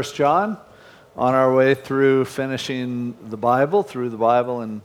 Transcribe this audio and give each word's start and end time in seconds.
First 0.00 0.14
John, 0.14 0.56
on 1.16 1.34
our 1.34 1.52
way 1.52 1.74
through 1.74 2.24
finishing 2.26 3.16
the 3.30 3.36
Bible, 3.36 3.82
through 3.82 4.10
the 4.10 4.16
Bible, 4.16 4.60
and 4.60 4.80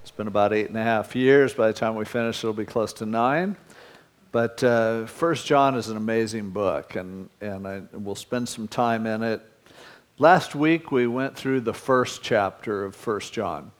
it's 0.00 0.10
been 0.10 0.28
about 0.28 0.54
eight 0.54 0.68
and 0.68 0.78
a 0.78 0.82
half 0.82 1.14
years. 1.14 1.52
By 1.52 1.66
the 1.66 1.74
time 1.74 1.94
we 1.94 2.06
finish, 2.06 2.38
it'll 2.38 2.54
be 2.54 2.64
close 2.64 2.94
to 2.94 3.04
nine. 3.04 3.58
But 4.32 4.64
uh, 4.64 5.04
First 5.04 5.44
John 5.44 5.74
is 5.74 5.90
an 5.90 5.98
amazing 5.98 6.52
book, 6.52 6.96
and, 6.96 7.28
and 7.42 7.68
I, 7.68 7.82
we'll 7.92 8.14
spend 8.14 8.48
some 8.48 8.66
time 8.66 9.04
in 9.04 9.22
it. 9.22 9.42
Last 10.16 10.54
week, 10.54 10.90
we 10.90 11.06
went 11.06 11.36
through 11.36 11.60
the 11.60 11.74
first 11.74 12.22
chapter 12.22 12.86
of 12.86 12.96
First 12.96 13.34
John. 13.34 13.72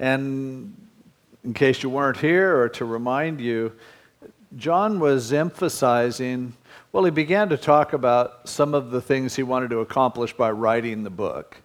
And 0.00 0.74
in 1.44 1.54
case 1.54 1.84
you 1.84 1.90
weren't 1.90 2.16
here, 2.16 2.60
or 2.60 2.68
to 2.70 2.84
remind 2.84 3.40
you, 3.40 3.70
John 4.56 4.98
was 4.98 5.32
emphasizing 5.32 6.54
well, 6.92 7.04
he 7.04 7.10
began 7.10 7.48
to 7.48 7.56
talk 7.56 7.94
about 7.94 8.46
some 8.46 8.74
of 8.74 8.90
the 8.90 9.00
things 9.00 9.34
he 9.34 9.42
wanted 9.42 9.70
to 9.70 9.78
accomplish 9.78 10.34
by 10.34 10.50
writing 10.50 11.04
the 11.04 11.10
book. 11.10 11.56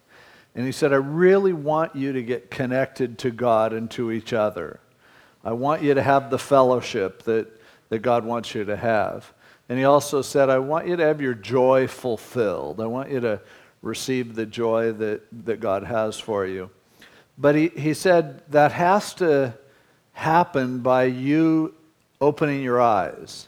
And 0.55 0.65
he 0.65 0.71
said, 0.71 0.93
I 0.93 0.97
really 0.97 1.51
want 1.51 1.95
you 1.97 2.13
to 2.13 2.23
get 2.23 2.49
connected 2.49 3.17
to 3.19 3.31
God 3.31 3.73
and 3.73 3.91
to 3.91 4.11
each 4.11 4.31
other. 4.31 4.79
I 5.43 5.51
want 5.51 5.81
you 5.81 5.93
to 5.93 6.01
have 6.01 6.29
the 6.29 6.39
fellowship 6.39 7.23
that, 7.23 7.47
that 7.89 7.99
God 7.99 8.23
wants 8.23 8.55
you 8.55 8.63
to 8.65 8.77
have. 8.77 9.33
And 9.67 9.77
he 9.77 9.83
also 9.83 10.21
said, 10.21 10.49
I 10.49 10.59
want 10.59 10.87
you 10.87 10.95
to 10.95 11.03
have 11.03 11.21
your 11.21 11.33
joy 11.33 11.87
fulfilled. 11.87 12.79
I 12.79 12.85
want 12.85 13.11
you 13.11 13.19
to 13.19 13.41
receive 13.81 14.33
the 14.33 14.45
joy 14.45 14.93
that, 14.93 15.23
that 15.45 15.59
God 15.59 15.83
has 15.83 16.17
for 16.17 16.45
you. 16.45 16.69
But 17.37 17.55
he, 17.55 17.67
he 17.67 17.93
said 17.93 18.49
that 18.51 18.71
has 18.71 19.13
to 19.15 19.53
happen 20.13 20.79
by 20.79 21.03
you 21.03 21.75
opening 22.21 22.63
your 22.63 22.79
eyes 22.79 23.47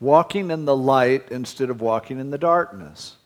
walking 0.00 0.50
in 0.50 0.64
the 0.64 0.76
light 0.76 1.30
instead 1.30 1.70
of 1.70 1.80
walking 1.80 2.18
in 2.18 2.30
the 2.30 2.38
darkness. 2.38 3.16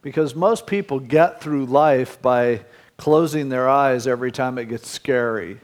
Because 0.00 0.34
most 0.34 0.66
people 0.66 0.98
get 0.98 1.40
through 1.40 1.66
life 1.66 2.20
by 2.20 2.64
closing 2.96 3.48
their 3.48 3.68
eyes 3.68 4.06
every 4.06 4.32
time 4.32 4.58
it 4.58 4.68
gets 4.68 4.88
scary, 4.88 5.60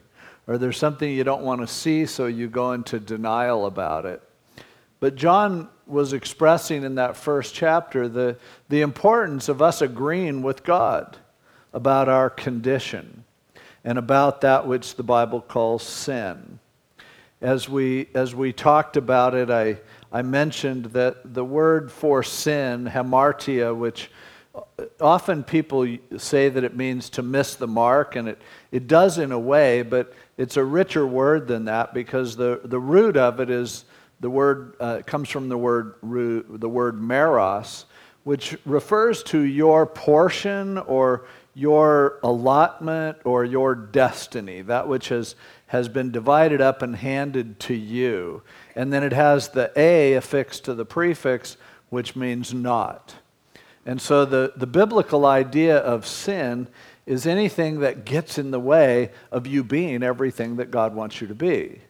or 0.46 0.58
there's 0.58 0.76
something 0.76 1.10
you 1.10 1.24
don't 1.24 1.42
want 1.42 1.60
to 1.60 1.66
see, 1.66 2.06
so 2.06 2.26
you 2.26 2.48
go 2.48 2.72
into 2.72 3.00
denial 3.00 3.66
about 3.66 4.06
it. 4.06 4.22
But 5.00 5.14
John 5.14 5.68
was 5.86 6.12
expressing 6.12 6.84
in 6.84 6.96
that 6.96 7.16
first 7.16 7.54
chapter 7.54 8.08
the, 8.08 8.36
the 8.68 8.82
importance 8.82 9.48
of 9.48 9.62
us 9.62 9.80
agreeing 9.80 10.42
with 10.42 10.64
God 10.64 11.16
about 11.72 12.08
our 12.08 12.28
condition 12.30 13.24
and 13.84 13.98
about 13.98 14.40
that 14.40 14.66
which 14.66 14.96
the 14.96 15.02
Bible 15.02 15.40
calls 15.40 15.82
sin. 15.82 16.58
As 17.40 17.68
we, 17.68 18.08
as 18.14 18.34
we 18.34 18.52
talked 18.52 18.96
about 18.96 19.34
it, 19.34 19.50
I, 19.50 19.78
I 20.10 20.22
mentioned 20.22 20.86
that 20.86 21.34
the 21.34 21.44
word 21.44 21.92
for 21.92 22.22
sin, 22.22 22.86
hamartia, 22.86 23.76
which 23.76 24.10
often 25.00 25.44
people 25.44 25.86
say 26.16 26.48
that 26.48 26.64
it 26.64 26.76
means 26.76 27.10
to 27.10 27.22
miss 27.22 27.54
the 27.54 27.66
mark, 27.66 28.16
and 28.16 28.28
it, 28.28 28.40
it 28.72 28.86
does 28.86 29.18
in 29.18 29.32
a 29.32 29.38
way, 29.38 29.82
but 29.82 30.12
it's 30.36 30.56
a 30.56 30.64
richer 30.64 31.06
word 31.06 31.46
than 31.46 31.66
that 31.66 31.94
because 31.94 32.36
the, 32.36 32.60
the 32.64 32.80
root 32.80 33.16
of 33.16 33.40
it 33.40 33.50
is 33.50 33.84
the 34.20 34.30
word 34.30 34.74
uh, 34.80 35.02
comes 35.06 35.28
from 35.28 35.48
the 35.48 35.58
word 35.58 35.94
the 36.02 36.68
word 36.68 37.00
meros, 37.00 37.84
which 38.24 38.56
refers 38.64 39.22
to 39.22 39.40
your 39.40 39.86
portion 39.86 40.78
or 40.78 41.26
your 41.54 42.18
allotment 42.22 43.18
or 43.24 43.44
your 43.44 43.74
destiny, 43.74 44.62
that 44.62 44.86
which 44.86 45.08
has, 45.08 45.34
has 45.68 45.88
been 45.88 46.10
divided 46.10 46.60
up 46.60 46.82
and 46.82 46.96
handed 46.96 47.58
to 47.60 47.74
you 47.74 48.42
and 48.78 48.92
then 48.92 49.02
it 49.02 49.12
has 49.12 49.48
the 49.48 49.72
A 49.74 50.14
affixed 50.14 50.64
to 50.66 50.74
the 50.74 50.84
prefix, 50.84 51.56
which 51.90 52.14
means 52.14 52.54
not. 52.54 53.16
And 53.84 54.00
so 54.00 54.24
the, 54.24 54.52
the 54.54 54.68
biblical 54.68 55.26
idea 55.26 55.78
of 55.78 56.06
sin 56.06 56.68
is 57.04 57.26
anything 57.26 57.80
that 57.80 58.04
gets 58.04 58.38
in 58.38 58.52
the 58.52 58.60
way 58.60 59.10
of 59.32 59.48
you 59.48 59.64
being 59.64 60.04
everything 60.04 60.56
that 60.56 60.70
God 60.70 60.94
wants 60.94 61.20
you 61.20 61.26
to 61.26 61.34
be. 61.34 61.80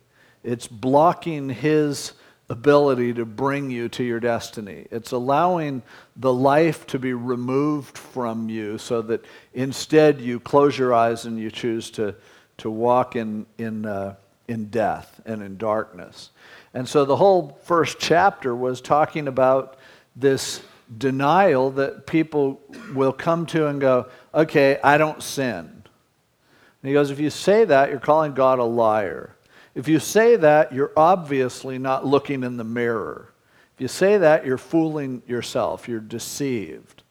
It's 0.43 0.67
blocking 0.67 1.51
His 1.51 2.15
ability 2.49 3.13
to 3.13 3.27
bring 3.27 3.71
you 3.71 3.91
to 3.91 4.03
your 4.03 4.21
destiny. 4.21 4.87
It's 4.91 5.13
allowing 5.13 5.83
the 6.17 6.33
life 6.33 6.87
to 6.87 6.99
be 6.99 7.13
removed 7.13 7.99
from 7.99 8.49
you 8.49 8.79
so 8.79 9.03
that 9.03 9.27
instead 9.53 10.23
you 10.23 10.41
close 10.41 10.79
your 10.79 10.95
eyes 10.95 11.27
and 11.27 11.39
you 11.39 11.51
choose 11.51 11.91
to, 11.91 12.15
to 12.59 12.71
walk 12.71 13.17
in, 13.17 13.47
in, 13.57 13.87
uh, 13.87 14.15
in 14.47 14.67
death 14.67 15.21
and 15.25 15.43
in 15.43 15.57
darkness. 15.57 16.31
And 16.75 16.89
so 16.89 17.05
the 17.05 17.17
whole 17.17 17.59
first 17.63 17.99
chapter 17.99 18.55
was 18.55 18.81
talking 18.81 19.29
about 19.29 19.77
this 20.15 20.61
denial 20.97 21.71
that 21.73 22.07
people 22.07 22.61
will 22.95 23.13
come 23.13 23.47
to 23.47 23.67
and 23.67 23.81
go, 23.81 24.07
okay, 24.35 24.79
I 24.83 24.99
don't 24.99 25.23
sin. 25.23 25.83
And 26.83 26.89
he 26.89 26.93
goes, 26.93 27.11
if 27.11 27.21
you 27.21 27.31
say 27.31 27.65
that, 27.65 27.91
you're 27.91 27.99
calling 27.99 28.35
God 28.35 28.59
a 28.59 28.65
liar. 28.65 29.35
If 29.75 29.89
you 29.89 30.01
say 30.01 30.37
that, 30.37 30.73
you're 30.73 30.93
obviously 30.97 31.79
not 31.79 32.07
looking 32.07 32.43
in 32.43 32.57
the 32.57 32.65
mirror. 32.65 33.33
If 33.77 33.83
you 33.83 33.89
say 33.89 34.19
that, 34.19 34.45
you're 34.45 34.59
fooling 34.59 35.23
yourself, 35.27 35.89
you're 35.89 36.01
deceived. 36.01 37.03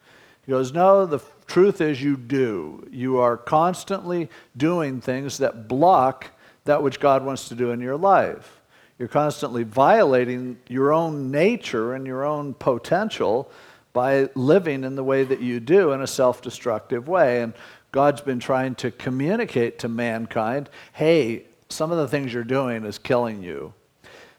He 0.45 0.51
goes, 0.51 0.73
no, 0.73 1.05
the 1.05 1.19
truth 1.47 1.81
is 1.81 2.01
you 2.01 2.17
do. 2.17 2.87
You 2.91 3.17
are 3.17 3.37
constantly 3.37 4.29
doing 4.55 5.01
things 5.01 5.39
that 5.39 5.67
block 5.67 6.31
that 6.67 6.83
which 6.83 6.99
God 6.99 7.25
wants 7.25 7.47
to 7.47 7.55
do 7.55 7.71
in 7.71 7.79
your 7.79 7.97
life. 7.97 8.61
You're 8.99 9.07
constantly 9.07 9.63
violating 9.63 10.59
your 10.67 10.93
own 10.93 11.31
nature 11.31 11.93
and 11.93 12.05
your 12.05 12.25
own 12.25 12.53
potential 12.53 13.49
by 13.93 14.29
living 14.35 14.83
in 14.83 14.95
the 14.95 15.03
way 15.03 15.23
that 15.23 15.41
you 15.41 15.59
do 15.59 15.91
in 15.91 16.01
a 16.01 16.07
self 16.07 16.41
destructive 16.41 17.07
way. 17.07 17.41
And 17.41 17.53
God's 17.91 18.21
been 18.21 18.39
trying 18.39 18.75
to 18.75 18.91
communicate 18.91 19.79
to 19.79 19.87
mankind 19.87 20.69
hey, 20.93 21.45
some 21.69 21.91
of 21.91 21.97
the 21.97 22.07
things 22.07 22.33
you're 22.33 22.43
doing 22.43 22.85
is 22.85 22.97
killing 22.97 23.43
you. 23.43 23.73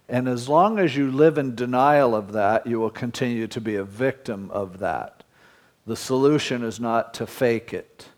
And 0.09 0.29
as 0.29 0.49
long 0.49 0.79
as 0.79 0.97
you 0.97 1.11
live 1.11 1.37
in 1.37 1.55
denial 1.55 2.15
of 2.15 2.33
that, 2.33 2.67
you 2.67 2.81
will 2.81 2.91
continue 2.91 3.47
to 3.49 3.61
be 3.61 3.77
a 3.77 3.85
victim 3.85 4.51
of 4.51 4.79
that. 4.79 5.18
The 5.89 5.97
solution 5.97 6.65
is 6.65 6.79
not 6.79 7.15
to 7.15 7.27
fake 7.27 7.73
it, 7.73 8.09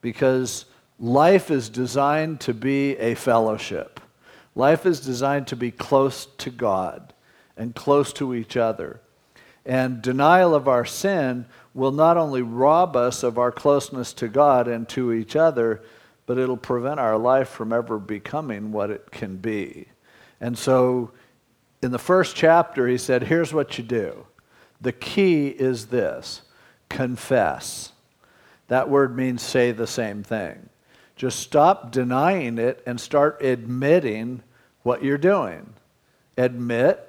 because 0.00 0.64
life 0.98 1.48
is 1.48 1.68
designed 1.68 2.40
to 2.40 2.52
be 2.52 2.96
a 2.96 3.14
fellowship. 3.14 4.00
Life 4.56 4.84
is 4.84 4.98
designed 4.98 5.46
to 5.46 5.56
be 5.56 5.70
close 5.70 6.26
to 6.38 6.50
God 6.50 7.14
and 7.56 7.72
close 7.72 8.12
to 8.14 8.34
each 8.34 8.56
other. 8.56 9.00
And 9.64 10.02
denial 10.02 10.56
of 10.56 10.66
our 10.66 10.84
sin 10.84 11.46
will 11.72 11.92
not 11.92 12.16
only 12.16 12.42
rob 12.42 12.96
us 12.96 13.22
of 13.22 13.38
our 13.38 13.52
closeness 13.52 14.12
to 14.14 14.26
God 14.26 14.66
and 14.66 14.88
to 14.88 15.12
each 15.12 15.36
other, 15.36 15.84
but 16.26 16.36
it'll 16.36 16.56
prevent 16.56 16.98
our 16.98 17.16
life 17.16 17.48
from 17.48 17.72
ever 17.72 18.00
becoming 18.00 18.72
what 18.72 18.90
it 18.90 19.12
can 19.12 19.36
be. 19.36 19.86
And 20.40 20.58
so, 20.58 21.12
in 21.80 21.92
the 21.92 21.98
first 22.00 22.34
chapter, 22.34 22.88
he 22.88 22.98
said, 22.98 23.22
Here's 23.22 23.54
what 23.54 23.78
you 23.78 23.84
do. 23.84 24.26
The 24.80 24.90
key 24.90 25.46
is 25.46 25.86
this 25.86 26.42
confess. 26.88 27.92
That 28.68 28.88
word 28.88 29.16
means 29.16 29.42
say 29.42 29.72
the 29.72 29.86
same 29.86 30.22
thing. 30.22 30.68
Just 31.16 31.38
stop 31.38 31.90
denying 31.90 32.58
it 32.58 32.82
and 32.86 33.00
start 33.00 33.42
admitting 33.42 34.42
what 34.82 35.04
you're 35.04 35.18
doing. 35.18 35.74
Admit 36.36 37.00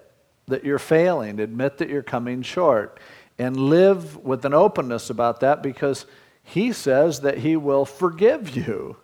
that 0.47 0.63
you're 0.63 0.80
failing, 0.80 1.40
admit 1.40 1.78
that 1.80 1.90
you're 1.90 2.03
coming 2.03 2.41
short, 2.41 3.00
and 3.40 3.58
live 3.58 4.18
with 4.18 4.46
an 4.46 4.53
openness 4.53 5.09
about 5.09 5.40
that 5.40 5.63
because 5.63 6.06
He 6.44 6.72
says 6.72 7.22
that 7.22 7.40
He 7.40 7.56
will 7.56 7.86
forgive 7.86 8.56
you. 8.56 8.97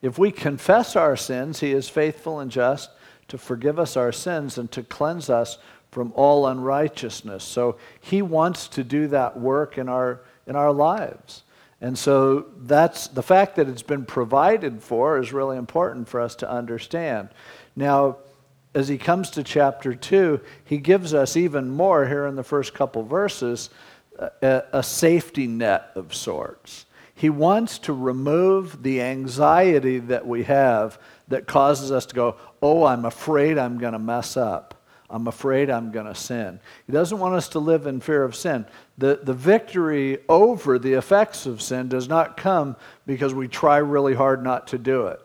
If 0.00 0.18
we 0.18 0.30
confess 0.30 0.94
our 0.94 1.16
sins, 1.16 1.60
He 1.60 1.72
is 1.72 1.88
faithful 1.88 2.38
and 2.38 2.50
just 2.50 2.90
to 3.28 3.36
forgive 3.36 3.78
us 3.78 3.96
our 3.96 4.12
sins 4.12 4.56
and 4.56 4.70
to 4.72 4.82
cleanse 4.82 5.28
us 5.28 5.58
from 5.90 6.12
all 6.14 6.46
unrighteousness. 6.46 7.44
So 7.44 7.76
He 8.00 8.22
wants 8.22 8.68
to 8.68 8.84
do 8.84 9.08
that 9.08 9.38
work 9.38 9.78
in 9.78 9.88
our, 9.88 10.20
in 10.46 10.56
our 10.56 10.72
lives. 10.72 11.42
And 11.80 11.96
so 11.96 12.46
that's 12.58 13.06
the 13.08 13.22
fact 13.22 13.56
that 13.56 13.68
it's 13.68 13.82
been 13.82 14.04
provided 14.04 14.82
for 14.82 15.18
is 15.18 15.32
really 15.32 15.56
important 15.56 16.08
for 16.08 16.20
us 16.20 16.34
to 16.36 16.50
understand. 16.50 17.28
Now, 17.76 18.16
as 18.74 18.88
he 18.88 18.98
comes 18.98 19.30
to 19.30 19.44
chapter 19.44 19.94
2, 19.94 20.40
he 20.64 20.78
gives 20.78 21.14
us 21.14 21.36
even 21.36 21.70
more 21.70 22.06
here 22.06 22.26
in 22.26 22.36
the 22.36 22.42
first 22.42 22.74
couple 22.74 23.02
verses 23.02 23.70
a, 24.42 24.62
a 24.72 24.82
safety 24.82 25.46
net 25.46 25.90
of 25.94 26.14
sorts. 26.14 26.86
He 27.14 27.30
wants 27.30 27.78
to 27.80 27.92
remove 27.92 28.82
the 28.82 29.00
anxiety 29.00 29.98
that 29.98 30.26
we 30.26 30.44
have 30.44 30.98
that 31.28 31.46
causes 31.46 31.90
us 31.90 32.06
to 32.06 32.14
go, 32.14 32.36
Oh, 32.60 32.84
I'm 32.84 33.04
afraid 33.04 33.58
I'm 33.58 33.78
going 33.78 33.92
to 33.92 33.98
mess 33.98 34.36
up. 34.36 34.77
I'm 35.10 35.26
afraid 35.26 35.70
I'm 35.70 35.90
going 35.90 36.06
to 36.06 36.14
sin. 36.14 36.60
He 36.86 36.92
doesn't 36.92 37.18
want 37.18 37.34
us 37.34 37.48
to 37.50 37.58
live 37.58 37.86
in 37.86 38.00
fear 38.00 38.24
of 38.24 38.36
sin. 38.36 38.66
The, 38.98 39.20
the 39.22 39.32
victory 39.32 40.18
over 40.28 40.78
the 40.78 40.94
effects 40.94 41.46
of 41.46 41.62
sin 41.62 41.88
does 41.88 42.08
not 42.08 42.36
come 42.36 42.76
because 43.06 43.32
we 43.32 43.48
try 43.48 43.78
really 43.78 44.14
hard 44.14 44.44
not 44.44 44.66
to 44.68 44.78
do 44.78 45.06
it. 45.06 45.20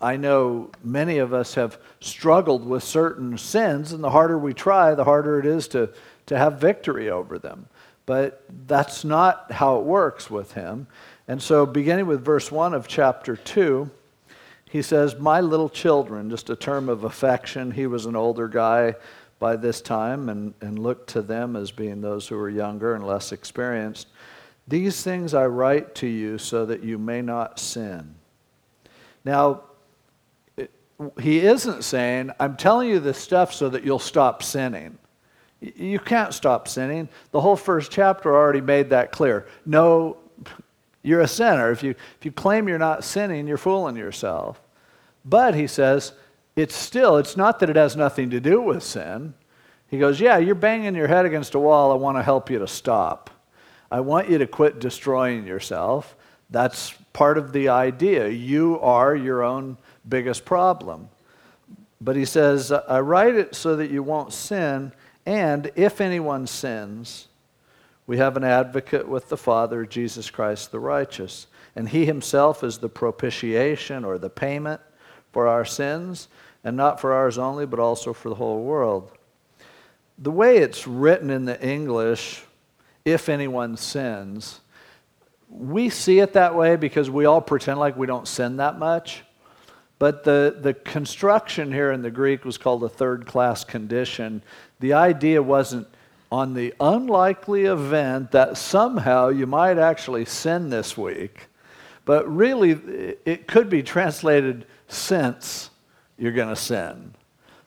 I 0.00 0.16
know 0.16 0.70
many 0.82 1.18
of 1.18 1.34
us 1.34 1.54
have 1.54 1.78
struggled 2.00 2.66
with 2.66 2.82
certain 2.82 3.36
sins, 3.36 3.92
and 3.92 4.02
the 4.02 4.10
harder 4.10 4.38
we 4.38 4.54
try, 4.54 4.94
the 4.94 5.04
harder 5.04 5.38
it 5.38 5.44
is 5.44 5.68
to, 5.68 5.90
to 6.26 6.38
have 6.38 6.58
victory 6.58 7.10
over 7.10 7.38
them. 7.38 7.66
But 8.06 8.44
that's 8.66 9.04
not 9.04 9.52
how 9.52 9.78
it 9.78 9.84
works 9.84 10.30
with 10.30 10.52
him. 10.52 10.86
And 11.28 11.42
so, 11.42 11.66
beginning 11.66 12.06
with 12.06 12.24
verse 12.24 12.50
1 12.50 12.72
of 12.72 12.88
chapter 12.88 13.36
2, 13.36 13.90
he 14.68 14.82
says, 14.82 15.16
My 15.16 15.40
little 15.40 15.68
children, 15.68 16.30
just 16.30 16.50
a 16.50 16.56
term 16.56 16.88
of 16.88 17.04
affection. 17.04 17.70
He 17.70 17.86
was 17.86 18.06
an 18.06 18.16
older 18.16 18.48
guy 18.48 18.94
by 19.38 19.56
this 19.56 19.80
time 19.80 20.28
and, 20.28 20.54
and 20.60 20.78
looked 20.78 21.10
to 21.10 21.22
them 21.22 21.56
as 21.56 21.70
being 21.70 22.00
those 22.00 22.26
who 22.26 22.36
were 22.36 22.50
younger 22.50 22.94
and 22.94 23.06
less 23.06 23.32
experienced. 23.32 24.08
These 24.68 25.02
things 25.02 25.34
I 25.34 25.46
write 25.46 25.94
to 25.96 26.06
you 26.06 26.38
so 26.38 26.66
that 26.66 26.82
you 26.82 26.98
may 26.98 27.22
not 27.22 27.60
sin. 27.60 28.14
Now, 29.24 29.62
he 31.20 31.40
isn't 31.40 31.84
saying, 31.84 32.30
I'm 32.40 32.56
telling 32.56 32.88
you 32.88 32.98
this 32.98 33.18
stuff 33.18 33.52
so 33.52 33.68
that 33.68 33.84
you'll 33.84 33.98
stop 33.98 34.42
sinning. 34.42 34.98
You 35.60 35.98
can't 35.98 36.34
stop 36.34 36.68
sinning. 36.68 37.08
The 37.30 37.40
whole 37.40 37.56
first 37.56 37.90
chapter 37.90 38.34
already 38.34 38.60
made 38.60 38.90
that 38.90 39.12
clear. 39.12 39.46
No, 39.64 40.16
you're 41.06 41.20
a 41.20 41.28
sinner. 41.28 41.70
If 41.70 41.84
you, 41.84 41.90
if 41.90 42.24
you 42.24 42.32
claim 42.32 42.66
you're 42.66 42.78
not 42.78 43.04
sinning, 43.04 43.46
you're 43.46 43.56
fooling 43.56 43.94
yourself. 43.94 44.60
But 45.24 45.54
he 45.54 45.68
says, 45.68 46.12
it's 46.56 46.74
still, 46.74 47.16
it's 47.16 47.36
not 47.36 47.60
that 47.60 47.70
it 47.70 47.76
has 47.76 47.94
nothing 47.94 48.30
to 48.30 48.40
do 48.40 48.60
with 48.60 48.82
sin. 48.82 49.34
He 49.88 49.98
goes, 49.98 50.20
Yeah, 50.20 50.38
you're 50.38 50.56
banging 50.56 50.96
your 50.96 51.06
head 51.06 51.24
against 51.24 51.54
a 51.54 51.60
wall. 51.60 51.92
I 51.92 51.94
want 51.94 52.18
to 52.18 52.24
help 52.24 52.50
you 52.50 52.58
to 52.58 52.66
stop. 52.66 53.30
I 53.88 54.00
want 54.00 54.28
you 54.28 54.38
to 54.38 54.48
quit 54.48 54.80
destroying 54.80 55.46
yourself. 55.46 56.16
That's 56.50 56.92
part 57.12 57.38
of 57.38 57.52
the 57.52 57.68
idea. 57.68 58.28
You 58.28 58.80
are 58.80 59.14
your 59.14 59.44
own 59.44 59.78
biggest 60.08 60.44
problem. 60.44 61.08
But 62.00 62.16
he 62.16 62.24
says, 62.24 62.72
I 62.72 62.98
write 62.98 63.36
it 63.36 63.54
so 63.54 63.76
that 63.76 63.90
you 63.90 64.02
won't 64.02 64.32
sin, 64.32 64.92
and 65.24 65.70
if 65.76 66.00
anyone 66.00 66.48
sins, 66.48 67.28
we 68.06 68.18
have 68.18 68.36
an 68.36 68.44
advocate 68.44 69.08
with 69.08 69.28
the 69.28 69.36
Father, 69.36 69.84
Jesus 69.84 70.30
Christ 70.30 70.70
the 70.70 70.78
righteous. 70.78 71.46
And 71.74 71.88
he 71.88 72.06
himself 72.06 72.62
is 72.62 72.78
the 72.78 72.88
propitiation 72.88 74.04
or 74.04 74.18
the 74.18 74.30
payment 74.30 74.80
for 75.32 75.46
our 75.48 75.64
sins, 75.64 76.28
and 76.64 76.76
not 76.76 77.00
for 77.00 77.12
ours 77.12 77.36
only, 77.36 77.66
but 77.66 77.78
also 77.78 78.12
for 78.12 78.28
the 78.28 78.34
whole 78.36 78.62
world. 78.62 79.12
The 80.18 80.30
way 80.30 80.58
it's 80.58 80.86
written 80.86 81.28
in 81.28 81.44
the 81.44 81.60
English, 81.62 82.42
if 83.04 83.28
anyone 83.28 83.76
sins, 83.76 84.60
we 85.50 85.90
see 85.90 86.20
it 86.20 86.32
that 86.32 86.54
way 86.54 86.76
because 86.76 87.10
we 87.10 87.26
all 87.26 87.40
pretend 87.40 87.78
like 87.78 87.96
we 87.96 88.06
don't 88.06 88.26
sin 88.26 88.56
that 88.56 88.78
much. 88.78 89.22
But 89.98 90.24
the, 90.24 90.56
the 90.60 90.74
construction 90.74 91.72
here 91.72 91.92
in 91.92 92.02
the 92.02 92.10
Greek 92.10 92.44
was 92.44 92.58
called 92.58 92.84
a 92.84 92.88
third 92.88 93.26
class 93.26 93.64
condition. 93.64 94.42
The 94.80 94.92
idea 94.92 95.42
wasn't 95.42 95.88
on 96.30 96.54
the 96.54 96.74
unlikely 96.80 97.64
event 97.64 98.32
that 98.32 98.56
somehow 98.56 99.28
you 99.28 99.46
might 99.46 99.78
actually 99.78 100.24
sin 100.24 100.70
this 100.70 100.96
week, 100.96 101.48
but 102.04 102.28
really 102.28 102.70
it 103.24 103.46
could 103.46 103.70
be 103.70 103.82
translated 103.82 104.66
since 104.88 105.70
you're 106.18 106.32
going 106.32 106.48
to 106.48 106.56
sin. 106.56 107.14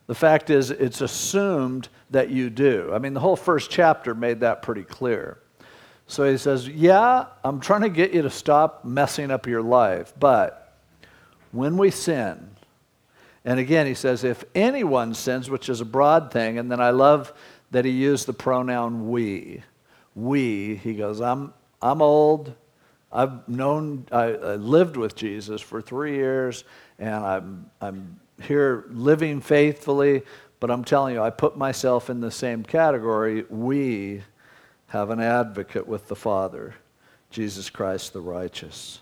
The 0.07 0.15
fact 0.15 0.49
is, 0.49 0.71
it's 0.71 1.01
assumed 1.01 1.87
that 2.09 2.29
you 2.29 2.49
do. 2.49 2.89
I 2.93 2.99
mean, 2.99 3.13
the 3.13 3.19
whole 3.19 3.35
first 3.35 3.69
chapter 3.69 4.15
made 4.15 4.39
that 4.39 4.61
pretty 4.61 4.83
clear. 4.83 5.37
So 6.07 6.29
he 6.29 6.37
says, 6.37 6.67
Yeah, 6.67 7.25
I'm 7.43 7.59
trying 7.59 7.81
to 7.81 7.89
get 7.89 8.13
you 8.13 8.23
to 8.23 8.29
stop 8.29 8.83
messing 8.83 9.29
up 9.29 9.45
your 9.45 9.61
life, 9.61 10.13
but 10.19 10.75
when 11.51 11.77
we 11.77 11.91
sin, 11.91 12.49
and 13.45 13.59
again, 13.59 13.87
he 13.87 13.93
says, 13.93 14.23
if 14.23 14.43
anyone 14.53 15.13
sins, 15.13 15.49
which 15.49 15.69
is 15.69 15.81
a 15.81 15.85
broad 15.85 16.31
thing, 16.31 16.59
and 16.59 16.71
then 16.71 16.81
I 16.81 16.89
love 16.89 17.33
that 17.71 17.85
he 17.85 17.91
used 17.91 18.25
the 18.25 18.33
pronoun 18.33 19.09
we. 19.09 19.63
We, 20.15 20.75
he 20.75 20.93
goes, 20.93 21.21
I'm, 21.21 21.53
I'm 21.81 22.01
old. 22.01 22.53
I've 23.11 23.47
known, 23.47 24.05
I, 24.11 24.25
I 24.25 24.55
lived 24.55 24.97
with 24.97 25.15
Jesus 25.15 25.61
for 25.61 25.81
three 25.81 26.15
years, 26.15 26.63
and 26.99 27.25
I'm, 27.25 27.71
I'm 27.81 28.19
here 28.41 28.85
living 28.89 29.41
faithfully, 29.41 30.23
but 30.59 30.69
I'm 30.69 30.83
telling 30.83 31.15
you, 31.15 31.21
I 31.21 31.29
put 31.29 31.57
myself 31.57 32.09
in 32.09 32.19
the 32.19 32.31
same 32.31 32.63
category. 32.63 33.45
We 33.49 34.23
have 34.87 35.09
an 35.09 35.19
advocate 35.19 35.87
with 35.87 36.07
the 36.07 36.15
Father, 36.15 36.75
Jesus 37.31 37.69
Christ 37.69 38.13
the 38.13 38.21
righteous. 38.21 38.99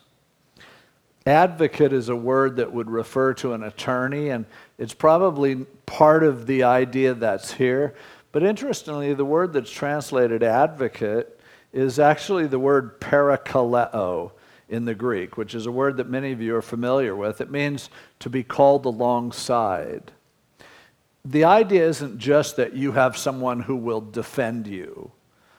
Advocate 1.26 1.92
is 1.92 2.08
a 2.08 2.16
word 2.16 2.56
that 2.56 2.72
would 2.72 2.90
refer 2.90 3.34
to 3.34 3.52
an 3.52 3.64
attorney, 3.64 4.30
and 4.30 4.46
it's 4.78 4.94
probably 4.94 5.66
part 5.86 6.24
of 6.24 6.48
the 6.48 6.64
idea 6.64 7.14
that's 7.14 7.52
here. 7.52 7.96
But 8.38 8.46
interestingly, 8.46 9.16
the 9.16 9.26
word 9.26 9.52
that's 9.52 9.72
translated 9.72 10.44
advocate 10.44 11.40
is 11.74 11.98
actually 11.98 12.46
the 12.46 12.60
word 12.60 13.02
parakaleo 13.02 14.30
in 14.70 14.86
the 14.86 14.94
Greek, 14.94 15.38
which 15.38 15.56
is 15.56 15.66
a 15.66 15.72
word 15.72 15.98
that 15.98 16.08
many 16.08 16.34
of 16.34 16.40
you 16.40 16.56
are 16.56 16.62
familiar 16.62 17.16
with. 17.16 17.42
It 17.42 17.50
means 17.50 17.90
to 18.20 18.30
be 18.30 18.44
called 18.44 18.86
alongside. 18.86 20.12
The 21.26 21.46
idea 21.46 21.88
isn't 21.88 22.20
just 22.20 22.58
that 22.58 22.76
you 22.76 22.92
have 22.92 23.18
someone 23.18 23.62
who 23.62 23.76
will 23.76 24.02
defend 24.02 24.68
you, 24.68 25.12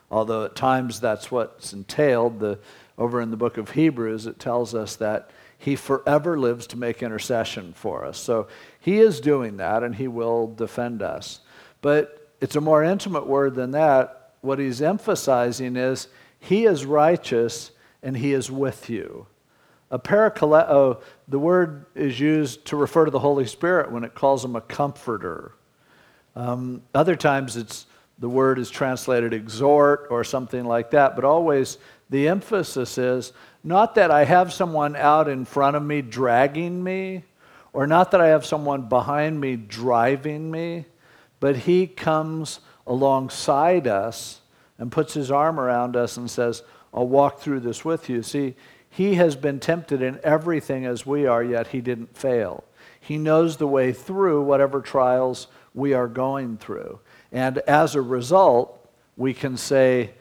although 0.08 0.44
at 0.44 0.54
times 0.54 1.00
that's 1.00 1.32
what's 1.32 1.72
entailed. 1.72 2.38
The, 2.38 2.60
over 2.96 3.20
in 3.20 3.32
the 3.32 3.36
book 3.36 3.56
of 3.56 3.72
Hebrews, 3.72 4.28
it 4.28 4.38
tells 4.38 4.72
us 4.72 4.94
that 4.94 5.30
he 5.58 5.74
forever 5.74 6.38
lives 6.38 6.68
to 6.68 6.76
make 6.78 7.02
intercession 7.02 7.72
for 7.72 8.04
us. 8.04 8.18
So 8.18 8.46
he 8.78 9.00
is 9.00 9.20
doing 9.20 9.56
that 9.56 9.82
and 9.82 9.96
he 9.96 10.06
will 10.06 10.54
defend 10.54 11.02
us. 11.02 11.40
But 11.80 12.27
it's 12.40 12.56
a 12.56 12.60
more 12.60 12.82
intimate 12.82 13.26
word 13.26 13.54
than 13.54 13.72
that. 13.72 14.34
What 14.40 14.58
he's 14.58 14.80
emphasizing 14.80 15.76
is 15.76 16.08
he 16.38 16.64
is 16.64 16.84
righteous 16.84 17.72
and 18.02 18.16
he 18.16 18.32
is 18.32 18.50
with 18.50 18.88
you. 18.88 19.26
A 19.90 19.98
parakaleo, 19.98 21.00
the 21.26 21.38
word 21.38 21.86
is 21.94 22.20
used 22.20 22.66
to 22.66 22.76
refer 22.76 23.06
to 23.06 23.10
the 23.10 23.18
Holy 23.18 23.46
Spirit 23.46 23.90
when 23.90 24.04
it 24.04 24.14
calls 24.14 24.44
him 24.44 24.54
a 24.54 24.60
comforter. 24.60 25.52
Um, 26.36 26.82
other 26.94 27.16
times 27.16 27.56
it's 27.56 27.86
the 28.18 28.28
word 28.28 28.58
is 28.58 28.70
translated 28.70 29.32
exhort 29.32 30.08
or 30.10 30.24
something 30.24 30.64
like 30.64 30.90
that, 30.90 31.16
but 31.16 31.24
always 31.24 31.78
the 32.10 32.28
emphasis 32.28 32.98
is 32.98 33.32
not 33.62 33.94
that 33.94 34.10
I 34.10 34.24
have 34.24 34.52
someone 34.52 34.96
out 34.96 35.28
in 35.28 35.44
front 35.44 35.76
of 35.76 35.82
me 35.82 36.02
dragging 36.02 36.82
me, 36.82 37.24
or 37.72 37.86
not 37.86 38.10
that 38.10 38.20
I 38.20 38.28
have 38.28 38.44
someone 38.44 38.82
behind 38.82 39.40
me 39.40 39.56
driving 39.56 40.50
me, 40.50 40.86
but 41.40 41.56
He 41.56 41.86
comes 41.86 42.60
alongside 42.86 43.86
us 43.86 44.40
and 44.78 44.92
puts 44.92 45.14
His 45.14 45.30
arm 45.30 45.58
around 45.58 45.96
us 45.96 46.16
and 46.16 46.30
says, 46.30 46.62
I'll 46.92 47.08
walk 47.08 47.40
through 47.40 47.60
this 47.60 47.84
with 47.84 48.08
you. 48.08 48.22
See, 48.22 48.54
He 48.90 49.14
has 49.14 49.36
been 49.36 49.60
tempted 49.60 50.02
in 50.02 50.20
everything 50.22 50.86
as 50.86 51.06
we 51.06 51.26
are, 51.26 51.42
yet 51.42 51.68
He 51.68 51.80
didn't 51.80 52.16
fail. 52.16 52.64
He 53.00 53.18
knows 53.18 53.56
the 53.56 53.66
way 53.66 53.92
through 53.92 54.42
whatever 54.42 54.80
trials 54.80 55.46
we 55.74 55.94
are 55.94 56.08
going 56.08 56.58
through. 56.58 57.00
And 57.32 57.58
as 57.58 57.94
a 57.94 58.02
result, 58.02 58.74
we 59.16 59.34
can 59.34 59.56
say, 59.56 60.12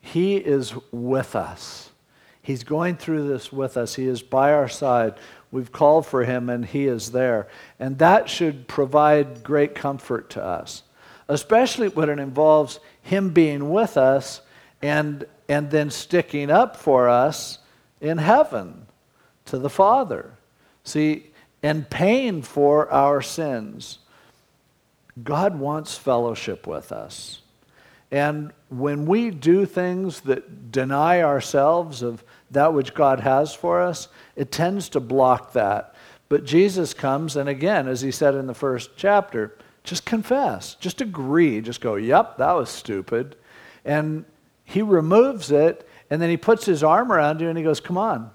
He 0.00 0.36
is 0.36 0.74
with 0.90 1.36
us. 1.36 1.90
He's 2.42 2.64
going 2.64 2.96
through 2.96 3.28
this 3.28 3.52
with 3.52 3.76
us. 3.76 3.94
He 3.94 4.06
is 4.06 4.20
by 4.22 4.52
our 4.52 4.68
side. 4.68 5.14
We've 5.52 5.70
called 5.70 6.06
for 6.06 6.24
him 6.24 6.48
and 6.48 6.64
he 6.64 6.86
is 6.86 7.12
there. 7.12 7.46
And 7.78 7.98
that 7.98 8.28
should 8.28 8.66
provide 8.66 9.44
great 9.44 9.74
comfort 9.74 10.30
to 10.30 10.42
us, 10.42 10.82
especially 11.28 11.88
when 11.88 12.08
it 12.08 12.18
involves 12.18 12.80
him 13.02 13.30
being 13.30 13.70
with 13.70 13.96
us 13.96 14.40
and, 14.80 15.26
and 15.48 15.70
then 15.70 15.90
sticking 15.90 16.50
up 16.50 16.76
for 16.76 17.08
us 17.08 17.58
in 18.00 18.18
heaven 18.18 18.86
to 19.44 19.58
the 19.58 19.70
Father. 19.70 20.32
See, 20.84 21.30
and 21.62 21.88
paying 21.88 22.42
for 22.42 22.90
our 22.90 23.22
sins. 23.22 23.98
God 25.22 25.58
wants 25.58 25.96
fellowship 25.96 26.66
with 26.66 26.90
us. 26.90 27.41
And 28.12 28.52
when 28.68 29.06
we 29.06 29.30
do 29.30 29.64
things 29.64 30.20
that 30.20 30.70
deny 30.70 31.22
ourselves 31.22 32.02
of 32.02 32.22
that 32.50 32.74
which 32.74 32.92
God 32.92 33.20
has 33.20 33.54
for 33.54 33.80
us, 33.80 34.08
it 34.36 34.52
tends 34.52 34.90
to 34.90 35.00
block 35.00 35.54
that. 35.54 35.94
But 36.28 36.44
Jesus 36.44 36.92
comes, 36.92 37.36
and 37.36 37.48
again, 37.48 37.88
as 37.88 38.02
he 38.02 38.10
said 38.10 38.34
in 38.34 38.46
the 38.46 38.54
first 38.54 38.90
chapter, 38.96 39.56
just 39.82 40.04
confess, 40.04 40.74
just 40.74 41.00
agree, 41.00 41.60
just 41.62 41.80
go, 41.80 41.96
yep, 41.96 42.36
that 42.36 42.52
was 42.52 42.68
stupid. 42.68 43.34
And 43.84 44.26
he 44.64 44.82
removes 44.82 45.50
it, 45.50 45.88
and 46.10 46.20
then 46.20 46.30
he 46.30 46.36
puts 46.36 46.66
his 46.66 46.84
arm 46.84 47.10
around 47.10 47.40
you 47.40 47.48
and 47.48 47.56
he 47.56 47.64
goes, 47.64 47.80
come 47.80 47.96
on, 47.96 48.30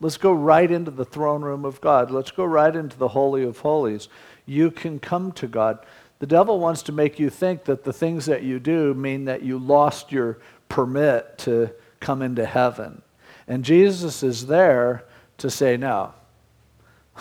let's 0.00 0.16
go 0.16 0.32
right 0.32 0.70
into 0.70 0.90
the 0.90 1.04
throne 1.04 1.42
room 1.42 1.64
of 1.64 1.80
God. 1.80 2.10
Let's 2.10 2.32
go 2.32 2.44
right 2.44 2.74
into 2.74 2.98
the 2.98 3.08
Holy 3.08 3.44
of 3.44 3.58
Holies. 3.58 4.08
You 4.44 4.72
can 4.72 4.98
come 4.98 5.30
to 5.32 5.46
God. 5.46 5.78
The 6.20 6.26
devil 6.26 6.60
wants 6.60 6.82
to 6.82 6.92
make 6.92 7.18
you 7.18 7.30
think 7.30 7.64
that 7.64 7.82
the 7.82 7.92
things 7.92 8.26
that 8.26 8.42
you 8.42 8.60
do 8.60 8.94
mean 8.94 9.24
that 9.24 9.42
you 9.42 9.58
lost 9.58 10.12
your 10.12 10.38
permit 10.68 11.38
to 11.38 11.70
come 11.98 12.22
into 12.22 12.46
heaven. 12.46 13.02
And 13.48 13.64
Jesus 13.64 14.22
is 14.22 14.46
there 14.46 15.04
to 15.38 15.50
say, 15.50 15.76
No, 15.76 16.12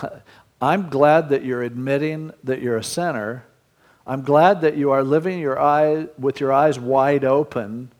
I'm 0.62 0.90
glad 0.90 1.30
that 1.30 1.44
you're 1.44 1.64
admitting 1.64 2.34
that 2.44 2.62
you're 2.62 2.78
a 2.78 2.84
sinner. 2.84 3.46
I'm 4.06 4.22
glad 4.24 4.62
that 4.62 4.76
you 4.76 4.92
are 4.92 5.04
living 5.04 5.40
your 5.40 5.60
eye, 5.60 6.08
with 6.18 6.40
your 6.40 6.52
eyes 6.52 6.80
wide 6.80 7.24
open, 7.24 7.92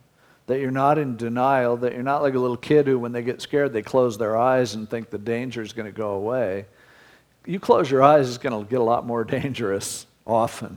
that 0.48 0.60
you're 0.60 0.70
not 0.70 0.98
in 0.98 1.16
denial, 1.16 1.76
that 1.78 1.94
you're 1.94 2.02
not 2.02 2.20
like 2.20 2.34
a 2.34 2.38
little 2.38 2.56
kid 2.56 2.86
who, 2.86 2.98
when 2.98 3.12
they 3.12 3.22
get 3.22 3.40
scared, 3.40 3.72
they 3.72 3.82
close 3.82 4.18
their 4.18 4.36
eyes 4.36 4.74
and 4.74 4.90
think 4.90 5.08
the 5.08 5.18
danger 5.18 5.62
is 5.62 5.72
going 5.72 5.86
to 5.86 5.96
go 5.96 6.10
away. 6.10 6.66
You 7.46 7.58
close 7.58 7.90
your 7.90 8.02
eyes, 8.02 8.28
it's 8.28 8.38
going 8.38 8.64
to 8.64 8.68
get 8.68 8.80
a 8.80 8.84
lot 8.84 9.06
more 9.06 9.24
dangerous 9.38 10.06
often. 10.26 10.76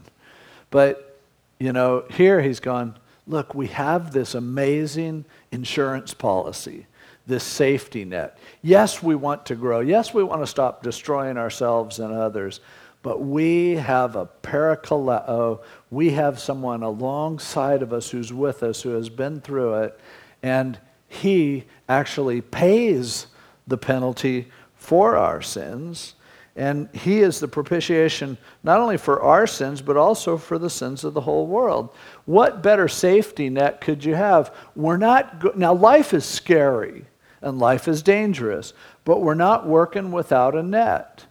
But, 0.74 1.20
you 1.60 1.72
know, 1.72 2.03
here 2.10 2.42
he's 2.42 2.60
gone, 2.60 2.98
look, 3.27 3.53
we 3.53 3.68
have 3.68 4.12
this 4.12 4.34
amazing 4.34 5.25
insurance 5.51 6.15
policy, 6.15 6.88
this 7.27 7.44
safety 7.44 8.06
net. 8.06 8.39
Yes, 8.63 9.03
we 9.03 9.13
want 9.13 9.46
to 9.46 9.56
grow. 9.56 9.82
Yes, 9.82 10.15
we 10.15 10.24
want 10.24 10.42
to 10.42 10.48
stop 10.48 10.82
destroying 10.82 11.38
ourselves 11.38 12.00
and 12.00 12.12
others. 12.12 12.60
But 13.03 13.22
we 13.22 13.75
have 13.75 14.15
a 14.15 14.27
parakaleo. 14.42 15.24
Oh, 15.30 15.62
we 15.92 16.10
have 16.13 16.39
someone 16.39 16.82
alongside 16.82 17.84
of 17.84 17.94
us 17.94 18.10
who's 18.10 18.34
with 18.34 18.63
us, 18.63 18.82
who 18.82 18.96
has 18.96 19.10
been 19.10 19.42
through 19.42 19.75
it, 19.75 20.00
and 20.42 20.80
he 21.08 21.65
actually 21.88 22.42
pays 22.42 23.27
the 23.68 23.77
penalty 23.77 24.48
for 24.74 25.18
our 25.18 25.39
sins. 25.39 26.15
And 26.55 26.88
he 26.93 27.22
is 27.22 27.39
the 27.39 27.48
propitiation 27.48 28.38
not 28.63 28.79
only 28.79 28.98
for 28.98 29.22
our 29.22 29.48
sins, 29.48 29.81
but 29.81 29.98
also 29.98 30.38
for 30.38 30.60
the 30.60 30.69
sins 30.69 31.03
of 31.03 31.15
the 31.15 31.22
whole 31.22 31.48
world. 31.48 31.89
What 32.25 32.62
better 32.62 32.88
safety 32.88 33.50
net 33.50 33.81
could 33.81 34.05
you 34.05 34.13
have? 34.13 34.53
We're 34.75 34.98
not, 34.98 35.39
go- 35.39 35.53
now 35.55 35.74
life 35.74 36.13
is 36.13 36.25
scary 36.25 37.05
and 37.41 37.57
life 37.60 37.88
is 37.88 38.03
dangerous, 38.03 38.74
but 39.03 39.22
we're 39.22 39.33
not 39.33 39.67
working 39.67 40.12
without 40.12 40.55
a 40.55 40.63
net. 40.63 41.25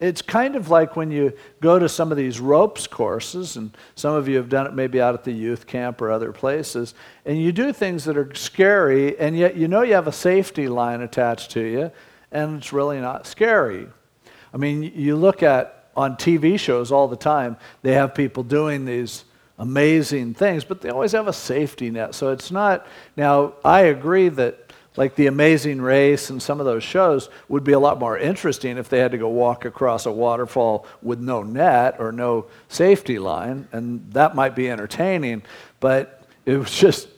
It's 0.00 0.22
kind 0.22 0.54
of 0.54 0.70
like 0.70 0.94
when 0.94 1.10
you 1.10 1.32
go 1.60 1.78
to 1.78 1.88
some 1.88 2.12
of 2.12 2.16
these 2.16 2.38
ropes 2.38 2.86
courses, 2.86 3.56
and 3.56 3.76
some 3.96 4.14
of 4.14 4.28
you 4.28 4.36
have 4.36 4.48
done 4.48 4.66
it 4.66 4.72
maybe 4.72 5.00
out 5.00 5.14
at 5.14 5.24
the 5.24 5.32
youth 5.32 5.66
camp 5.66 6.00
or 6.00 6.12
other 6.12 6.32
places, 6.32 6.94
and 7.26 7.36
you 7.36 7.50
do 7.50 7.72
things 7.72 8.04
that 8.04 8.16
are 8.16 8.32
scary, 8.34 9.18
and 9.18 9.36
yet 9.36 9.56
you 9.56 9.66
know 9.66 9.82
you 9.82 9.94
have 9.94 10.06
a 10.06 10.12
safety 10.12 10.68
line 10.68 11.00
attached 11.00 11.50
to 11.50 11.62
you, 11.62 11.90
and 12.30 12.58
it's 12.58 12.72
really 12.72 13.00
not 13.00 13.26
scary. 13.26 13.88
I 14.52 14.56
mean, 14.56 14.82
you 14.82 15.16
look 15.16 15.42
at 15.42 15.86
on 15.96 16.16
TV 16.16 16.58
shows 16.58 16.92
all 16.92 17.08
the 17.08 17.16
time, 17.16 17.56
they 17.82 17.94
have 17.94 18.14
people 18.14 18.42
doing 18.42 18.84
these 18.84 19.24
amazing 19.58 20.34
things, 20.34 20.64
but 20.64 20.80
they 20.80 20.90
always 20.90 21.12
have 21.12 21.26
a 21.26 21.32
safety 21.32 21.90
net. 21.90 22.14
So 22.14 22.30
it's 22.30 22.50
not. 22.50 22.86
Now, 23.16 23.54
I 23.64 23.80
agree 23.82 24.28
that 24.28 24.72
like 24.96 25.14
The 25.14 25.28
Amazing 25.28 25.80
Race 25.80 26.28
and 26.28 26.42
some 26.42 26.58
of 26.58 26.66
those 26.66 26.82
shows 26.82 27.30
would 27.48 27.62
be 27.62 27.72
a 27.72 27.78
lot 27.78 28.00
more 28.00 28.18
interesting 28.18 28.78
if 28.78 28.88
they 28.88 28.98
had 28.98 29.12
to 29.12 29.18
go 29.18 29.28
walk 29.28 29.64
across 29.64 30.06
a 30.06 30.12
waterfall 30.12 30.86
with 31.02 31.20
no 31.20 31.44
net 31.44 31.96
or 32.00 32.10
no 32.10 32.46
safety 32.68 33.18
line, 33.18 33.68
and 33.70 34.12
that 34.12 34.34
might 34.34 34.56
be 34.56 34.68
entertaining, 34.68 35.42
but 35.78 36.24
it 36.46 36.56
was 36.56 36.76
just 36.76 37.08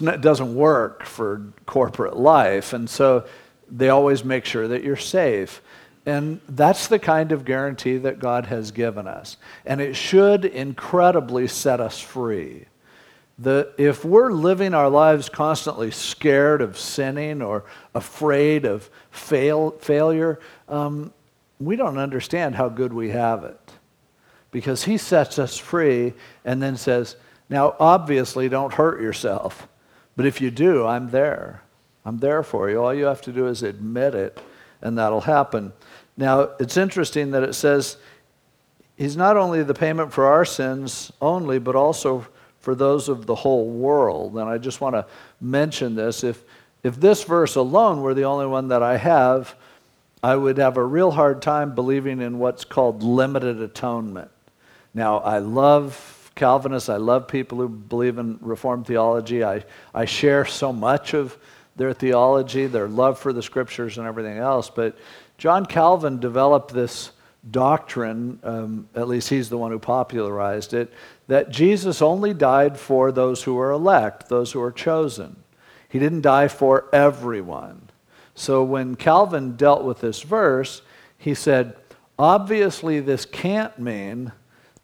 it 0.00 0.20
doesn't 0.20 0.54
work 0.54 1.04
for 1.04 1.52
corporate 1.66 2.16
life, 2.16 2.72
and 2.72 2.88
so 2.88 3.26
they 3.68 3.88
always 3.88 4.24
make 4.24 4.44
sure 4.44 4.68
that 4.68 4.84
you're 4.84 4.96
safe. 4.96 5.60
And 6.06 6.40
that's 6.48 6.88
the 6.88 6.98
kind 6.98 7.32
of 7.32 7.44
guarantee 7.44 7.96
that 7.98 8.18
God 8.18 8.46
has 8.46 8.70
given 8.70 9.06
us. 9.06 9.36
And 9.64 9.80
it 9.80 9.94
should 9.94 10.44
incredibly 10.44 11.46
set 11.46 11.80
us 11.80 11.98
free 11.98 12.66
the, 13.38 13.72
if 13.76 14.04
we're 14.04 14.30
living 14.30 14.74
our 14.74 14.88
lives 14.88 15.28
constantly 15.28 15.90
scared 15.90 16.62
of 16.62 16.78
sinning 16.78 17.42
or 17.42 17.64
afraid 17.94 18.64
of 18.64 18.88
fail, 19.10 19.72
failure, 19.72 20.38
um, 20.68 21.12
we 21.58 21.76
don't 21.76 21.98
understand 21.98 22.54
how 22.54 22.68
good 22.68 22.92
we 22.92 23.10
have 23.10 23.44
it. 23.44 23.58
Because 24.50 24.84
he 24.84 24.98
sets 24.98 25.38
us 25.38 25.58
free 25.58 26.14
and 26.44 26.62
then 26.62 26.76
says, 26.76 27.16
Now, 27.50 27.74
obviously, 27.80 28.48
don't 28.48 28.72
hurt 28.72 29.00
yourself. 29.00 29.66
But 30.14 30.26
if 30.26 30.40
you 30.40 30.52
do, 30.52 30.86
I'm 30.86 31.10
there. 31.10 31.62
I'm 32.04 32.18
there 32.18 32.44
for 32.44 32.70
you. 32.70 32.80
All 32.80 32.94
you 32.94 33.06
have 33.06 33.22
to 33.22 33.32
do 33.32 33.48
is 33.48 33.64
admit 33.64 34.14
it, 34.14 34.38
and 34.80 34.96
that'll 34.96 35.22
happen. 35.22 35.72
Now, 36.16 36.50
it's 36.60 36.76
interesting 36.76 37.32
that 37.32 37.42
it 37.42 37.54
says 37.54 37.96
he's 38.96 39.16
not 39.16 39.36
only 39.36 39.62
the 39.62 39.74
payment 39.74 40.12
for 40.12 40.26
our 40.26 40.44
sins 40.44 41.12
only, 41.20 41.58
but 41.58 41.74
also 41.74 42.26
for 42.60 42.74
those 42.74 43.08
of 43.08 43.26
the 43.26 43.34
whole 43.34 43.68
world. 43.68 44.36
And 44.36 44.48
I 44.48 44.58
just 44.58 44.80
want 44.80 44.94
to 44.94 45.06
mention 45.40 45.94
this. 45.94 46.24
If, 46.24 46.42
if 46.82 46.96
this 46.96 47.24
verse 47.24 47.56
alone 47.56 48.00
were 48.00 48.14
the 48.14 48.24
only 48.24 48.46
one 48.46 48.68
that 48.68 48.82
I 48.82 48.96
have, 48.96 49.54
I 50.22 50.36
would 50.36 50.56
have 50.56 50.78
a 50.78 50.84
real 50.84 51.10
hard 51.10 51.42
time 51.42 51.74
believing 51.74 52.22
in 52.22 52.38
what's 52.38 52.64
called 52.64 53.02
limited 53.02 53.60
atonement. 53.60 54.30
Now, 54.94 55.18
I 55.18 55.38
love 55.38 56.32
Calvinists, 56.34 56.88
I 56.88 56.96
love 56.96 57.28
people 57.28 57.58
who 57.58 57.68
believe 57.68 58.18
in 58.18 58.38
Reformed 58.40 58.86
theology. 58.86 59.44
I, 59.44 59.64
I 59.94 60.04
share 60.04 60.44
so 60.44 60.72
much 60.72 61.14
of 61.14 61.36
their 61.76 61.92
theology, 61.92 62.66
their 62.66 62.88
love 62.88 63.18
for 63.18 63.32
the 63.32 63.42
scriptures, 63.42 63.98
and 63.98 64.06
everything 64.06 64.38
else. 64.38 64.70
But 64.70 64.96
John 65.38 65.66
Calvin 65.66 66.20
developed 66.20 66.72
this 66.72 67.10
doctrine, 67.50 68.38
um, 68.42 68.88
at 68.94 69.08
least 69.08 69.28
he's 69.28 69.48
the 69.48 69.58
one 69.58 69.70
who 69.70 69.78
popularized 69.78 70.72
it, 70.72 70.92
that 71.26 71.50
Jesus 71.50 72.00
only 72.00 72.32
died 72.32 72.78
for 72.78 73.12
those 73.12 73.42
who 73.42 73.58
are 73.58 73.70
elect, 73.70 74.28
those 74.28 74.52
who 74.52 74.60
are 74.62 74.72
chosen. 74.72 75.36
He 75.88 75.98
didn't 75.98 76.22
die 76.22 76.48
for 76.48 76.88
everyone. 76.92 77.90
So 78.34 78.64
when 78.64 78.96
Calvin 78.96 79.56
dealt 79.56 79.84
with 79.84 80.00
this 80.00 80.22
verse, 80.22 80.82
he 81.18 81.34
said, 81.34 81.76
obviously, 82.18 83.00
this 83.00 83.24
can't 83.24 83.78
mean 83.78 84.32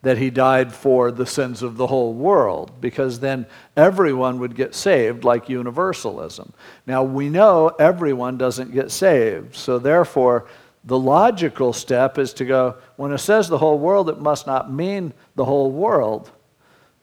that 0.03 0.19
he 0.19 0.31
died 0.31 0.73
for 0.73 1.11
the 1.11 1.27
sins 1.27 1.63
of 1.63 1.77
the 1.77 1.87
whole 1.87 2.15
world, 2.15 2.73
because 2.81 3.21
then 3.21 3.47
everyone 3.77 4.39
would 4.39 4.55
get 4.55 4.75
saved, 4.75 5.25
like 5.25 5.49
universalism. 5.49 6.53
Now, 6.87 7.03
we 7.03 7.29
know 7.29 7.69
everyone 7.69 8.39
doesn't 8.39 8.73
get 8.73 8.91
saved, 8.91 9.55
so 9.55 9.79
therefore, 9.79 10.47
the 10.85 10.99
logical 10.99 11.75
step 11.75 12.17
is 12.17 12.33
to 12.35 12.47
go, 12.47 12.77
when 12.97 13.13
it 13.13 13.19
says 13.19 13.49
the 13.49 13.59
whole 13.59 13.79
world, 13.79 14.09
it 14.09 14.19
must 14.19 14.47
not 14.47 14.73
mean 14.73 15.13
the 15.35 15.45
whole 15.45 15.71
world. 15.71 16.31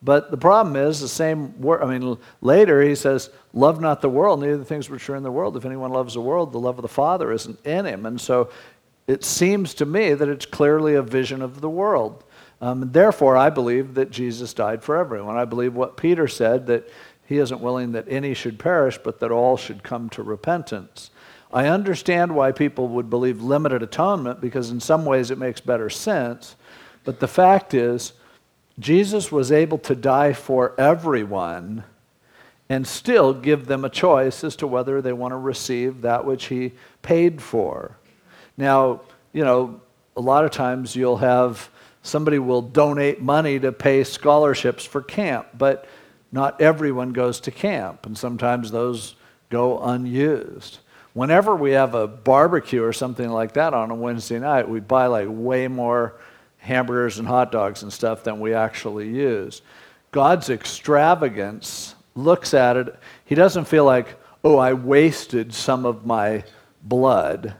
But 0.02 0.30
the 0.30 0.36
problem 0.36 0.76
is 0.76 1.00
the 1.00 1.08
same 1.08 1.60
word. 1.60 1.82
I 1.82 1.98
mean, 1.98 2.18
later 2.40 2.80
he 2.82 2.94
says, 2.94 3.30
Love 3.52 3.80
not 3.80 4.00
the 4.00 4.08
world, 4.08 4.40
neither 4.40 4.56
the 4.56 4.64
things 4.64 4.88
which 4.88 5.08
are 5.10 5.16
in 5.16 5.24
the 5.24 5.30
world. 5.30 5.56
If 5.56 5.64
anyone 5.64 5.90
loves 5.90 6.14
the 6.14 6.20
world, 6.20 6.52
the 6.52 6.60
love 6.60 6.78
of 6.78 6.82
the 6.82 6.88
Father 6.88 7.32
isn't 7.32 7.64
in 7.66 7.84
him. 7.84 8.06
And 8.06 8.20
so 8.20 8.50
it 9.08 9.24
seems 9.24 9.74
to 9.74 9.86
me 9.86 10.14
that 10.14 10.28
it's 10.28 10.46
clearly 10.46 10.94
a 10.94 11.02
vision 11.02 11.42
of 11.42 11.60
the 11.60 11.70
world. 11.70 12.22
Um, 12.60 12.90
therefore, 12.92 13.36
I 13.36 13.50
believe 13.50 13.94
that 13.94 14.10
Jesus 14.10 14.52
died 14.52 14.82
for 14.82 14.96
everyone. 14.96 15.36
I 15.36 15.44
believe 15.44 15.74
what 15.74 15.96
Peter 15.96 16.26
said 16.26 16.66
that 16.66 16.88
he 17.26 17.38
isn't 17.38 17.60
willing 17.60 17.92
that 17.92 18.06
any 18.08 18.34
should 18.34 18.58
perish, 18.58 18.98
but 18.98 19.20
that 19.20 19.30
all 19.30 19.56
should 19.56 19.82
come 19.82 20.08
to 20.10 20.22
repentance. 20.22 21.10
I 21.52 21.66
understand 21.66 22.34
why 22.34 22.52
people 22.52 22.88
would 22.88 23.08
believe 23.08 23.40
limited 23.40 23.82
atonement 23.82 24.40
because, 24.40 24.70
in 24.70 24.80
some 24.80 25.04
ways, 25.04 25.30
it 25.30 25.38
makes 25.38 25.60
better 25.60 25.88
sense. 25.88 26.56
But 27.04 27.20
the 27.20 27.28
fact 27.28 27.74
is, 27.74 28.12
Jesus 28.78 29.32
was 29.32 29.50
able 29.50 29.78
to 29.78 29.94
die 29.94 30.32
for 30.32 30.78
everyone 30.78 31.84
and 32.68 32.86
still 32.86 33.32
give 33.32 33.66
them 33.66 33.84
a 33.84 33.90
choice 33.90 34.44
as 34.44 34.56
to 34.56 34.66
whether 34.66 35.00
they 35.00 35.12
want 35.12 35.32
to 35.32 35.38
receive 35.38 36.02
that 36.02 36.24
which 36.24 36.46
he 36.46 36.72
paid 37.02 37.40
for. 37.40 37.96
Now, 38.56 39.02
you 39.32 39.44
know, 39.44 39.80
a 40.16 40.20
lot 40.20 40.44
of 40.44 40.50
times 40.50 40.94
you'll 40.94 41.16
have 41.18 41.70
somebody 42.02 42.38
will 42.38 42.62
donate 42.62 43.20
money 43.20 43.58
to 43.58 43.72
pay 43.72 44.04
scholarships 44.04 44.84
for 44.84 45.02
camp, 45.02 45.48
but 45.56 45.86
not 46.30 46.60
everyone 46.60 47.12
goes 47.12 47.40
to 47.40 47.50
camp, 47.50 48.06
and 48.06 48.16
sometimes 48.16 48.70
those 48.70 49.14
go 49.50 49.78
unused 49.80 50.78
whenever 51.18 51.56
we 51.56 51.72
have 51.72 51.94
a 51.94 52.06
barbecue 52.06 52.80
or 52.80 52.92
something 52.92 53.28
like 53.28 53.54
that 53.54 53.74
on 53.74 53.90
a 53.90 53.94
Wednesday 53.94 54.38
night, 54.38 54.68
we 54.68 54.78
buy 54.78 55.06
like 55.06 55.26
way 55.28 55.66
more 55.66 56.14
hamburgers 56.58 57.18
and 57.18 57.26
hot 57.26 57.50
dogs 57.50 57.82
and 57.82 57.92
stuff 57.92 58.22
than 58.22 58.38
we 58.38 58.54
actually 58.54 59.08
use. 59.08 59.60
God's 60.12 60.48
extravagance 60.48 61.96
looks 62.14 62.54
at 62.54 62.76
it, 62.76 62.96
he 63.24 63.34
doesn't 63.34 63.64
feel 63.64 63.84
like, 63.84 64.16
oh, 64.44 64.58
I 64.58 64.74
wasted 64.74 65.52
some 65.52 65.84
of 65.84 66.06
my 66.06 66.44
blood. 66.84 67.54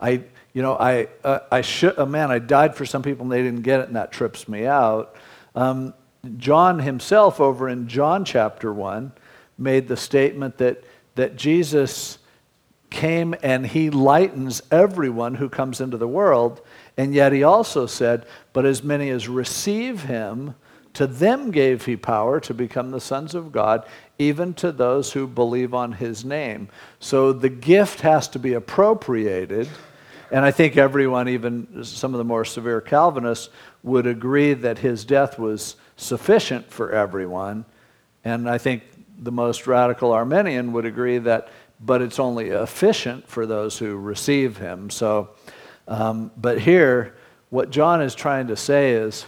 I, 0.00 0.24
you 0.54 0.62
know, 0.62 0.74
I, 0.76 1.08
uh, 1.22 1.40
I 1.52 1.60
should, 1.60 1.94
oh 1.98 2.06
man, 2.06 2.30
I 2.30 2.38
died 2.38 2.74
for 2.74 2.86
some 2.86 3.02
people 3.02 3.24
and 3.24 3.32
they 3.32 3.42
didn't 3.42 3.62
get 3.62 3.80
it, 3.80 3.88
and 3.88 3.96
that 3.96 4.12
trips 4.12 4.48
me 4.48 4.66
out. 4.66 5.16
Um, 5.54 5.92
John 6.38 6.78
himself, 6.78 7.40
over 7.40 7.68
in 7.68 7.88
John 7.88 8.24
chapter 8.24 8.72
1, 8.72 9.12
made 9.58 9.88
the 9.88 9.96
statement 9.96 10.58
that, 10.58 10.82
that 11.16 11.36
Jesus 11.36 12.18
came 12.90 13.34
and 13.42 13.66
he 13.66 13.90
lightens 13.90 14.62
everyone 14.70 15.34
who 15.34 15.48
comes 15.48 15.80
into 15.80 15.96
the 15.96 16.08
world. 16.08 16.62
And 16.96 17.12
yet 17.12 17.32
he 17.32 17.42
also 17.42 17.86
said, 17.86 18.24
But 18.52 18.64
as 18.64 18.82
many 18.82 19.10
as 19.10 19.28
receive 19.28 20.04
him, 20.04 20.54
to 20.94 21.08
them 21.08 21.50
gave 21.50 21.84
he 21.84 21.96
power 21.96 22.38
to 22.40 22.54
become 22.54 22.92
the 22.92 23.00
sons 23.00 23.34
of 23.34 23.50
God, 23.50 23.84
even 24.18 24.54
to 24.54 24.70
those 24.70 25.12
who 25.12 25.26
believe 25.26 25.74
on 25.74 25.92
his 25.92 26.24
name. 26.24 26.68
So 27.00 27.32
the 27.32 27.48
gift 27.48 28.00
has 28.02 28.28
to 28.28 28.38
be 28.38 28.54
appropriated. 28.54 29.68
And 30.34 30.44
I 30.44 30.50
think 30.50 30.76
everyone, 30.76 31.28
even 31.28 31.84
some 31.84 32.12
of 32.12 32.18
the 32.18 32.24
more 32.24 32.44
severe 32.44 32.80
Calvinists, 32.80 33.50
would 33.84 34.08
agree 34.08 34.52
that 34.52 34.78
his 34.78 35.04
death 35.04 35.38
was 35.38 35.76
sufficient 35.94 36.72
for 36.72 36.90
everyone. 36.90 37.64
And 38.24 38.50
I 38.50 38.58
think 38.58 38.82
the 39.16 39.30
most 39.30 39.68
radical 39.68 40.10
Arminian 40.10 40.72
would 40.72 40.86
agree 40.86 41.18
that, 41.18 41.50
but 41.78 42.02
it's 42.02 42.18
only 42.18 42.48
efficient 42.48 43.28
for 43.28 43.46
those 43.46 43.78
who 43.78 43.96
receive 43.96 44.56
him. 44.56 44.90
So, 44.90 45.30
um, 45.86 46.32
but 46.36 46.58
here, 46.60 47.14
what 47.50 47.70
John 47.70 48.02
is 48.02 48.16
trying 48.16 48.48
to 48.48 48.56
say 48.56 48.90
is 48.90 49.26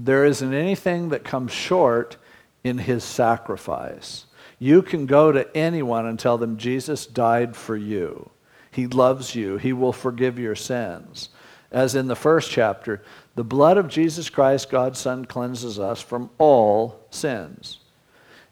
there 0.00 0.24
isn't 0.24 0.52
anything 0.52 1.10
that 1.10 1.22
comes 1.22 1.52
short 1.52 2.16
in 2.64 2.78
his 2.78 3.04
sacrifice. 3.04 4.26
You 4.58 4.82
can 4.82 5.06
go 5.06 5.30
to 5.30 5.56
anyone 5.56 6.06
and 6.06 6.18
tell 6.18 6.38
them 6.38 6.56
Jesus 6.56 7.06
died 7.06 7.54
for 7.54 7.76
you. 7.76 8.30
He 8.74 8.88
loves 8.88 9.36
you. 9.36 9.56
He 9.56 9.72
will 9.72 9.92
forgive 9.92 10.36
your 10.36 10.56
sins. 10.56 11.28
As 11.70 11.94
in 11.94 12.08
the 12.08 12.16
first 12.16 12.50
chapter, 12.50 13.02
the 13.36 13.44
blood 13.44 13.78
of 13.78 13.86
Jesus 13.86 14.28
Christ, 14.28 14.68
God's 14.68 14.98
Son, 14.98 15.24
cleanses 15.24 15.78
us 15.78 16.00
from 16.00 16.28
all 16.38 16.98
sins. 17.10 17.78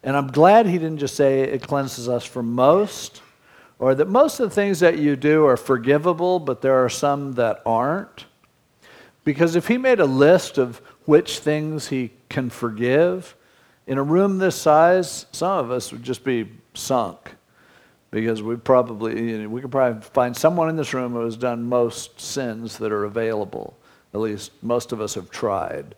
And 0.04 0.16
I'm 0.16 0.28
glad 0.28 0.66
he 0.66 0.78
didn't 0.78 0.98
just 0.98 1.16
say 1.16 1.40
it 1.40 1.66
cleanses 1.66 2.08
us 2.08 2.24
from 2.24 2.52
most, 2.52 3.20
or 3.80 3.96
that 3.96 4.08
most 4.08 4.38
of 4.38 4.48
the 4.48 4.54
things 4.54 4.78
that 4.78 4.96
you 4.96 5.16
do 5.16 5.44
are 5.44 5.56
forgivable, 5.56 6.38
but 6.38 6.62
there 6.62 6.84
are 6.84 6.88
some 6.88 7.32
that 7.32 7.60
aren't. 7.66 8.26
Because 9.24 9.56
if 9.56 9.66
he 9.66 9.76
made 9.76 9.98
a 9.98 10.04
list 10.04 10.56
of 10.56 10.78
which 11.04 11.40
things 11.40 11.88
he 11.88 12.12
can 12.28 12.48
forgive, 12.48 13.34
in 13.88 13.98
a 13.98 14.02
room 14.04 14.38
this 14.38 14.54
size, 14.54 15.26
some 15.32 15.58
of 15.58 15.72
us 15.72 15.90
would 15.90 16.04
just 16.04 16.22
be 16.22 16.48
sunk 16.74 17.34
because 18.12 18.42
we 18.42 18.54
probably 18.54 19.30
you 19.30 19.38
know, 19.38 19.48
we 19.48 19.60
could 19.60 19.72
probably 19.72 20.00
find 20.00 20.36
someone 20.36 20.68
in 20.68 20.76
this 20.76 20.94
room 20.94 21.14
who 21.14 21.24
has 21.24 21.36
done 21.36 21.64
most 21.64 22.20
sins 22.20 22.78
that 22.78 22.92
are 22.92 23.04
available. 23.04 23.76
At 24.14 24.20
least 24.20 24.52
most 24.62 24.92
of 24.92 25.00
us 25.00 25.14
have 25.14 25.30
tried 25.30 25.96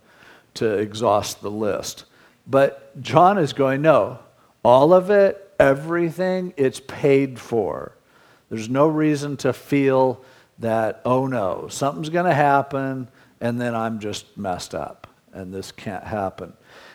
to 0.54 0.78
exhaust 0.78 1.42
the 1.42 1.50
list. 1.50 2.04
But 2.46 2.98
John 3.02 3.36
is 3.36 3.52
going, 3.52 3.82
no, 3.82 4.20
all 4.62 4.94
of 4.94 5.10
it, 5.10 5.52
everything, 5.58 6.54
it's 6.56 6.80
paid 6.80 7.38
for. 7.38 7.96
There's 8.48 8.68
no 8.68 8.86
reason 8.86 9.36
to 9.38 9.52
feel 9.52 10.22
that, 10.60 11.00
oh 11.04 11.26
no, 11.26 11.66
something's 11.68 12.10
going 12.10 12.26
to 12.26 12.34
happen 12.34 13.08
and 13.40 13.60
then 13.60 13.74
I'm 13.74 13.98
just 13.98 14.38
messed 14.38 14.74
up 14.74 15.08
and 15.32 15.52
this 15.52 15.72
can't 15.72 16.04
happen. 16.04 16.52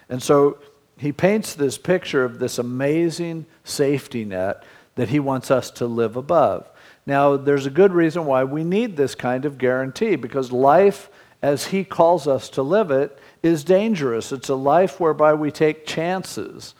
And 0.08 0.24
so 0.24 0.60
he 0.98 1.12
paints 1.12 1.56
this 1.56 1.78
picture 1.78 2.24
of 2.24 2.40
this 2.40 2.58
amazing 2.58 3.46
safety 3.66 4.24
net 4.24 4.64
that 5.00 5.08
he 5.08 5.20
wants 5.20 5.50
us 5.50 5.72
to 5.72 5.86
live 5.86 6.18
above. 6.18 6.70
Now, 7.06 7.38
there's 7.38 7.66
a 7.66 7.70
good 7.70 7.94
reason 7.94 8.26
why 8.26 8.44
we 8.44 8.66
need 8.66 8.98
this 8.98 9.16
kind 9.16 9.46
of 9.46 9.58
guarantee 9.58 10.18
because 10.18 10.52
life, 10.52 11.10
as 11.42 11.68
he 11.68 11.86
calls 11.86 12.28
us 12.28 12.50
to 12.50 12.62
live 12.62 12.92
it, 12.92 13.18
is 13.42 13.64
dangerous. 13.64 14.34
It's 14.34 14.50
a 14.50 14.56
life 14.56 15.00
whereby 15.00 15.36
we 15.36 15.52
take 15.52 15.86
chances. 15.86 16.76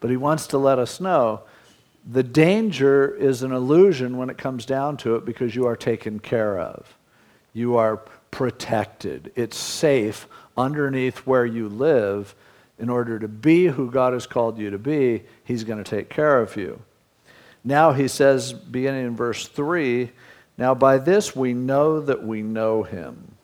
But 0.00 0.10
he 0.10 0.18
wants 0.18 0.48
to 0.48 0.58
let 0.58 0.78
us 0.78 1.00
know 1.00 1.44
the 2.06 2.22
danger 2.22 3.14
is 3.16 3.42
an 3.42 3.52
illusion 3.52 4.18
when 4.18 4.28
it 4.28 4.36
comes 4.36 4.66
down 4.66 4.98
to 4.98 5.14
it 5.14 5.24
because 5.24 5.56
you 5.56 5.64
are 5.66 5.74
taken 5.74 6.20
care 6.20 6.60
of. 6.60 6.94
You 7.54 7.78
are 7.78 8.02
protected. 8.30 9.32
It's 9.34 9.56
safe 9.56 10.28
underneath 10.58 11.20
where 11.20 11.46
you 11.46 11.70
live. 11.70 12.34
In 12.78 12.90
order 12.90 13.18
to 13.18 13.28
be 13.28 13.68
who 13.68 13.90
God 13.90 14.12
has 14.12 14.26
called 14.26 14.58
you 14.58 14.68
to 14.68 14.78
be, 14.78 15.22
He's 15.42 15.64
going 15.64 15.82
to 15.82 15.90
take 15.90 16.10
care 16.10 16.38
of 16.38 16.54
you. 16.54 16.82
Now 17.64 17.92
he 17.92 18.08
says, 18.08 18.52
beginning 18.52 19.06
in 19.06 19.16
verse 19.16 19.46
3, 19.46 20.10
now 20.58 20.74
by 20.74 20.98
this 20.98 21.34
we 21.34 21.54
know 21.54 22.00
that 22.00 22.24
we 22.24 22.42
know 22.42 22.82
him. 22.82 23.36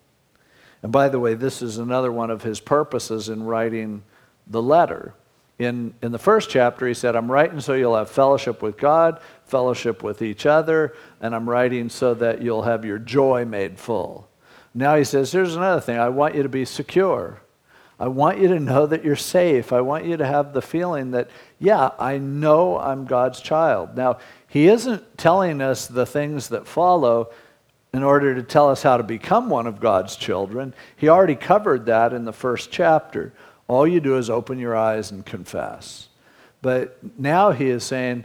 And 0.83 0.93
by 0.93 1.09
the 1.09 1.19
way, 1.19 1.35
this 1.35 1.63
is 1.63 1.79
another 1.79 2.13
one 2.13 2.31
of 2.31 2.43
his 2.43 2.61
purposes 2.61 3.29
in 3.29 3.43
writing 3.43 4.03
the 4.47 4.63
letter. 4.63 5.15
In, 5.59 5.95
in 6.03 6.13
the 6.13 6.19
first 6.19 6.51
chapter, 6.51 6.87
he 6.87 6.95
said, 6.95 7.17
I'm 7.17 7.31
writing 7.31 7.61
so 7.61 7.75
you'll 7.75 7.97
have 7.97 8.11
fellowship 8.11 8.63
with 8.63 8.77
God, 8.77 9.21
fellowship 9.45 10.05
with 10.05 10.23
each 10.23 10.47
other, 10.47 10.95
and 11.21 11.35
I'm 11.35 11.51
writing 11.51 11.89
so 11.89 12.15
that 12.15 12.43
you'll 12.43 12.63
have 12.63 12.85
your 12.85 12.99
joy 12.99 13.45
made 13.45 13.79
full. 13.79 14.29
Now 14.73 14.95
he 14.95 15.03
says, 15.03 15.33
Here's 15.33 15.57
another 15.57 15.81
thing 15.81 15.99
I 15.99 16.11
want 16.11 16.37
you 16.37 16.45
to 16.45 16.49
be 16.49 16.65
secure. 16.65 17.41
I 18.01 18.09
want 18.09 18.39
you 18.39 18.49
to 18.49 18.61
know 18.61 18.87
that 18.87 19.05
you're 19.05 19.17
safe. 19.17 19.73
I 19.73 19.81
want 19.81 20.05
you 20.05 20.17
to 20.17 20.27
have 20.27 20.53
the 20.53 20.63
feeling 20.63 21.11
that, 21.13 21.29
yeah, 21.59 21.91
I 21.99 22.19
know 22.19 22.79
I'm 22.79 23.07
God's 23.07 23.41
child. 23.41 23.97
Now, 23.97 24.19
he 24.47 24.69
isn't 24.69 25.19
telling 25.19 25.61
us 25.61 25.87
the 25.89 26.07
things 26.07 26.49
that 26.49 26.67
follow 26.67 27.31
in 27.93 28.05
order 28.05 28.35
to 28.35 28.43
tell 28.43 28.71
us 28.71 28.83
how 28.83 28.99
to 28.99 29.03
become 29.03 29.51
one 29.51 29.67
of 29.67 29.81
God's 29.81 30.15
children. 30.15 30.75
He 30.97 31.09
already 31.09 31.35
covered 31.35 31.87
that 31.87 32.13
in 32.13 32.25
the 32.25 32.33
first 32.33 32.71
chapter. 32.71 33.33
All 33.67 33.87
you 33.87 34.01
do 34.01 34.17
is 34.17 34.31
open 34.31 34.59
your 34.59 34.77
eyes 34.77 35.11
and 35.11 35.27
confess. 35.27 36.09
But 36.63 36.99
now 37.19 37.51
he 37.51 37.69
is 37.69 37.83
saying, 37.83 38.25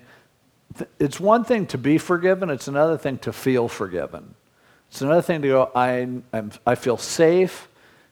it's 0.99 1.19
one 1.19 1.43
thing 1.43 1.65
to 1.67 1.77
be 1.77 1.97
forgiven, 1.97 2.49
it's 2.49 2.67
another 2.67 2.97
thing 2.97 3.17
to 3.19 3.33
feel 3.33 3.67
forgiven. 3.67 4.35
It's 4.89 5.01
another 5.01 5.21
thing 5.21 5.41
to 5.41 5.47
go, 5.47 5.71
I, 5.73 6.07
I'm, 6.31 6.51
I 6.65 6.75
feel 6.75 6.97
safe 6.97 7.67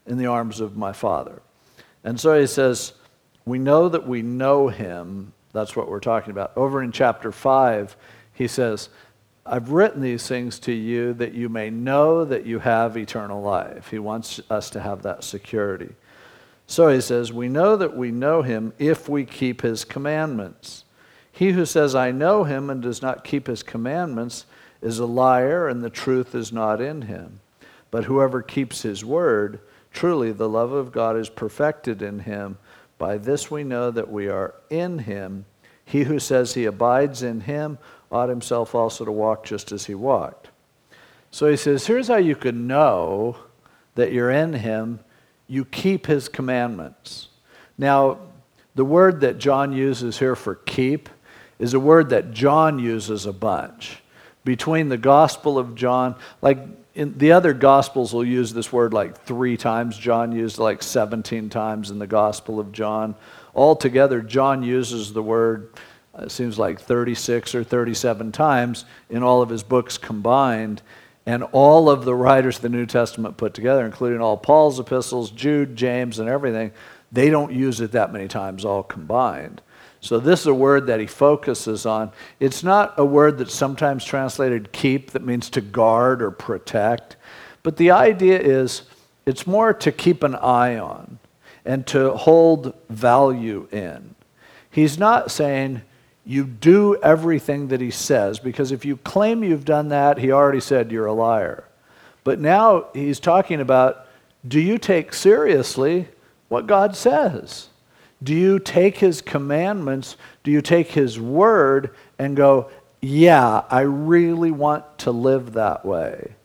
in 0.07 0.17
the 0.17 0.25
arms 0.25 0.59
of 0.59 0.75
my 0.75 0.93
Father. 0.93 1.41
And 2.03 2.19
so 2.19 2.39
he 2.39 2.47
says, 2.47 2.93
We 3.45 3.59
know 3.59 3.89
that 3.89 4.07
we 4.07 4.21
know 4.21 4.67
him. 4.67 5.33
That's 5.53 5.75
what 5.75 5.89
we're 5.89 5.99
talking 5.99 6.31
about. 6.31 6.53
Over 6.55 6.81
in 6.81 6.91
chapter 6.91 7.31
5, 7.31 7.95
he 8.33 8.47
says, 8.47 8.89
I've 9.45 9.71
written 9.71 10.01
these 10.01 10.27
things 10.27 10.59
to 10.59 10.71
you 10.71 11.13
that 11.15 11.33
you 11.33 11.49
may 11.49 11.69
know 11.69 12.25
that 12.25 12.45
you 12.45 12.59
have 12.59 12.95
eternal 12.95 13.41
life. 13.41 13.89
He 13.89 13.99
wants 13.99 14.39
us 14.49 14.69
to 14.71 14.79
have 14.79 15.01
that 15.01 15.23
security. 15.23 15.93
So 16.67 16.87
he 16.87 17.01
says, 17.01 17.33
We 17.33 17.49
know 17.49 17.75
that 17.75 17.97
we 17.97 18.11
know 18.11 18.43
him 18.43 18.73
if 18.79 19.09
we 19.09 19.25
keep 19.25 19.61
his 19.61 19.83
commandments. 19.83 20.85
He 21.31 21.51
who 21.51 21.65
says, 21.65 21.95
I 21.95 22.11
know 22.11 22.43
him 22.43 22.69
and 22.69 22.81
does 22.81 23.01
not 23.01 23.23
keep 23.23 23.47
his 23.47 23.63
commandments 23.63 24.45
is 24.81 24.99
a 24.99 25.05
liar, 25.05 25.67
and 25.67 25.83
the 25.83 25.89
truth 25.89 26.33
is 26.35 26.51
not 26.51 26.81
in 26.81 27.03
him. 27.03 27.39
But 27.89 28.05
whoever 28.05 28.41
keeps 28.41 28.81
his 28.83 29.03
word, 29.03 29.59
Truly, 29.91 30.31
the 30.31 30.49
love 30.49 30.71
of 30.71 30.91
God 30.91 31.17
is 31.17 31.29
perfected 31.29 32.01
in 32.01 32.19
him. 32.19 32.57
By 32.97 33.17
this 33.17 33.51
we 33.51 33.63
know 33.63 33.91
that 33.91 34.11
we 34.11 34.27
are 34.27 34.55
in 34.69 34.99
him. 34.99 35.45
He 35.83 36.03
who 36.03 36.19
says 36.19 36.53
he 36.53 36.65
abides 36.65 37.23
in 37.23 37.41
him 37.41 37.77
ought 38.11 38.29
himself 38.29 38.75
also 38.75 39.05
to 39.05 39.11
walk 39.11 39.43
just 39.43 39.71
as 39.71 39.85
he 39.85 39.95
walked. 39.95 40.49
So 41.31 41.49
he 41.49 41.57
says, 41.57 41.87
here's 41.87 42.07
how 42.07 42.17
you 42.17 42.35
can 42.35 42.67
know 42.67 43.37
that 43.95 44.11
you're 44.11 44.31
in 44.31 44.53
him 44.53 44.99
you 45.47 45.65
keep 45.65 46.07
his 46.07 46.29
commandments. 46.29 47.27
Now, 47.77 48.19
the 48.73 48.85
word 48.85 49.19
that 49.19 49.37
John 49.37 49.73
uses 49.73 50.19
here 50.19 50.35
for 50.35 50.55
keep 50.55 51.09
is 51.59 51.73
a 51.73 51.79
word 51.79 52.09
that 52.11 52.31
John 52.31 52.79
uses 52.79 53.25
a 53.25 53.33
bunch. 53.33 54.01
Between 54.45 54.87
the 54.87 54.97
Gospel 54.97 55.59
of 55.59 55.75
John, 55.75 56.15
like 56.41 56.57
in 56.93 57.17
the 57.17 57.31
other 57.31 57.53
gospels 57.53 58.13
will 58.13 58.25
use 58.25 58.53
this 58.53 58.71
word 58.71 58.93
like 58.93 59.23
three 59.23 59.55
times. 59.55 59.97
John 59.97 60.31
used 60.31 60.57
like 60.57 60.83
17 60.83 61.49
times 61.49 61.89
in 61.89 61.99
the 61.99 62.07
gospel 62.07 62.59
of 62.59 62.71
john. 62.71 63.15
Altogether 63.55 64.21
john 64.21 64.63
uses 64.63 65.13
the 65.13 65.23
word 65.23 65.73
it 66.19 66.31
seems 66.31 66.59
like 66.59 66.81
36 66.81 67.55
or 67.55 67.63
37 67.63 68.33
times 68.33 68.83
in 69.09 69.23
all 69.23 69.41
of 69.41 69.49
his 69.49 69.63
books 69.63 69.97
combined. 69.97 70.81
And 71.25 71.43
all 71.53 71.89
of 71.89 72.03
the 72.03 72.15
writers 72.15 72.57
of 72.57 72.63
the 72.63 72.69
new 72.69 72.85
testament 72.85 73.37
put 73.37 73.53
together 73.53 73.85
including 73.85 74.21
all 74.21 74.37
paul's 74.37 74.79
epistles 74.79 75.31
jude 75.31 75.75
james 75.75 76.19
and 76.19 76.27
everything 76.27 76.71
they 77.11 77.29
don't 77.29 77.53
use 77.53 77.79
it 77.79 77.91
that 77.91 78.11
many 78.11 78.27
times 78.27 78.65
all 78.65 78.83
combined 78.83 79.61
so, 80.03 80.19
this 80.19 80.41
is 80.41 80.47
a 80.47 80.53
word 80.53 80.87
that 80.87 80.99
he 80.99 81.05
focuses 81.05 81.85
on. 81.85 82.11
It's 82.39 82.63
not 82.63 82.95
a 82.97 83.05
word 83.05 83.37
that's 83.37 83.53
sometimes 83.53 84.03
translated 84.03 84.71
keep, 84.71 85.11
that 85.11 85.23
means 85.23 85.47
to 85.51 85.61
guard 85.61 86.23
or 86.23 86.31
protect. 86.31 87.17
But 87.61 87.77
the 87.77 87.91
idea 87.91 88.39
is 88.39 88.81
it's 89.27 89.45
more 89.45 89.73
to 89.75 89.91
keep 89.91 90.23
an 90.23 90.33
eye 90.35 90.79
on 90.79 91.19
and 91.65 91.85
to 91.87 92.13
hold 92.13 92.73
value 92.89 93.67
in. 93.71 94.15
He's 94.71 94.97
not 94.97 95.29
saying 95.29 95.83
you 96.25 96.45
do 96.45 96.95
everything 97.03 97.67
that 97.67 97.79
he 97.79 97.91
says, 97.91 98.39
because 98.39 98.71
if 98.71 98.83
you 98.83 98.97
claim 98.97 99.43
you've 99.43 99.65
done 99.65 99.89
that, 99.89 100.17
he 100.17 100.31
already 100.31 100.61
said 100.61 100.91
you're 100.91 101.05
a 101.05 101.13
liar. 101.13 101.65
But 102.23 102.39
now 102.39 102.87
he's 102.93 103.19
talking 103.19 103.61
about 103.61 104.07
do 104.47 104.59
you 104.59 104.79
take 104.79 105.13
seriously 105.13 106.07
what 106.47 106.65
God 106.65 106.95
says? 106.95 107.67
Do 108.23 108.35
you 108.35 108.59
take 108.59 108.97
his 108.97 109.21
commandments? 109.21 110.15
Do 110.43 110.51
you 110.51 110.61
take 110.61 110.89
his 110.89 111.19
word 111.19 111.95
and 112.19 112.35
go, 112.35 112.69
yeah, 113.01 113.63
I 113.69 113.81
really 113.81 114.51
want 114.51 114.99
to 114.99 115.11
live 115.11 115.53
that 115.53 115.85
way? 115.85 116.35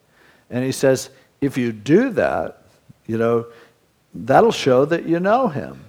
And 0.50 0.64
he 0.64 0.72
says, 0.72 1.10
if 1.40 1.58
you 1.58 1.72
do 1.72 2.10
that, 2.10 2.62
you 3.06 3.18
know, 3.18 3.46
that'll 4.14 4.52
show 4.52 4.84
that 4.86 5.06
you 5.06 5.20
know 5.20 5.48
him. 5.48 5.84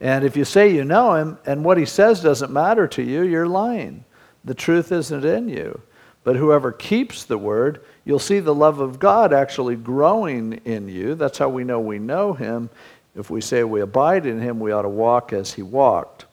And 0.00 0.24
if 0.24 0.36
you 0.36 0.44
say 0.44 0.74
you 0.74 0.84
know 0.84 1.14
him 1.14 1.38
and 1.46 1.64
what 1.64 1.78
he 1.78 1.84
says 1.84 2.20
doesn't 2.22 2.52
matter 2.52 2.86
to 2.88 3.02
you, 3.02 3.22
you're 3.22 3.48
lying. 3.48 4.04
The 4.44 4.54
truth 4.54 4.92
isn't 4.92 5.24
in 5.24 5.48
you. 5.48 5.80
But 6.24 6.36
whoever 6.36 6.72
keeps 6.72 7.24
the 7.24 7.38
word, 7.38 7.84
you'll 8.04 8.18
see 8.18 8.40
the 8.40 8.54
love 8.54 8.80
of 8.80 8.98
God 8.98 9.32
actually 9.32 9.76
growing 9.76 10.54
in 10.64 10.88
you. 10.88 11.14
That's 11.14 11.38
how 11.38 11.48
we 11.48 11.62
know 11.62 11.78
we 11.78 12.00
know 12.00 12.32
him. 12.32 12.68
If 13.16 13.30
we 13.30 13.40
say 13.40 13.64
we 13.64 13.80
abide 13.80 14.26
in 14.26 14.40
him, 14.40 14.60
we 14.60 14.72
ought 14.72 14.82
to 14.82 14.88
walk 14.88 15.32
as 15.32 15.54
he 15.54 15.62
walked. 15.62 16.26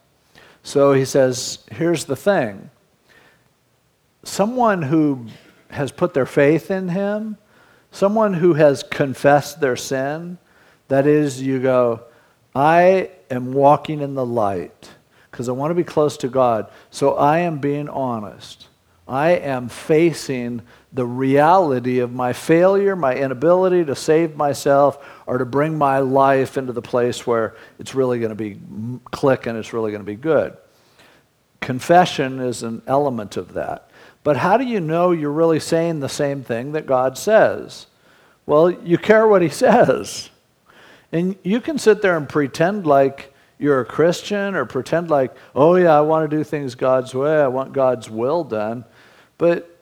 So 0.63 0.93
he 0.93 1.05
says, 1.05 1.59
here's 1.71 2.05
the 2.05 2.15
thing 2.15 2.69
someone 4.23 4.83
who 4.83 5.27
has 5.69 5.91
put 5.91 6.13
their 6.13 6.25
faith 6.25 6.71
in 6.71 6.89
him, 6.89 7.37
someone 7.91 8.33
who 8.35 8.53
has 8.53 8.83
confessed 8.83 9.59
their 9.59 9.75
sin, 9.75 10.37
that 10.87 11.07
is, 11.07 11.41
you 11.41 11.59
go, 11.59 12.01
I 12.55 13.09
am 13.31 13.53
walking 13.53 14.01
in 14.01 14.13
the 14.13 14.25
light 14.25 14.91
because 15.31 15.49
I 15.49 15.53
want 15.53 15.71
to 15.71 15.75
be 15.75 15.83
close 15.83 16.17
to 16.17 16.27
God. 16.27 16.69
So 16.91 17.15
I 17.15 17.39
am 17.39 17.57
being 17.59 17.89
honest. 17.89 18.67
I 19.07 19.31
am 19.31 19.67
facing 19.67 20.61
the 20.93 21.05
reality 21.05 21.99
of 21.99 22.13
my 22.13 22.33
failure, 22.33 22.95
my 22.95 23.15
inability 23.15 23.83
to 23.85 23.95
save 23.95 24.35
myself, 24.35 25.03
or 25.25 25.39
to 25.39 25.45
bring 25.45 25.77
my 25.77 25.99
life 25.99 26.57
into 26.57 26.71
the 26.71 26.81
place 26.81 27.25
where 27.25 27.55
it's 27.79 27.95
really 27.95 28.19
going 28.19 28.29
to 28.29 28.35
be 28.35 28.59
click 29.11 29.47
and 29.47 29.57
it's 29.57 29.73
really 29.73 29.91
going 29.91 30.01
to 30.01 30.05
be 30.05 30.15
good. 30.15 30.55
Confession 31.61 32.39
is 32.39 32.61
an 32.61 32.83
element 32.85 33.37
of 33.37 33.53
that. 33.53 33.89
But 34.23 34.37
how 34.37 34.57
do 34.57 34.65
you 34.65 34.79
know 34.79 35.11
you're 35.11 35.31
really 35.31 35.59
saying 35.59 35.99
the 35.99 36.09
same 36.09 36.43
thing 36.43 36.73
that 36.73 36.85
God 36.85 37.17
says? 37.17 37.87
Well, 38.45 38.69
you 38.69 38.97
care 38.97 39.27
what 39.27 39.41
He 39.41 39.49
says. 39.65 40.29
And 41.11 41.35
you 41.43 41.59
can 41.59 41.77
sit 41.79 42.01
there 42.01 42.17
and 42.17 42.27
pretend 42.27 42.85
like 42.85 43.33
you're 43.57 43.81
a 43.81 43.85
Christian 43.85 44.55
or 44.55 44.65
pretend 44.65 45.09
like, 45.09 45.35
oh, 45.55 45.75
yeah, 45.75 45.97
I 45.97 46.01
want 46.01 46.29
to 46.29 46.37
do 46.37 46.43
things 46.43 46.75
God's 46.75 47.15
way, 47.15 47.41
I 47.41 47.47
want 47.47 47.73
God's 47.73 48.09
will 48.09 48.43
done. 48.43 48.85
But 49.37 49.72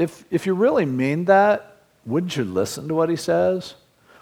if, 0.00 0.24
if 0.30 0.46
you 0.46 0.54
really 0.54 0.86
mean 0.86 1.26
that, 1.26 1.76
wouldn't 2.06 2.34
you 2.34 2.44
listen 2.44 2.88
to 2.88 2.94
what 2.94 3.10
he 3.10 3.16
says? 3.16 3.74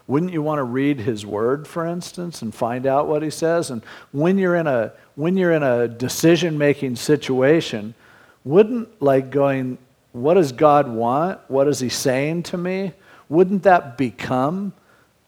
Wouldn't 0.09 0.33
you 0.33 0.43
want 0.43 0.59
to 0.59 0.64
read 0.64 0.99
his 0.99 1.25
word, 1.25 1.69
for 1.69 1.87
instance, 1.87 2.43
and 2.43 2.53
find 2.53 2.85
out 2.85 3.07
what 3.07 3.23
he 3.23 3.31
says? 3.31 3.71
And 3.71 3.85
when 4.11 4.38
you're 4.38 4.57
in 4.57 4.67
a, 4.67 4.93
when 5.14 5.37
you're 5.37 5.53
in 5.53 5.62
a 5.62 5.87
decision 5.87 6.59
making 6.59 6.97
situation, 6.97 7.95
wouldn't 8.43 9.01
like 9.01 9.31
going, 9.31 9.79
what 10.11 10.35
does 10.35 10.51
God 10.51 10.88
want? 10.88 11.38
What 11.47 11.69
is 11.69 11.79
he 11.79 11.91
saying 11.91 12.43
to 12.45 12.59
me? 12.59 12.93
Wouldn't 13.29 13.62
that 13.62 13.97
become 13.97 14.73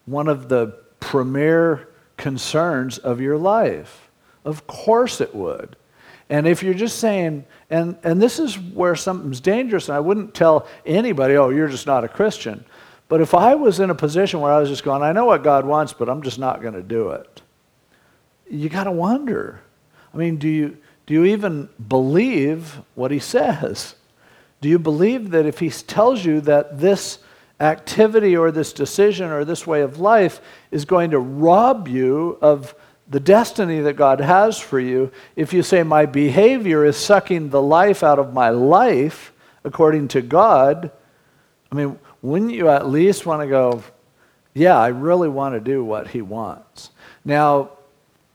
one 0.05 0.27
of 0.27 0.49
the 0.49 0.75
premier 0.99 1.87
concerns 2.17 2.97
of 2.97 3.21
your 3.21 3.37
life? 3.37 4.09
Of 4.43 4.67
course 4.67 5.21
it 5.21 5.33
would. 5.33 5.77
And 6.31 6.47
if 6.47 6.63
you're 6.63 6.73
just 6.73 6.99
saying, 6.99 7.43
and, 7.69 7.97
and 8.03 8.21
this 8.21 8.39
is 8.39 8.57
where 8.57 8.95
something's 8.95 9.41
dangerous, 9.41 9.89
and 9.89 9.97
I 9.97 9.99
wouldn't 9.99 10.33
tell 10.33 10.65
anybody, 10.85 11.35
oh, 11.35 11.49
you're 11.49 11.67
just 11.67 11.85
not 11.85 12.05
a 12.05 12.07
Christian. 12.07 12.63
But 13.09 13.19
if 13.19 13.33
I 13.33 13.55
was 13.55 13.81
in 13.81 13.89
a 13.89 13.95
position 13.95 14.39
where 14.39 14.53
I 14.53 14.59
was 14.61 14.69
just 14.69 14.85
going, 14.85 15.03
I 15.03 15.11
know 15.11 15.25
what 15.25 15.43
God 15.43 15.65
wants, 15.65 15.91
but 15.91 16.07
I'm 16.07 16.23
just 16.23 16.39
not 16.39 16.61
going 16.61 16.73
to 16.73 16.81
do 16.81 17.09
it, 17.09 17.41
you 18.49 18.69
got 18.69 18.85
to 18.85 18.91
wonder. 18.93 19.59
I 20.13 20.17
mean, 20.17 20.37
do 20.37 20.47
you, 20.47 20.77
do 21.05 21.13
you 21.13 21.25
even 21.25 21.67
believe 21.89 22.79
what 22.95 23.11
He 23.11 23.19
says? 23.19 23.95
Do 24.61 24.69
you 24.69 24.79
believe 24.79 25.31
that 25.31 25.45
if 25.45 25.59
He 25.59 25.69
tells 25.69 26.23
you 26.23 26.39
that 26.41 26.79
this 26.79 27.19
activity 27.59 28.37
or 28.37 28.51
this 28.51 28.71
decision 28.71 29.31
or 29.31 29.43
this 29.43 29.67
way 29.67 29.81
of 29.81 29.99
life 29.99 30.39
is 30.71 30.85
going 30.85 31.11
to 31.11 31.19
rob 31.19 31.89
you 31.89 32.37
of 32.41 32.73
the 33.11 33.19
destiny 33.19 33.81
that 33.81 33.97
God 33.97 34.21
has 34.21 34.57
for 34.57 34.79
you, 34.79 35.11
if 35.35 35.51
you 35.51 35.63
say, 35.63 35.83
My 35.83 36.05
behavior 36.05 36.85
is 36.85 36.95
sucking 36.95 37.49
the 37.49 37.61
life 37.61 38.03
out 38.03 38.19
of 38.19 38.33
my 38.33 38.49
life 38.49 39.33
according 39.65 40.07
to 40.09 40.21
God, 40.21 40.91
I 41.71 41.75
mean, 41.75 41.99
wouldn't 42.21 42.53
you 42.53 42.69
at 42.69 42.87
least 42.87 43.25
want 43.25 43.41
to 43.41 43.47
go, 43.47 43.83
Yeah, 44.53 44.79
I 44.79 44.87
really 44.87 45.27
want 45.27 45.55
to 45.55 45.59
do 45.59 45.83
what 45.83 46.07
He 46.07 46.21
wants? 46.21 46.91
Now, 47.25 47.71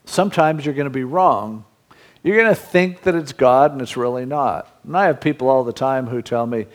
sometimes 0.04 0.66
you're 0.66 0.74
going 0.74 0.84
to 0.84 0.90
be 0.90 1.04
wrong. 1.04 1.64
You're 2.22 2.36
going 2.36 2.54
to 2.54 2.60
think 2.60 3.02
that 3.02 3.14
it's 3.14 3.32
God 3.32 3.72
and 3.72 3.80
it's 3.80 3.96
really 3.96 4.26
not. 4.26 4.68
And 4.84 4.96
I 4.96 5.06
have 5.06 5.20
people 5.20 5.48
all 5.48 5.64
the 5.64 5.72
time 5.72 6.06
who 6.06 6.20
tell 6.20 6.46
me, 6.46 6.66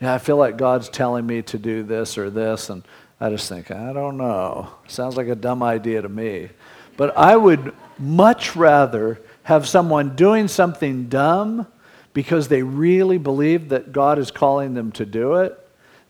Yeah, 0.00 0.14
I 0.14 0.18
feel 0.18 0.36
like 0.36 0.56
God's 0.56 0.88
telling 0.88 1.26
me 1.26 1.42
to 1.42 1.58
do 1.58 1.82
this 1.82 2.18
or 2.18 2.30
this. 2.30 2.70
And 2.70 2.84
I 3.20 3.30
just 3.30 3.48
think, 3.48 3.72
I 3.72 3.92
don't 3.92 4.16
know. 4.16 4.70
Sounds 4.86 5.16
like 5.16 5.26
a 5.26 5.34
dumb 5.34 5.60
idea 5.64 6.02
to 6.02 6.08
me. 6.08 6.50
But 6.98 7.16
I 7.16 7.36
would 7.36 7.72
much 7.96 8.56
rather 8.56 9.20
have 9.44 9.68
someone 9.68 10.16
doing 10.16 10.48
something 10.48 11.08
dumb 11.08 11.68
because 12.12 12.48
they 12.48 12.62
really 12.64 13.18
believe 13.18 13.68
that 13.68 13.92
God 13.92 14.18
is 14.18 14.32
calling 14.32 14.74
them 14.74 14.90
to 14.92 15.06
do 15.06 15.36
it 15.36 15.56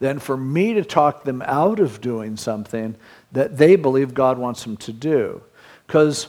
than 0.01 0.18
for 0.18 0.35
me 0.35 0.72
to 0.72 0.83
talk 0.83 1.24
them 1.24 1.42
out 1.44 1.79
of 1.79 2.01
doing 2.01 2.38
something 2.38 2.96
that 3.33 3.59
they 3.59 3.77
believe 3.77 4.14
God 4.14 4.38
wants 4.38 4.64
them 4.64 4.79
to 4.79 4.92
do. 4.92 5.42
Because 5.87 6.29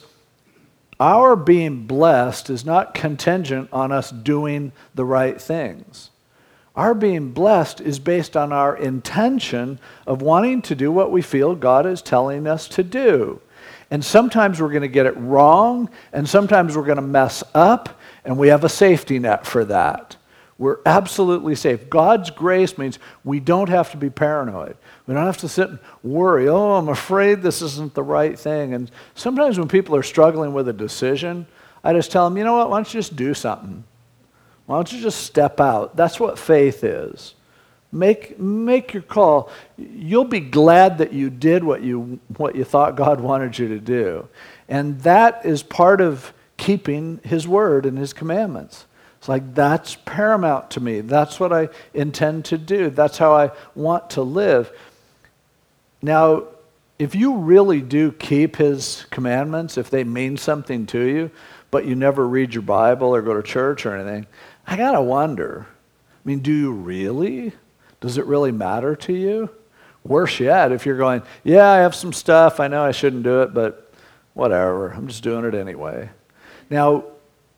our 0.99 1.37
being 1.37 1.87
blessed 1.87 2.49
is 2.49 2.65
not 2.65 2.93
contingent 2.93 3.69
on 3.71 3.93
us 3.93 4.11
doing 4.11 4.73
the 4.93 5.05
right 5.05 5.39
things. 5.39 6.09
Our 6.75 6.93
being 6.93 7.31
blessed 7.31 7.79
is 7.79 7.97
based 7.97 8.35
on 8.35 8.51
our 8.51 8.75
intention 8.75 9.79
of 10.05 10.21
wanting 10.21 10.61
to 10.63 10.75
do 10.75 10.91
what 10.91 11.11
we 11.13 11.21
feel 11.21 11.55
God 11.55 11.85
is 11.85 12.01
telling 12.01 12.45
us 12.45 12.67
to 12.69 12.83
do. 12.83 13.41
And 13.91 14.05
sometimes 14.05 14.61
we're 14.61 14.69
going 14.69 14.83
to 14.83 14.87
get 14.87 15.05
it 15.05 15.17
wrong, 15.17 15.89
and 16.13 16.29
sometimes 16.29 16.77
we're 16.77 16.85
going 16.85 16.97
to 16.97 17.01
mess 17.01 17.43
up, 17.55 17.99
and 18.23 18.37
we 18.37 18.49
have 18.49 18.63
a 18.63 18.69
safety 18.69 19.17
net 19.17 19.47
for 19.47 19.65
that. 19.65 20.15
We're 20.59 20.79
absolutely 20.85 21.55
safe. 21.55 21.89
God's 21.89 22.29
grace 22.29 22.77
means 22.77 22.99
we 23.23 23.39
don't 23.39 23.69
have 23.69 23.91
to 23.91 23.97
be 23.97 24.09
paranoid. 24.09 24.75
We 25.07 25.13
don't 25.13 25.25
have 25.25 25.37
to 25.37 25.47
sit 25.47 25.69
and 25.69 25.79
worry, 26.03 26.49
oh, 26.49 26.73
I'm 26.73 26.89
afraid 26.89 27.41
this 27.41 27.61
isn't 27.61 27.93
the 27.93 28.03
right 28.03 28.37
thing. 28.37 28.73
And 28.73 28.91
sometimes 29.15 29.57
when 29.57 29.69
people 29.69 29.95
are 29.95 30.03
struggling 30.03 30.53
with 30.53 30.67
a 30.67 30.73
decision, 30.73 31.47
I 31.81 31.93
just 31.93 32.11
tell 32.11 32.29
them, 32.29 32.37
you 32.37 32.43
know 32.43 32.57
what, 32.57 32.69
why 32.69 32.77
don't 32.77 32.93
you 32.93 32.99
just 32.99 33.15
do 33.15 33.33
something? 33.33 33.85
Why 34.65 34.75
don't 34.75 34.91
you 34.91 35.01
just 35.01 35.23
step 35.23 35.61
out? 35.61 35.95
That's 35.95 36.19
what 36.19 36.37
faith 36.37 36.83
is. 36.83 37.35
Make, 37.91 38.39
make 38.39 38.93
your 38.93 39.01
call. 39.01 39.49
You'll 39.77 40.25
be 40.25 40.39
glad 40.39 40.99
that 40.99 41.11
you 41.11 41.29
did 41.29 41.63
what 41.63 41.81
you, 41.81 42.19
what 42.37 42.55
you 42.55 42.63
thought 42.63 42.95
God 42.95 43.19
wanted 43.21 43.57
you 43.57 43.67
to 43.69 43.79
do. 43.79 44.27
And 44.67 44.99
that 45.01 45.45
is 45.45 45.63
part 45.63 46.01
of 46.01 46.33
keeping 46.57 47.19
His 47.23 47.47
word 47.47 47.85
and 47.85 47.97
His 47.97 48.13
commandments. 48.13 48.85
It's 49.17 49.27
like, 49.27 49.53
that's 49.53 49.95
paramount 49.95 50.71
to 50.71 50.79
me. 50.79 51.01
That's 51.01 51.39
what 51.39 51.51
I 51.51 51.69
intend 51.93 52.45
to 52.45 52.57
do. 52.57 52.89
That's 52.89 53.17
how 53.17 53.33
I 53.33 53.51
want 53.75 54.11
to 54.11 54.21
live. 54.21 54.71
Now, 56.01 56.43
if 56.99 57.15
you 57.15 57.37
really 57.37 57.81
do 57.81 58.11
keep 58.11 58.57
His 58.57 59.05
commandments, 59.09 59.77
if 59.77 59.89
they 59.89 60.03
mean 60.03 60.37
something 60.37 60.85
to 60.87 61.01
you, 61.01 61.31
but 61.71 61.85
you 61.85 61.95
never 61.95 62.27
read 62.27 62.53
your 62.53 62.61
Bible 62.61 63.13
or 63.13 63.21
go 63.21 63.33
to 63.33 63.43
church 63.43 63.85
or 63.85 63.95
anything, 63.95 64.27
I 64.65 64.77
got 64.77 64.91
to 64.91 65.01
wonder. 65.01 65.67
I 65.67 66.27
mean, 66.27 66.39
do 66.39 66.53
you 66.53 66.71
really? 66.71 67.53
Does 68.01 68.17
it 68.17 68.25
really 68.25 68.51
matter 68.51 68.95
to 68.95 69.13
you? 69.13 69.49
Worse 70.03 70.39
yet, 70.39 70.71
if 70.71 70.85
you're 70.85 70.97
going, 70.97 71.21
yeah, 71.43 71.67
I 71.67 71.77
have 71.77 71.93
some 71.93 72.13
stuff, 72.13 72.59
I 72.59 72.67
know 72.67 72.83
I 72.83 72.91
shouldn't 72.91 73.23
do 73.23 73.41
it, 73.41 73.53
but 73.53 73.91
whatever, 74.33 74.89
I'm 74.89 75.07
just 75.07 75.23
doing 75.23 75.45
it 75.45 75.53
anyway. 75.53 76.09
Now, 76.69 77.03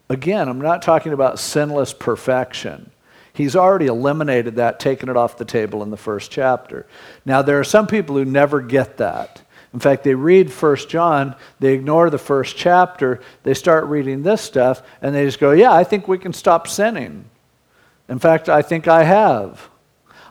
again, 0.10 0.50
I'm 0.50 0.60
not 0.60 0.82
talking 0.82 1.14
about 1.14 1.40
sinless 1.40 1.94
perfection. 1.94 2.92
He's 3.34 3.56
already 3.56 3.86
eliminated 3.86 4.56
that, 4.56 4.80
taken 4.80 5.08
it 5.08 5.16
off 5.16 5.38
the 5.38 5.46
table 5.46 5.84
in 5.84 5.92
the 5.92 5.98
first 5.98 6.32
chapter. 6.32 6.86
Now, 7.26 7.42
there 7.42 7.60
are 7.60 7.64
some 7.64 7.88
people 7.88 8.16
who 8.18 8.26
never 8.26 8.62
get 8.62 8.98
that. 8.98 9.42
In 9.74 9.80
fact, 9.80 10.04
they 10.04 10.16
read 10.16 10.52
First 10.52 10.90
John, 10.90 11.36
they 11.60 11.74
ignore 11.74 12.10
the 12.10 12.18
first 12.18 12.58
chapter, 12.58 13.22
they 13.44 13.54
start 13.54 13.86
reading 13.86 14.22
this 14.22 14.42
stuff, 14.42 14.82
and 15.02 15.16
they 15.16 15.24
just 15.26 15.40
go, 15.40 15.52
Yeah, 15.52 15.72
I 15.72 15.86
think 15.86 16.08
we 16.08 16.18
can 16.18 16.34
stop 16.34 16.68
sinning. 16.68 17.26
In 18.10 18.20
fact, 18.20 18.50
I 18.50 18.62
think 18.62 18.90
I 18.90 19.04
have. 19.04 19.71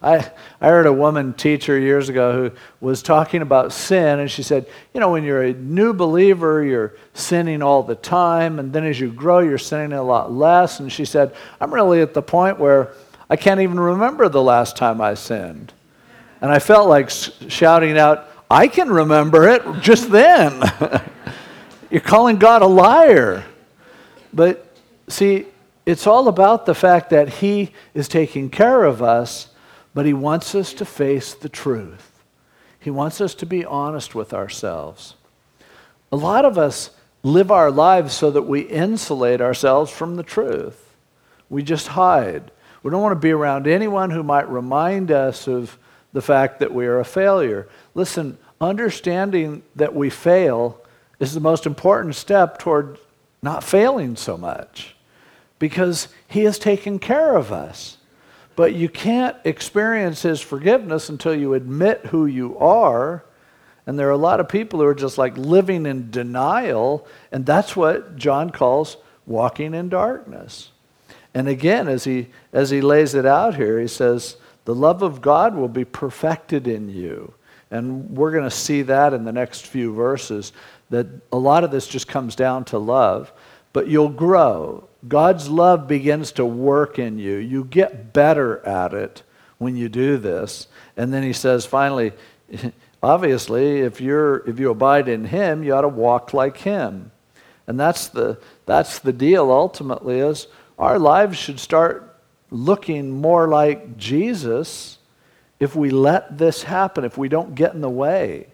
I, 0.02 0.30
I 0.60 0.68
heard 0.68 0.86
a 0.86 0.92
woman 0.92 1.34
teacher 1.34 1.78
years 1.78 2.08
ago 2.08 2.32
who 2.32 2.56
was 2.80 3.02
talking 3.02 3.42
about 3.42 3.72
sin, 3.72 4.18
and 4.18 4.30
she 4.30 4.42
said, 4.42 4.66
You 4.94 5.00
know, 5.00 5.10
when 5.10 5.24
you're 5.24 5.42
a 5.42 5.52
new 5.52 5.92
believer, 5.92 6.64
you're 6.64 6.94
sinning 7.12 7.62
all 7.62 7.82
the 7.82 7.94
time, 7.94 8.58
and 8.58 8.72
then 8.72 8.84
as 8.84 8.98
you 8.98 9.12
grow, 9.12 9.40
you're 9.40 9.58
sinning 9.58 9.92
a 9.92 10.02
lot 10.02 10.32
less. 10.32 10.80
And 10.80 10.90
she 10.90 11.04
said, 11.04 11.34
I'm 11.60 11.72
really 11.72 12.00
at 12.00 12.14
the 12.14 12.22
point 12.22 12.58
where 12.58 12.94
I 13.28 13.36
can't 13.36 13.60
even 13.60 13.78
remember 13.78 14.28
the 14.28 14.42
last 14.42 14.76
time 14.76 15.00
I 15.00 15.14
sinned. 15.14 15.72
And 16.40 16.50
I 16.50 16.58
felt 16.58 16.88
like 16.88 17.10
shouting 17.10 17.98
out, 17.98 18.26
I 18.50 18.68
can 18.68 18.88
remember 18.88 19.48
it 19.48 19.62
just 19.82 20.10
then. 20.10 20.62
you're 21.90 22.00
calling 22.00 22.38
God 22.38 22.62
a 22.62 22.66
liar. 22.66 23.44
But 24.32 24.74
see, 25.08 25.46
it's 25.84 26.06
all 26.06 26.28
about 26.28 26.64
the 26.64 26.74
fact 26.74 27.10
that 27.10 27.28
He 27.28 27.72
is 27.92 28.08
taking 28.08 28.48
care 28.48 28.84
of 28.84 29.02
us 29.02 29.48
but 29.94 30.07
he 30.07 30.12
wants 30.12 30.55
us 30.55 30.72
to 30.74 30.85
face 30.85 31.35
the 31.35 31.48
truth. 31.48 32.22
He 32.79 32.90
wants 32.90 33.20
us 33.20 33.35
to 33.37 33.46
be 33.46 33.64
honest 33.64 34.14
with 34.14 34.33
ourselves. 34.33 35.14
A 36.12 36.16
lot 36.16 36.44
of 36.44 36.57
us 36.57 36.90
live 37.22 37.50
our 37.50 37.70
lives 37.70 38.14
so 38.14 38.31
that 38.31 38.42
we 38.42 38.61
insulate 38.61 39.40
ourselves 39.40 39.90
from 39.90 40.16
the 40.16 40.22
truth. 40.22 40.94
We 41.48 41.62
just 41.62 41.88
hide. 41.88 42.50
We 42.83 42.90
don't 42.90 43.03
want 43.03 43.12
to 43.12 43.26
be 43.26 43.33
around 43.33 43.66
anyone 43.66 44.11
who 44.11 44.22
might 44.22 44.48
remind 44.48 45.11
us 45.11 45.46
of 45.46 45.79
the 46.12 46.22
fact 46.22 46.61
that 46.61 46.72
we 46.72 46.87
are 46.87 46.98
a 46.98 47.05
failure. 47.05 47.68
Listen, 47.94 48.38
understanding 48.61 49.62
that 49.76 49.94
we 49.94 50.09
fail 50.11 50.81
is 51.18 51.35
the 51.35 51.40
most 51.40 51.66
important 51.66 52.14
step 52.14 52.59
toward 52.59 52.98
not 53.42 53.62
failing 53.62 54.16
so 54.16 54.37
much. 54.37 54.94
because 55.59 56.09
He 56.26 56.44
has 56.44 56.59
taken 56.59 56.98
care 56.98 57.37
of 57.37 57.53
us. 57.53 57.98
But 58.56 58.74
you 58.74 58.88
can't 58.88 59.36
experience 59.44 60.22
His 60.22 60.40
forgiveness 60.40 61.08
until 61.08 61.34
you 61.34 61.54
admit 61.54 62.06
who 62.06 62.26
you 62.26 62.58
are. 62.58 63.24
And 63.86 63.98
there 63.98 64.08
are 64.08 64.12
a 64.12 64.16
lot 64.16 64.40
of 64.40 64.48
people 64.48 64.80
who 64.80 64.86
are 64.86 64.94
just 64.94 65.18
like 65.18 65.36
living 65.36 65.86
in 65.86 66.10
denial, 66.10 67.06
and 67.32 67.46
that's 67.46 67.74
what 67.74 68.16
John 68.16 68.50
calls 68.50 68.96
walking 69.26 69.74
in 69.74 69.88
darkness. 69.88 70.70
And 71.34 71.48
again, 71.48 71.88
as 71.88 72.04
he, 72.04 72.28
as 72.52 72.70
he 72.70 72.80
lays 72.80 73.14
it 73.14 73.24
out 73.24 73.54
here, 73.54 73.80
he 73.80 73.86
says, 73.86 74.36
The 74.64 74.74
love 74.74 75.02
of 75.02 75.20
God 75.20 75.54
will 75.54 75.68
be 75.68 75.84
perfected 75.84 76.66
in 76.66 76.88
you. 76.88 77.32
And 77.70 78.10
we're 78.10 78.32
going 78.32 78.44
to 78.44 78.50
see 78.50 78.82
that 78.82 79.14
in 79.14 79.24
the 79.24 79.32
next 79.32 79.66
few 79.66 79.94
verses, 79.94 80.52
that 80.90 81.06
a 81.30 81.38
lot 81.38 81.62
of 81.62 81.70
this 81.70 81.86
just 81.86 82.08
comes 82.08 82.34
down 82.34 82.64
to 82.66 82.78
love. 82.78 83.32
But 83.72 83.86
you'll 83.86 84.08
grow. 84.08 84.88
God's 85.06 85.48
love 85.48 85.88
begins 85.88 86.32
to 86.32 86.44
work 86.44 86.98
in 86.98 87.18
you. 87.18 87.36
You 87.36 87.64
get 87.64 88.12
better 88.12 88.64
at 88.66 88.92
it 88.92 89.22
when 89.58 89.76
you 89.76 89.88
do 89.88 90.16
this. 90.16 90.66
And 90.96 91.12
then 91.12 91.22
he 91.22 91.32
says, 91.32 91.64
finally, 91.64 92.12
obviously, 93.02 93.80
if, 93.80 94.00
you're, 94.00 94.48
if 94.48 94.58
you 94.58 94.70
abide 94.70 95.08
in 95.08 95.24
him, 95.26 95.62
you 95.62 95.74
ought 95.74 95.82
to 95.82 95.88
walk 95.88 96.34
like 96.34 96.58
him. 96.58 97.12
And 97.66 97.78
that's 97.78 98.08
the, 98.08 98.38
that's 98.66 98.98
the 98.98 99.12
deal 99.12 99.50
ultimately 99.50 100.18
is 100.18 100.48
our 100.78 100.98
lives 100.98 101.38
should 101.38 101.60
start 101.60 102.16
looking 102.50 103.10
more 103.10 103.48
like 103.48 103.96
Jesus 103.96 104.98
if 105.60 105.76
we 105.76 105.90
let 105.90 106.38
this 106.38 106.62
happen, 106.62 107.04
if 107.04 107.18
we 107.18 107.28
don't 107.28 107.54
get 107.54 107.74
in 107.74 107.82
the 107.82 107.90
way, 107.90 108.46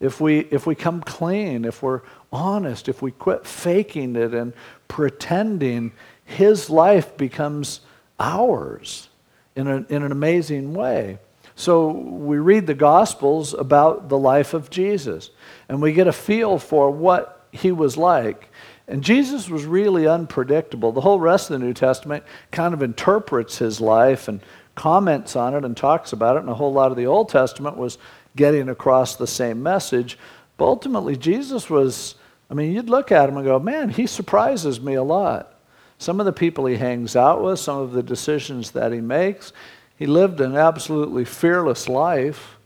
if 0.00 0.20
we, 0.20 0.40
if 0.40 0.66
we 0.66 0.74
come 0.74 1.00
clean, 1.00 1.64
if 1.64 1.82
we're 1.82 2.02
honest, 2.30 2.88
if 2.88 3.00
we 3.00 3.10
quit 3.10 3.46
faking 3.46 4.16
it 4.16 4.34
and 4.34 4.52
pretending, 4.92 5.90
his 6.26 6.68
life 6.68 7.16
becomes 7.16 7.80
ours 8.20 9.08
in, 9.56 9.66
a, 9.66 9.76
in 9.88 10.02
an 10.02 10.12
amazing 10.12 10.74
way. 10.74 11.18
So 11.56 11.88
we 11.92 12.36
read 12.36 12.66
the 12.66 12.74
Gospels 12.74 13.54
about 13.54 14.10
the 14.10 14.18
life 14.18 14.52
of 14.52 14.68
Jesus, 14.68 15.30
and 15.66 15.80
we 15.80 15.94
get 15.94 16.08
a 16.08 16.12
feel 16.12 16.58
for 16.58 16.90
what 16.90 17.46
he 17.52 17.72
was 17.72 17.96
like. 17.96 18.50
And 18.86 19.02
Jesus 19.02 19.48
was 19.48 19.64
really 19.64 20.06
unpredictable. 20.06 20.92
The 20.92 21.00
whole 21.00 21.18
rest 21.18 21.48
of 21.48 21.58
the 21.58 21.64
New 21.64 21.72
Testament 21.72 22.22
kind 22.50 22.74
of 22.74 22.82
interprets 22.82 23.56
his 23.56 23.80
life 23.80 24.28
and 24.28 24.40
comments 24.74 25.36
on 25.36 25.54
it 25.54 25.64
and 25.64 25.74
talks 25.74 26.12
about 26.12 26.36
it, 26.36 26.40
and 26.40 26.50
a 26.50 26.54
whole 26.54 26.72
lot 26.74 26.90
of 26.90 26.98
the 26.98 27.06
Old 27.06 27.30
Testament 27.30 27.78
was 27.78 27.96
getting 28.36 28.68
across 28.68 29.16
the 29.16 29.26
same 29.26 29.62
message. 29.62 30.18
But 30.58 30.66
ultimately, 30.66 31.16
Jesus 31.16 31.70
was, 31.70 32.16
I 32.52 32.54
mean, 32.54 32.74
you'd 32.74 32.90
look 32.90 33.10
at 33.10 33.30
him 33.30 33.38
and 33.38 33.46
go, 33.46 33.58
man, 33.58 33.88
he 33.88 34.06
surprises 34.06 34.78
me 34.78 34.92
a 34.92 35.02
lot. 35.02 35.54
Some 35.96 36.20
of 36.20 36.26
the 36.26 36.34
people 36.34 36.66
he 36.66 36.76
hangs 36.76 37.16
out 37.16 37.42
with, 37.42 37.58
some 37.58 37.78
of 37.78 37.92
the 37.92 38.02
decisions 38.02 38.72
that 38.72 38.92
he 38.92 39.00
makes, 39.00 39.54
he 39.96 40.04
lived 40.04 40.38
an 40.38 40.54
absolutely 40.54 41.24
fearless 41.24 41.88
life, 41.88 42.58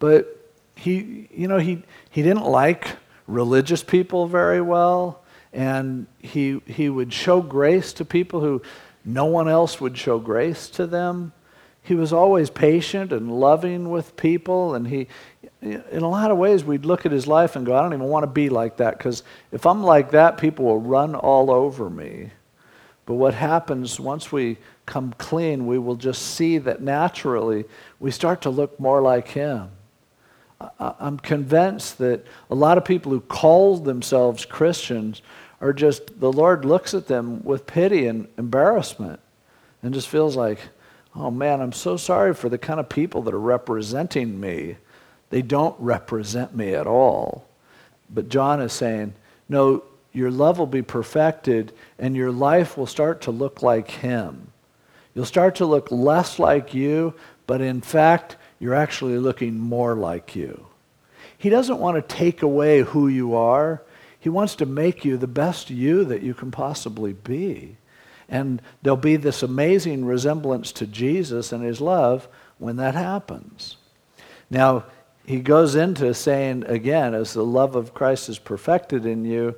but 0.00 0.50
he, 0.74 1.28
you 1.32 1.46
know, 1.46 1.58
he, 1.58 1.84
he 2.10 2.20
didn't 2.24 2.46
like 2.46 2.96
religious 3.28 3.80
people 3.84 4.26
very 4.26 4.60
well 4.60 5.22
and 5.52 6.08
he, 6.18 6.60
he 6.66 6.88
would 6.88 7.12
show 7.12 7.40
grace 7.40 7.92
to 7.92 8.04
people 8.04 8.40
who 8.40 8.60
no 9.04 9.26
one 9.26 9.48
else 9.48 9.80
would 9.80 9.96
show 9.96 10.18
grace 10.18 10.68
to 10.70 10.84
them. 10.84 11.32
He 11.88 11.94
was 11.94 12.12
always 12.12 12.50
patient 12.50 13.14
and 13.14 13.40
loving 13.40 13.88
with 13.88 14.14
people, 14.14 14.74
and 14.74 14.86
he, 14.86 15.06
in 15.62 16.02
a 16.02 16.08
lot 16.08 16.30
of 16.30 16.36
ways, 16.36 16.62
we'd 16.62 16.84
look 16.84 17.06
at 17.06 17.12
his 17.12 17.26
life 17.26 17.56
and 17.56 17.64
go, 17.64 17.74
I 17.74 17.80
don't 17.80 17.94
even 17.94 18.08
want 18.08 18.24
to 18.24 18.30
be 18.30 18.50
like 18.50 18.76
that, 18.76 18.98
because 18.98 19.22
if 19.52 19.64
I'm 19.64 19.82
like 19.82 20.10
that, 20.10 20.36
people 20.36 20.66
will 20.66 20.82
run 20.82 21.14
all 21.14 21.50
over 21.50 21.88
me. 21.88 22.28
But 23.06 23.14
what 23.14 23.32
happens 23.32 23.98
once 23.98 24.30
we 24.30 24.58
come 24.84 25.14
clean, 25.16 25.66
we 25.66 25.78
will 25.78 25.94
just 25.96 26.20
see 26.34 26.58
that 26.58 26.82
naturally 26.82 27.64
we 27.98 28.10
start 28.10 28.42
to 28.42 28.50
look 28.50 28.78
more 28.78 29.00
like 29.00 29.28
him. 29.28 29.70
I'm 30.78 31.18
convinced 31.18 31.96
that 31.98 32.26
a 32.50 32.54
lot 32.54 32.76
of 32.76 32.84
people 32.84 33.12
who 33.12 33.20
call 33.20 33.78
themselves 33.78 34.44
Christians 34.44 35.22
are 35.62 35.72
just, 35.72 36.20
the 36.20 36.30
Lord 36.30 36.66
looks 36.66 36.92
at 36.92 37.06
them 37.06 37.42
with 37.44 37.66
pity 37.66 38.08
and 38.08 38.28
embarrassment 38.36 39.20
and 39.82 39.94
just 39.94 40.08
feels 40.08 40.36
like, 40.36 40.58
oh 41.18 41.30
man, 41.30 41.60
I'm 41.60 41.72
so 41.72 41.96
sorry 41.96 42.34
for 42.34 42.48
the 42.48 42.58
kind 42.58 42.80
of 42.80 42.88
people 42.88 43.22
that 43.22 43.34
are 43.34 43.40
representing 43.40 44.38
me. 44.40 44.76
They 45.30 45.42
don't 45.42 45.78
represent 45.78 46.54
me 46.54 46.74
at 46.74 46.86
all. 46.86 47.46
But 48.08 48.28
John 48.28 48.60
is 48.60 48.72
saying, 48.72 49.14
no, 49.48 49.82
your 50.12 50.30
love 50.30 50.58
will 50.58 50.66
be 50.66 50.82
perfected 50.82 51.72
and 51.98 52.16
your 52.16 52.32
life 52.32 52.76
will 52.76 52.86
start 52.86 53.20
to 53.22 53.30
look 53.30 53.62
like 53.62 53.90
Him. 53.90 54.52
You'll 55.14 55.24
start 55.24 55.56
to 55.56 55.66
look 55.66 55.90
less 55.90 56.38
like 56.38 56.74
you, 56.74 57.14
but 57.46 57.60
in 57.60 57.80
fact, 57.80 58.36
you're 58.58 58.74
actually 58.74 59.18
looking 59.18 59.58
more 59.58 59.94
like 59.94 60.36
you. 60.36 60.66
He 61.36 61.50
doesn't 61.50 61.78
want 61.78 61.96
to 61.96 62.16
take 62.16 62.42
away 62.42 62.82
who 62.82 63.08
you 63.08 63.34
are. 63.34 63.82
He 64.18 64.28
wants 64.28 64.56
to 64.56 64.66
make 64.66 65.04
you 65.04 65.16
the 65.16 65.26
best 65.26 65.70
you 65.70 66.04
that 66.04 66.22
you 66.22 66.34
can 66.34 66.50
possibly 66.50 67.12
be. 67.12 67.77
And 68.28 68.60
there'll 68.82 68.96
be 68.96 69.16
this 69.16 69.42
amazing 69.42 70.04
resemblance 70.04 70.72
to 70.72 70.86
Jesus 70.86 71.52
and 71.52 71.64
his 71.64 71.80
love 71.80 72.28
when 72.58 72.76
that 72.76 72.94
happens. 72.94 73.76
Now, 74.50 74.84
he 75.24 75.40
goes 75.40 75.74
into 75.74 76.12
saying 76.14 76.64
again, 76.66 77.14
as 77.14 77.32
the 77.32 77.44
love 77.44 77.76
of 77.76 77.94
Christ 77.94 78.28
is 78.28 78.38
perfected 78.38 79.06
in 79.06 79.24
you, 79.24 79.56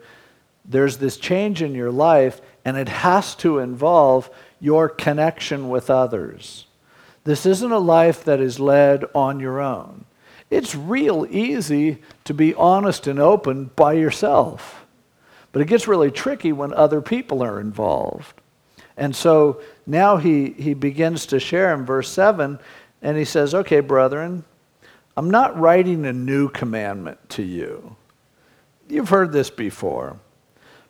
there's 0.64 0.98
this 0.98 1.16
change 1.16 1.62
in 1.62 1.74
your 1.74 1.90
life, 1.90 2.40
and 2.64 2.76
it 2.76 2.88
has 2.88 3.34
to 3.36 3.58
involve 3.58 4.30
your 4.60 4.88
connection 4.88 5.68
with 5.68 5.90
others. 5.90 6.66
This 7.24 7.46
isn't 7.46 7.72
a 7.72 7.78
life 7.78 8.24
that 8.24 8.40
is 8.40 8.60
led 8.60 9.04
on 9.14 9.40
your 9.40 9.60
own. 9.60 10.04
It's 10.50 10.74
real 10.74 11.26
easy 11.30 11.98
to 12.24 12.34
be 12.34 12.54
honest 12.54 13.06
and 13.06 13.18
open 13.18 13.70
by 13.76 13.94
yourself. 13.94 14.84
But 15.52 15.62
it 15.62 15.68
gets 15.68 15.88
really 15.88 16.10
tricky 16.10 16.52
when 16.52 16.72
other 16.74 17.00
people 17.00 17.42
are 17.42 17.60
involved. 17.60 18.40
And 19.00 19.16
so 19.16 19.62
now 19.86 20.18
he, 20.18 20.50
he 20.50 20.74
begins 20.74 21.24
to 21.26 21.40
share 21.40 21.74
in 21.74 21.86
verse 21.86 22.10
7, 22.10 22.58
and 23.00 23.16
he 23.16 23.24
says, 23.24 23.54
Okay, 23.54 23.80
brethren, 23.80 24.44
I'm 25.16 25.30
not 25.30 25.58
writing 25.58 26.04
a 26.04 26.12
new 26.12 26.50
commandment 26.50 27.18
to 27.30 27.42
you. 27.42 27.96
You've 28.88 29.08
heard 29.08 29.32
this 29.32 29.48
before, 29.48 30.18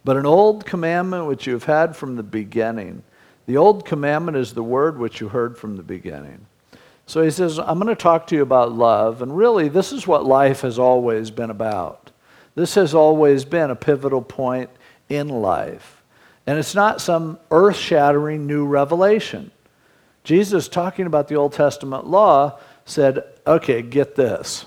but 0.04 0.16
an 0.16 0.26
old 0.26 0.66
commandment 0.66 1.26
which 1.26 1.46
you've 1.46 1.64
had 1.64 1.94
from 1.94 2.16
the 2.16 2.24
beginning. 2.24 3.04
The 3.46 3.56
old 3.56 3.84
commandment 3.84 4.36
is 4.36 4.54
the 4.54 4.62
word 4.62 4.98
which 4.98 5.20
you 5.20 5.28
heard 5.28 5.56
from 5.56 5.76
the 5.76 5.82
beginning. 5.84 6.46
So 7.06 7.22
he 7.22 7.30
says, 7.30 7.60
I'm 7.60 7.78
going 7.78 7.94
to 7.94 7.94
talk 7.94 8.26
to 8.28 8.36
you 8.36 8.42
about 8.42 8.72
love. 8.72 9.22
And 9.22 9.36
really, 9.36 9.68
this 9.68 9.92
is 9.92 10.06
what 10.06 10.24
life 10.24 10.62
has 10.62 10.78
always 10.78 11.30
been 11.30 11.50
about. 11.50 12.10
This 12.56 12.74
has 12.74 12.92
always 12.92 13.44
been 13.44 13.70
a 13.70 13.76
pivotal 13.76 14.22
point 14.22 14.70
in 15.08 15.28
life. 15.28 15.99
And 16.50 16.58
it's 16.58 16.74
not 16.74 17.00
some 17.00 17.38
earth 17.52 17.76
shattering 17.76 18.48
new 18.48 18.66
revelation. 18.66 19.52
Jesus, 20.24 20.66
talking 20.66 21.06
about 21.06 21.28
the 21.28 21.36
Old 21.36 21.52
Testament 21.52 22.08
law, 22.08 22.58
said, 22.84 23.22
okay, 23.46 23.82
get 23.82 24.16
this. 24.16 24.66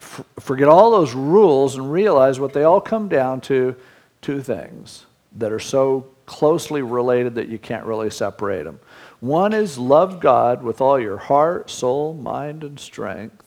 F- 0.00 0.24
forget 0.40 0.68
all 0.68 0.90
those 0.90 1.12
rules 1.12 1.76
and 1.76 1.92
realize 1.92 2.40
what 2.40 2.54
they 2.54 2.62
all 2.62 2.80
come 2.80 3.10
down 3.10 3.42
to 3.42 3.76
two 4.22 4.40
things 4.40 5.04
that 5.36 5.52
are 5.52 5.60
so 5.60 6.06
closely 6.24 6.80
related 6.80 7.34
that 7.34 7.50
you 7.50 7.58
can't 7.58 7.84
really 7.84 8.08
separate 8.08 8.64
them. 8.64 8.80
One 9.20 9.52
is 9.52 9.76
love 9.76 10.18
God 10.18 10.62
with 10.62 10.80
all 10.80 10.98
your 10.98 11.18
heart, 11.18 11.68
soul, 11.68 12.14
mind, 12.14 12.64
and 12.64 12.80
strength. 12.80 13.44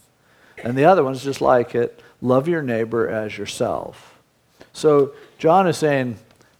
And 0.63 0.77
the 0.77 0.85
other 0.85 1.03
one's 1.03 1.23
just 1.23 1.41
like 1.41 1.73
it 1.73 1.99
love 2.21 2.47
your 2.47 2.61
neighbor 2.61 3.09
as 3.09 3.39
yourself. 3.39 4.19
So 4.71 5.13
John 5.39 5.65
is 5.65 5.79
saying, 5.79 6.19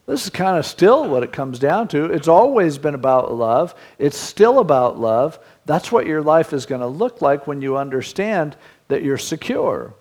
this 0.09 0.23
is 0.23 0.31
kind 0.31 0.57
of 0.57 0.65
still 0.65 1.07
what 1.07 1.21
it 1.21 1.31
comes 1.31 1.59
down 1.59 1.87
to. 1.89 2.05
It's 2.05 2.27
always 2.27 2.79
been 2.79 2.95
about 2.95 3.31
love. 3.31 3.75
It's 3.99 4.17
still 4.17 4.57
about 4.57 4.99
love. 4.99 5.37
That's 5.65 5.91
what 5.91 6.07
your 6.07 6.23
life 6.23 6.51
is 6.51 6.65
going 6.65 6.81
to 6.81 6.87
look 6.87 7.21
like 7.21 7.45
when 7.45 7.61
you 7.61 7.77
understand 7.77 8.57
that 8.87 9.03
you're 9.03 9.19
secure, 9.19 9.93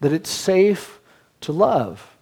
that 0.00 0.12
it's 0.12 0.30
safe 0.30 1.00
to 1.40 1.52
love. 1.52 2.16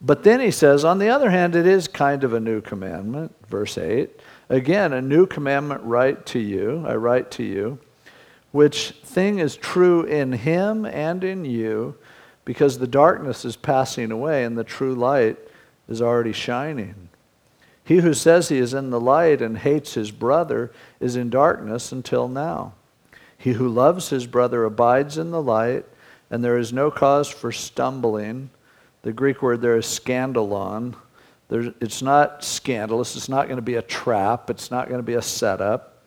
But 0.00 0.24
then 0.24 0.40
he 0.40 0.50
says, 0.50 0.84
on 0.84 0.98
the 0.98 1.08
other 1.08 1.30
hand, 1.30 1.54
it 1.54 1.68
is 1.68 1.86
kind 1.86 2.24
of 2.24 2.32
a 2.32 2.40
new 2.40 2.60
commandment, 2.60 3.32
verse 3.48 3.78
8. 3.78 4.10
Again, 4.48 4.92
a 4.92 5.00
new 5.00 5.24
commandment 5.26 5.82
write 5.84 6.26
to 6.26 6.40
you, 6.40 6.84
I 6.84 6.96
write 6.96 7.30
to 7.32 7.44
you, 7.44 7.78
which 8.50 8.90
thing 9.04 9.38
is 9.38 9.56
true 9.56 10.02
in 10.02 10.32
him 10.32 10.84
and 10.84 11.22
in 11.22 11.44
you, 11.44 11.94
because 12.44 12.76
the 12.76 12.88
darkness 12.88 13.44
is 13.44 13.54
passing 13.54 14.10
away 14.10 14.42
and 14.42 14.58
the 14.58 14.64
true 14.64 14.96
light 14.96 15.38
is 15.92 16.02
already 16.02 16.32
shining. 16.32 17.08
He 17.84 17.98
who 17.98 18.14
says 18.14 18.48
he 18.48 18.58
is 18.58 18.74
in 18.74 18.90
the 18.90 19.00
light 19.00 19.40
and 19.40 19.58
hates 19.58 19.94
his 19.94 20.10
brother 20.10 20.72
is 20.98 21.14
in 21.16 21.30
darkness 21.30 21.92
until 21.92 22.26
now. 22.26 22.74
He 23.36 23.52
who 23.52 23.68
loves 23.68 24.08
his 24.08 24.26
brother 24.26 24.64
abides 24.64 25.18
in 25.18 25.30
the 25.30 25.42
light, 25.42 25.84
and 26.30 26.44
there 26.44 26.58
is 26.58 26.72
no 26.72 26.90
cause 26.90 27.28
for 27.28 27.52
stumbling. 27.52 28.50
The 29.02 29.12
Greek 29.12 29.42
word 29.42 29.60
there 29.60 29.76
is 29.76 29.86
scandalon 29.86 30.94
it's 31.52 32.02
not 32.02 32.42
scandalous. 32.44 33.16
It's 33.16 33.28
not 33.28 33.46
going 33.46 33.56
to 33.56 33.62
be 33.62 33.74
a 33.74 33.82
trap. 33.82 34.48
It's 34.48 34.70
not 34.70 34.88
going 34.88 35.00
to 35.00 35.06
be 35.06 35.14
a 35.14 35.22
setup. 35.22 35.98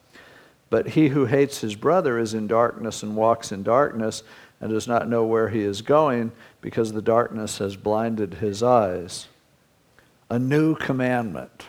But 0.70 0.90
he 0.90 1.10
who 1.10 1.26
hates 1.26 1.62
his 1.62 1.76
brother 1.76 2.18
is 2.18 2.34
in 2.34 2.48
darkness 2.48 3.04
and 3.04 3.16
walks 3.16 3.52
in 3.52 3.62
darkness 3.62 4.24
and 4.60 4.72
does 4.72 4.88
not 4.88 5.08
know 5.08 5.26
where 5.26 5.50
he 5.50 5.62
is 5.62 5.82
going 5.82 6.32
because 6.62 6.92
the 6.92 7.02
darkness 7.02 7.60
has 7.60 7.76
blinded 7.76 8.36
his 8.36 8.64
eyes. 8.64 9.28
A 10.30 10.40
new 10.40 10.76
commandment 10.76 11.68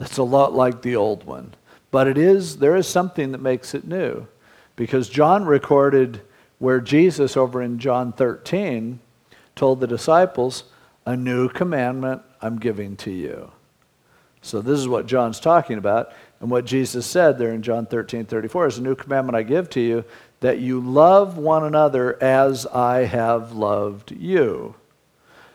that's 0.00 0.16
a 0.16 0.22
lot 0.22 0.54
like 0.54 0.80
the 0.80 0.96
old 0.96 1.24
one. 1.24 1.52
But 1.90 2.08
it 2.08 2.16
is, 2.16 2.56
there 2.56 2.74
is 2.74 2.88
something 2.88 3.32
that 3.32 3.42
makes 3.42 3.74
it 3.74 3.86
new. 3.86 4.26
Because 4.74 5.10
John 5.10 5.44
recorded 5.44 6.22
where 6.58 6.80
Jesus, 6.80 7.36
over 7.36 7.60
in 7.60 7.78
John 7.78 8.12
13, 8.14 8.98
told 9.54 9.78
the 9.78 9.86
disciples, 9.86 10.64
A 11.04 11.14
new 11.14 11.50
commandment 11.50 12.22
I'm 12.40 12.58
giving 12.58 12.96
to 12.96 13.10
you. 13.10 13.52
So 14.40 14.62
this 14.62 14.80
is 14.80 14.88
what 14.88 15.04
John's 15.04 15.38
talking 15.38 15.76
about. 15.76 16.14
And 16.40 16.50
what 16.50 16.64
Jesus 16.64 17.04
said 17.04 17.36
there 17.36 17.52
in 17.52 17.60
John 17.60 17.84
13, 17.84 18.24
34 18.24 18.68
is 18.68 18.78
a 18.78 18.82
new 18.82 18.94
commandment 18.94 19.36
I 19.36 19.42
give 19.42 19.68
to 19.70 19.80
you 19.80 20.04
that 20.40 20.60
you 20.60 20.80
love 20.80 21.36
one 21.36 21.64
another 21.64 22.20
as 22.22 22.64
I 22.64 23.04
have 23.04 23.52
loved 23.52 24.12
you. 24.12 24.76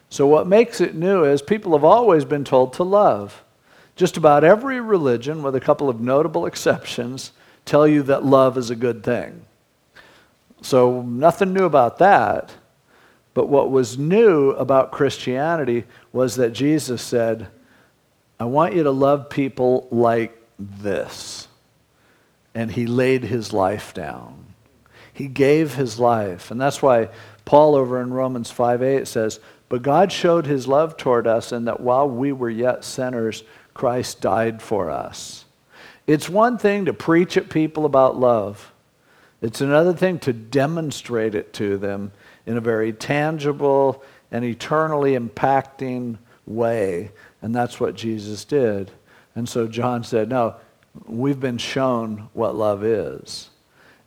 So, 0.10 0.28
what 0.28 0.48
makes 0.48 0.80
it 0.80 0.96
new 0.96 1.24
is 1.24 1.42
people 1.42 1.74
have 1.74 1.84
always 1.84 2.26
been 2.26 2.44
told 2.44 2.74
to 2.74 2.84
love. 2.84 3.44
Just 3.96 4.18
about 4.18 4.44
every 4.44 4.80
religion, 4.80 5.42
with 5.42 5.56
a 5.56 5.60
couple 5.60 5.90
of 5.90 6.02
notable 6.02 6.46
exceptions, 6.46 7.32
tell 7.64 7.88
you 7.88 8.04
that 8.04 8.26
love 8.26 8.58
is 8.58 8.70
a 8.70 8.76
good 8.76 9.04
thing. 9.04 9.46
So, 10.62 11.02
nothing 11.02 11.54
new 11.54 11.66
about 11.66 11.98
that. 12.00 12.54
But 13.34 13.50
what 13.50 13.70
was 13.70 13.98
new 13.98 14.52
about 14.52 14.92
Christianity 14.92 15.84
was 16.14 16.38
that 16.38 16.54
Jesus 16.54 17.02
said, 17.02 17.48
I 18.40 18.46
want 18.46 18.74
you 18.74 18.84
to 18.84 18.92
love 18.92 19.30
people 19.30 19.88
like 19.92 20.42
this. 20.58 21.48
And 22.54 22.72
he 22.72 22.88
laid 22.88 23.24
his 23.24 23.52
life 23.52 23.94
down. 23.94 24.46
He 25.12 25.28
gave 25.28 25.76
his 25.76 26.00
life. 26.00 26.52
And 26.52 26.60
that's 26.60 26.82
why 26.82 27.10
Paul 27.44 27.76
over 27.76 28.02
in 28.02 28.14
Romans 28.14 28.52
5 28.52 28.82
8 28.82 29.08
says, 29.08 29.40
But 29.68 29.82
God 29.82 30.12
showed 30.12 30.46
his 30.46 30.68
love 30.68 30.98
toward 30.98 31.28
us 31.28 31.52
in 31.52 31.66
that 31.66 31.80
while 31.80 32.08
we 32.08 32.32
were 32.32 32.50
yet 32.50 32.84
sinners, 32.84 33.44
Christ 33.74 34.22
died 34.22 34.62
for 34.62 34.90
us. 34.90 35.46
It's 36.08 36.30
one 36.30 36.58
thing 36.58 36.86
to 36.86 36.94
preach 36.94 37.36
at 37.36 37.50
people 37.50 37.86
about 37.86 38.18
love, 38.18 38.72
it's 39.42 39.62
another 39.62 39.94
thing 39.94 40.20
to 40.20 40.34
demonstrate 40.34 41.36
it 41.36 41.54
to 41.54 41.78
them 41.78 42.12
in 42.46 42.58
a 42.58 42.62
very 42.62 42.94
tangible 42.94 44.04
and 44.32 44.44
eternally 44.44 45.18
impacting 45.18 46.18
way. 46.48 47.12
And 47.42 47.54
that's 47.54 47.80
what 47.80 47.96
Jesus 47.96 48.44
did. 48.46 48.92
And 49.36 49.48
so 49.48 49.68
John 49.68 50.04
said, 50.04 50.30
No, 50.30 50.56
we've 51.06 51.40
been 51.40 51.58
shown 51.58 52.30
what 52.34 52.56
love 52.56 52.84
is. 52.84 53.50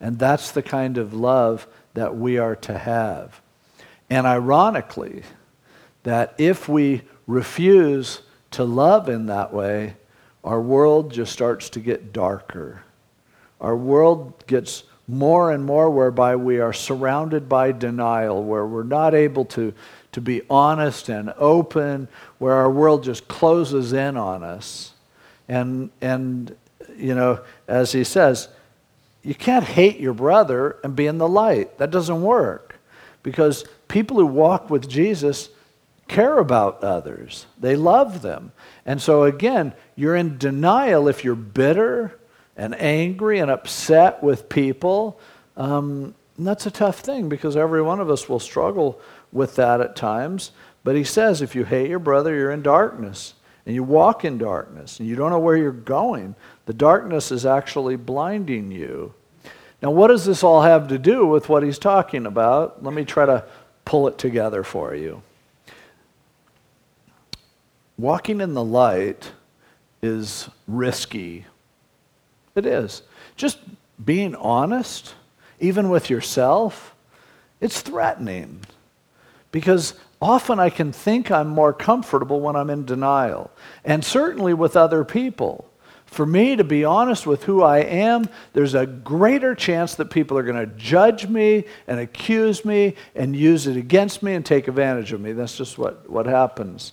And 0.01 0.19
that's 0.19 0.53
the 0.53 0.63
kind 0.63 0.99
of 0.99 1.15
love 1.15 1.67
that 1.95 2.17
we 2.17 2.39
are 2.39 2.57
to 2.57 2.79
have. 2.79 3.41
And 4.11 4.27
ironically, 4.27 5.23
that 6.03 6.35
if 6.39 6.69
we 6.69 7.03
refuse 7.27 8.23
to 8.53 8.65
love 8.65 9.09
in 9.09 9.27
that 9.27 9.53
way, 9.53 9.95
our 10.45 10.61
world 10.61 11.13
just 11.13 11.33
starts 11.33 11.69
to 11.71 11.81
get 11.81 12.13
darker. 12.13 12.83
Our 13.61 13.77
world 13.77 14.47
gets 14.47 14.85
more 15.07 15.53
and 15.53 15.65
more 15.65 15.91
whereby 15.91 16.37
we 16.37 16.61
are 16.61 16.73
surrounded 16.73 17.49
by 17.49 17.73
denial, 17.73 18.45
where 18.45 18.67
we're 18.67 18.83
not 18.83 19.15
able 19.15 19.45
to, 19.47 19.73
to 20.13 20.21
be 20.21 20.43
honest 20.49 21.09
and 21.09 21.33
open, 21.39 22.09
where 22.39 22.55
our 22.55 22.71
world 22.71 23.03
just 23.03 23.27
closes 23.27 23.93
in 23.93 24.17
on 24.17 24.43
us. 24.43 24.93
And, 25.49 25.91
and, 26.01 26.55
you 26.97 27.15
know, 27.15 27.41
as 27.67 27.93
he 27.93 28.05
says, 28.05 28.49
you 29.23 29.35
can't 29.35 29.65
hate 29.65 29.99
your 29.99 30.15
brother 30.15 30.77
and 30.85 30.95
be 30.95 31.07
in 31.07 31.19
the 31.19 31.29
light. 31.29 31.79
That 31.79 31.91
doesn't 31.91 32.23
work 32.23 32.77
because 33.23 33.65
people 33.89 34.19
who 34.19 34.27
walk 34.27 34.71
with 34.71 34.89
Jesus 34.89 35.49
care 36.09 36.39
about 36.39 36.83
others, 36.83 37.47
they 37.61 37.77
love 37.77 38.23
them. 38.23 38.53
And 38.87 39.01
so, 39.01 39.25
again, 39.25 39.75
you're 39.95 40.17
in 40.17 40.39
denial 40.39 41.09
if 41.09 41.25
you're 41.25 41.35
bitter 41.35 42.19
and 42.57 42.75
angry 42.81 43.39
and 43.39 43.51
upset 43.51 44.23
with 44.23 44.49
people. 44.49 45.21
Um, 45.57 46.15
that's 46.39 46.67
a 46.67 46.71
tough 46.71 47.01
thing 47.01 47.29
because 47.29 47.57
every 47.57 47.83
one 47.83 48.01
of 48.01 48.11
us 48.11 48.29
will 48.29 48.41
struggle 48.41 49.01
with 49.33 49.57
that 49.57 49.81
at 49.81 49.97
times. 49.97 50.53
But 50.85 50.97
he 50.97 51.05
says 51.05 51.43
if 51.43 51.55
you 51.55 51.65
hate 51.65 51.91
your 51.91 51.99
brother, 51.99 52.35
you're 52.35 52.51
in 52.51 52.63
darkness 52.63 53.35
and 53.67 53.75
you 53.75 53.83
walk 53.83 54.25
in 54.25 54.39
darkness 54.39 54.99
and 54.99 55.09
you 55.09 55.17
don't 55.17 55.31
know 55.31 55.39
where 55.39 55.57
you're 55.57 55.73
going, 55.73 56.35
the 56.67 56.73
darkness 56.73 57.31
is 57.31 57.45
actually 57.45 57.97
blinding 57.97 58.71
you. 58.71 59.15
Now, 59.83 59.91
what 59.91 60.09
does 60.09 60.25
this 60.25 60.43
all 60.43 60.63
have 60.63 60.89
to 60.89 60.99
do 60.99 61.27
with 61.27 61.49
what 61.49 61.63
he's 61.63 61.79
talking 61.79 62.27
about? 62.27 62.83
Let 62.83 62.95
me 62.95 63.05
try 63.05 63.27
to 63.27 63.45
pull 63.85 64.09
it 64.09 64.19
together 64.19 64.65
for 64.65 64.95
you. 64.95 65.23
Walking 67.99 68.41
in 68.41 68.55
the 68.55 68.65
light 68.65 69.33
is 70.01 70.49
risky. 70.69 71.47
It 72.55 72.65
is. 72.65 73.03
Just 73.37 73.59
being 74.03 74.37
honest, 74.37 75.15
even 75.59 75.91
with 75.91 76.09
yourself, 76.09 76.95
it's 77.61 77.81
threatening. 77.81 78.61
Because 79.51 79.95
often 80.23 80.61
I 80.61 80.71
can 80.71 80.93
think 80.93 81.31
I'm 81.31 81.49
more 81.49 81.73
comfortable 81.73 82.41
when 82.41 82.55
I'm 82.55 82.71
in 82.71 82.85
denial, 82.85 83.51
and 83.85 84.05
certainly 84.05 84.55
with 84.55 84.77
other 84.77 85.05
people. 85.05 85.69
For 86.07 86.25
me 86.25 86.57
to 86.57 86.65
be 86.65 86.85
honest 86.85 87.27
with 87.27 87.45
who 87.45 87.63
I 87.63 87.79
am, 87.79 88.29
there's 88.53 88.75
a 88.75 88.87
greater 88.87 89.55
chance 89.55 89.95
that 89.97 90.07
people 90.07 90.39
are 90.39 90.43
going 90.43 90.57
to 90.57 90.75
judge 90.77 91.29
me 91.29 91.65
and 91.87 92.01
accuse 92.01 92.65
me 92.65 92.95
and 93.15 93.37
use 93.37 93.67
it 93.67 93.77
against 93.77 94.23
me 94.23 94.35
and 94.35 94.47
take 94.47 94.69
advantage 94.69 95.13
of 95.13 95.21
me. 95.21 95.33
That's 95.33 95.57
just 95.57 95.77
what, 95.77 96.09
what 96.09 96.27
happens. 96.27 96.93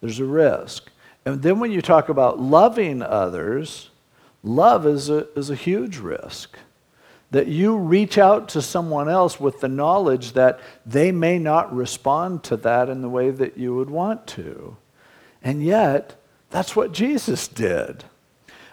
There's 0.00 0.20
a 0.20 0.24
risk. 0.24 0.90
And 1.24 1.42
then 1.42 1.58
when 1.58 1.72
you 1.72 1.82
talk 1.82 2.08
about 2.08 2.40
loving 2.40 3.02
others, 3.02 3.90
love 4.42 4.86
is 4.86 5.10
a, 5.10 5.28
is 5.36 5.50
a 5.50 5.54
huge 5.54 5.98
risk 5.98 6.56
that 7.30 7.48
you 7.48 7.76
reach 7.76 8.18
out 8.18 8.48
to 8.50 8.62
someone 8.62 9.08
else 9.08 9.40
with 9.40 9.60
the 9.60 9.68
knowledge 9.68 10.32
that 10.32 10.60
they 10.84 11.10
may 11.10 11.38
not 11.38 11.74
respond 11.74 12.44
to 12.44 12.56
that 12.56 12.88
in 12.88 13.02
the 13.02 13.08
way 13.08 13.30
that 13.30 13.58
you 13.58 13.74
would 13.74 13.90
want 13.90 14.26
to. 14.28 14.76
And 15.42 15.62
yet, 15.62 16.14
that's 16.50 16.76
what 16.76 16.92
Jesus 16.92 17.48
did. 17.48 18.04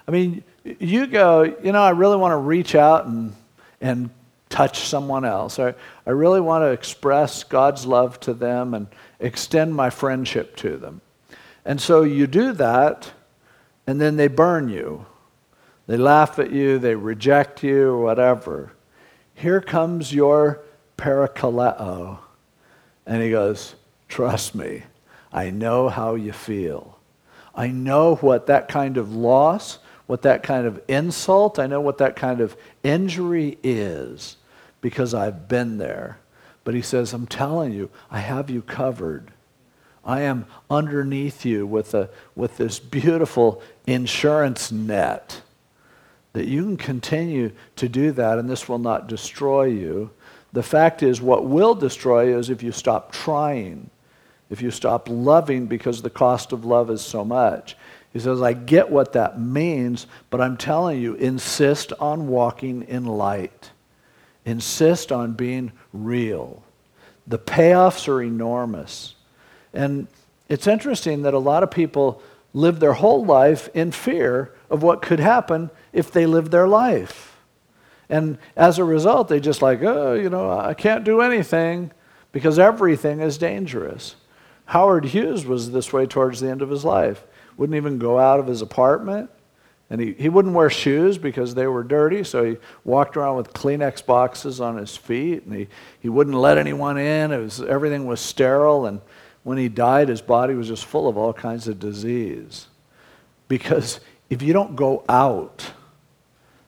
I 0.07 0.11
mean, 0.11 0.43
you 0.63 1.07
go, 1.07 1.43
you 1.43 1.71
know, 1.71 1.81
I 1.81 1.91
really 1.91 2.17
want 2.17 2.33
to 2.33 2.37
reach 2.37 2.75
out 2.75 3.05
and, 3.05 3.33
and 3.81 4.09
touch 4.49 4.81
someone 4.87 5.25
else. 5.25 5.57
I, 5.57 5.73
I 6.05 6.11
really 6.11 6.41
want 6.41 6.61
to 6.61 6.67
express 6.67 7.43
God's 7.43 7.85
love 7.85 8.19
to 8.21 8.33
them 8.33 8.75
and 8.75 8.87
extend 9.19 9.75
my 9.75 9.89
friendship 9.89 10.55
to 10.57 10.77
them. 10.77 11.01
And 11.65 11.79
so 11.79 12.03
you 12.03 12.27
do 12.27 12.51
that, 12.53 13.11
and 13.87 13.99
then 13.99 14.17
they 14.17 14.27
burn 14.27 14.69
you 14.69 15.05
they 15.87 15.97
laugh 15.97 16.39
at 16.39 16.51
you, 16.51 16.79
they 16.79 16.95
reject 16.95 17.63
you, 17.63 17.97
whatever. 17.97 18.71
Here 19.35 19.59
comes 19.59 20.13
your 20.13 20.61
parakaleo. 20.97 22.19
And 23.05 23.21
he 23.21 23.31
goes, 23.31 23.75
Trust 24.07 24.55
me, 24.55 24.83
I 25.31 25.49
know 25.49 25.89
how 25.89 26.15
you 26.15 26.31
feel. 26.31 26.99
I 27.55 27.67
know 27.67 28.15
what 28.15 28.47
that 28.47 28.67
kind 28.67 28.97
of 28.97 29.13
loss, 29.13 29.79
what 30.07 30.21
that 30.21 30.43
kind 30.43 30.65
of 30.65 30.81
insult, 30.87 31.59
I 31.59 31.67
know 31.67 31.81
what 31.81 31.97
that 31.97 32.15
kind 32.15 32.39
of 32.39 32.55
injury 32.83 33.57
is 33.61 34.37
because 34.81 35.13
I've 35.13 35.47
been 35.47 35.77
there. 35.77 36.19
But 36.63 36.75
he 36.75 36.81
says, 36.81 37.11
I'm 37.11 37.27
telling 37.27 37.73
you, 37.73 37.89
I 38.09 38.19
have 38.19 38.49
you 38.49 38.61
covered. 38.61 39.32
I 40.05 40.21
am 40.21 40.45
underneath 40.69 41.45
you 41.45 41.65
with, 41.65 41.93
a, 41.93 42.09
with 42.35 42.57
this 42.57 42.79
beautiful 42.79 43.61
insurance 43.87 44.71
net 44.71 45.41
that 46.33 46.47
you 46.47 46.63
can 46.63 46.77
continue 46.77 47.51
to 47.75 47.87
do 47.87 48.11
that 48.11 48.39
and 48.39 48.49
this 48.49 48.67
will 48.67 48.79
not 48.79 49.07
destroy 49.07 49.65
you. 49.65 50.09
The 50.51 50.63
fact 50.63 51.01
is, 51.01 51.21
what 51.21 51.45
will 51.45 51.75
destroy 51.75 52.29
you 52.29 52.37
is 52.37 52.49
if 52.49 52.61
you 52.61 52.71
stop 52.71 53.11
trying, 53.11 53.89
if 54.49 54.61
you 54.61 54.71
stop 54.71 55.07
loving 55.09 55.67
because 55.67 56.01
the 56.01 56.09
cost 56.09 56.51
of 56.51 56.65
love 56.65 56.89
is 56.89 57.01
so 57.01 57.23
much. 57.23 57.77
He 58.11 58.19
says, 58.19 58.41
I 58.41 58.53
get 58.53 58.91
what 58.91 59.13
that 59.13 59.39
means, 59.39 60.05
but 60.29 60.41
I'm 60.41 60.57
telling 60.57 61.01
you, 61.01 61.15
insist 61.15 61.93
on 61.93 62.27
walking 62.27 62.83
in 62.83 63.05
light. 63.05 63.71
Insist 64.45 65.11
on 65.11 65.33
being 65.33 65.71
real. 65.91 66.63
The 67.25 67.39
payoffs 67.39 68.07
are 68.07 68.21
enormous. 68.21 69.15
And 69.73 70.07
it's 70.49 70.67
interesting 70.67 71.23
that 71.23 71.33
a 71.33 71.39
lot 71.39 71.63
of 71.63 71.71
people 71.71 72.21
live 72.53 72.79
their 72.79 72.93
whole 72.93 73.25
life 73.25 73.69
in 73.73 73.91
fear 73.91 74.53
of 74.69 74.83
what 74.83 75.01
could 75.01 75.19
happen 75.19 75.71
if 75.91 76.11
they 76.11 76.25
live 76.25 76.51
their 76.51 76.67
life. 76.67 77.37
And 78.09 78.37
as 78.55 78.77
a 78.77 78.83
result, 78.83 79.27
they 79.27 79.39
just 79.39 79.61
like, 79.61 79.81
oh, 79.81 80.13
you 80.13 80.29
know, 80.29 80.51
I 80.51 80.73
can't 80.73 81.03
do 81.03 81.21
anything 81.21 81.91
because 82.31 82.59
everything 82.59 83.21
is 83.21 83.37
dangerous. 83.37 84.15
Howard 84.65 85.05
Hughes 85.05 85.45
was 85.45 85.71
this 85.71 85.91
way 85.91 86.05
towards 86.05 86.39
the 86.39 86.49
end 86.49 86.61
of 86.61 86.69
his 86.69 86.85
life. 86.85 87.23
wouldn't 87.57 87.75
even 87.75 87.97
go 87.97 88.19
out 88.19 88.39
of 88.39 88.47
his 88.47 88.61
apartment. 88.61 89.29
And 89.89 90.01
he, 90.01 90.13
he 90.13 90.29
wouldn't 90.29 90.55
wear 90.55 90.69
shoes 90.69 91.17
because 91.17 91.53
they 91.53 91.67
were 91.67 91.83
dirty, 91.83 92.23
so 92.23 92.43
he 92.43 92.57
walked 92.83 93.15
around 93.15 93.37
with 93.37 93.53
Kleenex 93.53 94.03
boxes 94.05 94.59
on 94.59 94.77
his 94.77 94.97
feet, 94.97 95.43
and 95.43 95.53
he, 95.53 95.67
he 95.99 96.09
wouldn't 96.09 96.35
let 96.35 96.57
anyone 96.57 96.97
in. 96.97 97.31
It 97.31 97.37
was, 97.37 97.61
everything 97.61 98.07
was 98.07 98.19
sterile, 98.19 98.87
and 98.87 99.01
when 99.43 99.57
he 99.57 99.69
died, 99.69 100.09
his 100.09 100.21
body 100.21 100.53
was 100.53 100.67
just 100.67 100.85
full 100.85 101.07
of 101.07 101.17
all 101.17 101.33
kinds 101.33 101.67
of 101.67 101.79
disease. 101.79 102.67
Because 103.47 103.99
if 104.29 104.41
you 104.41 104.53
don't 104.53 104.75
go 104.75 105.03
out, 105.09 105.71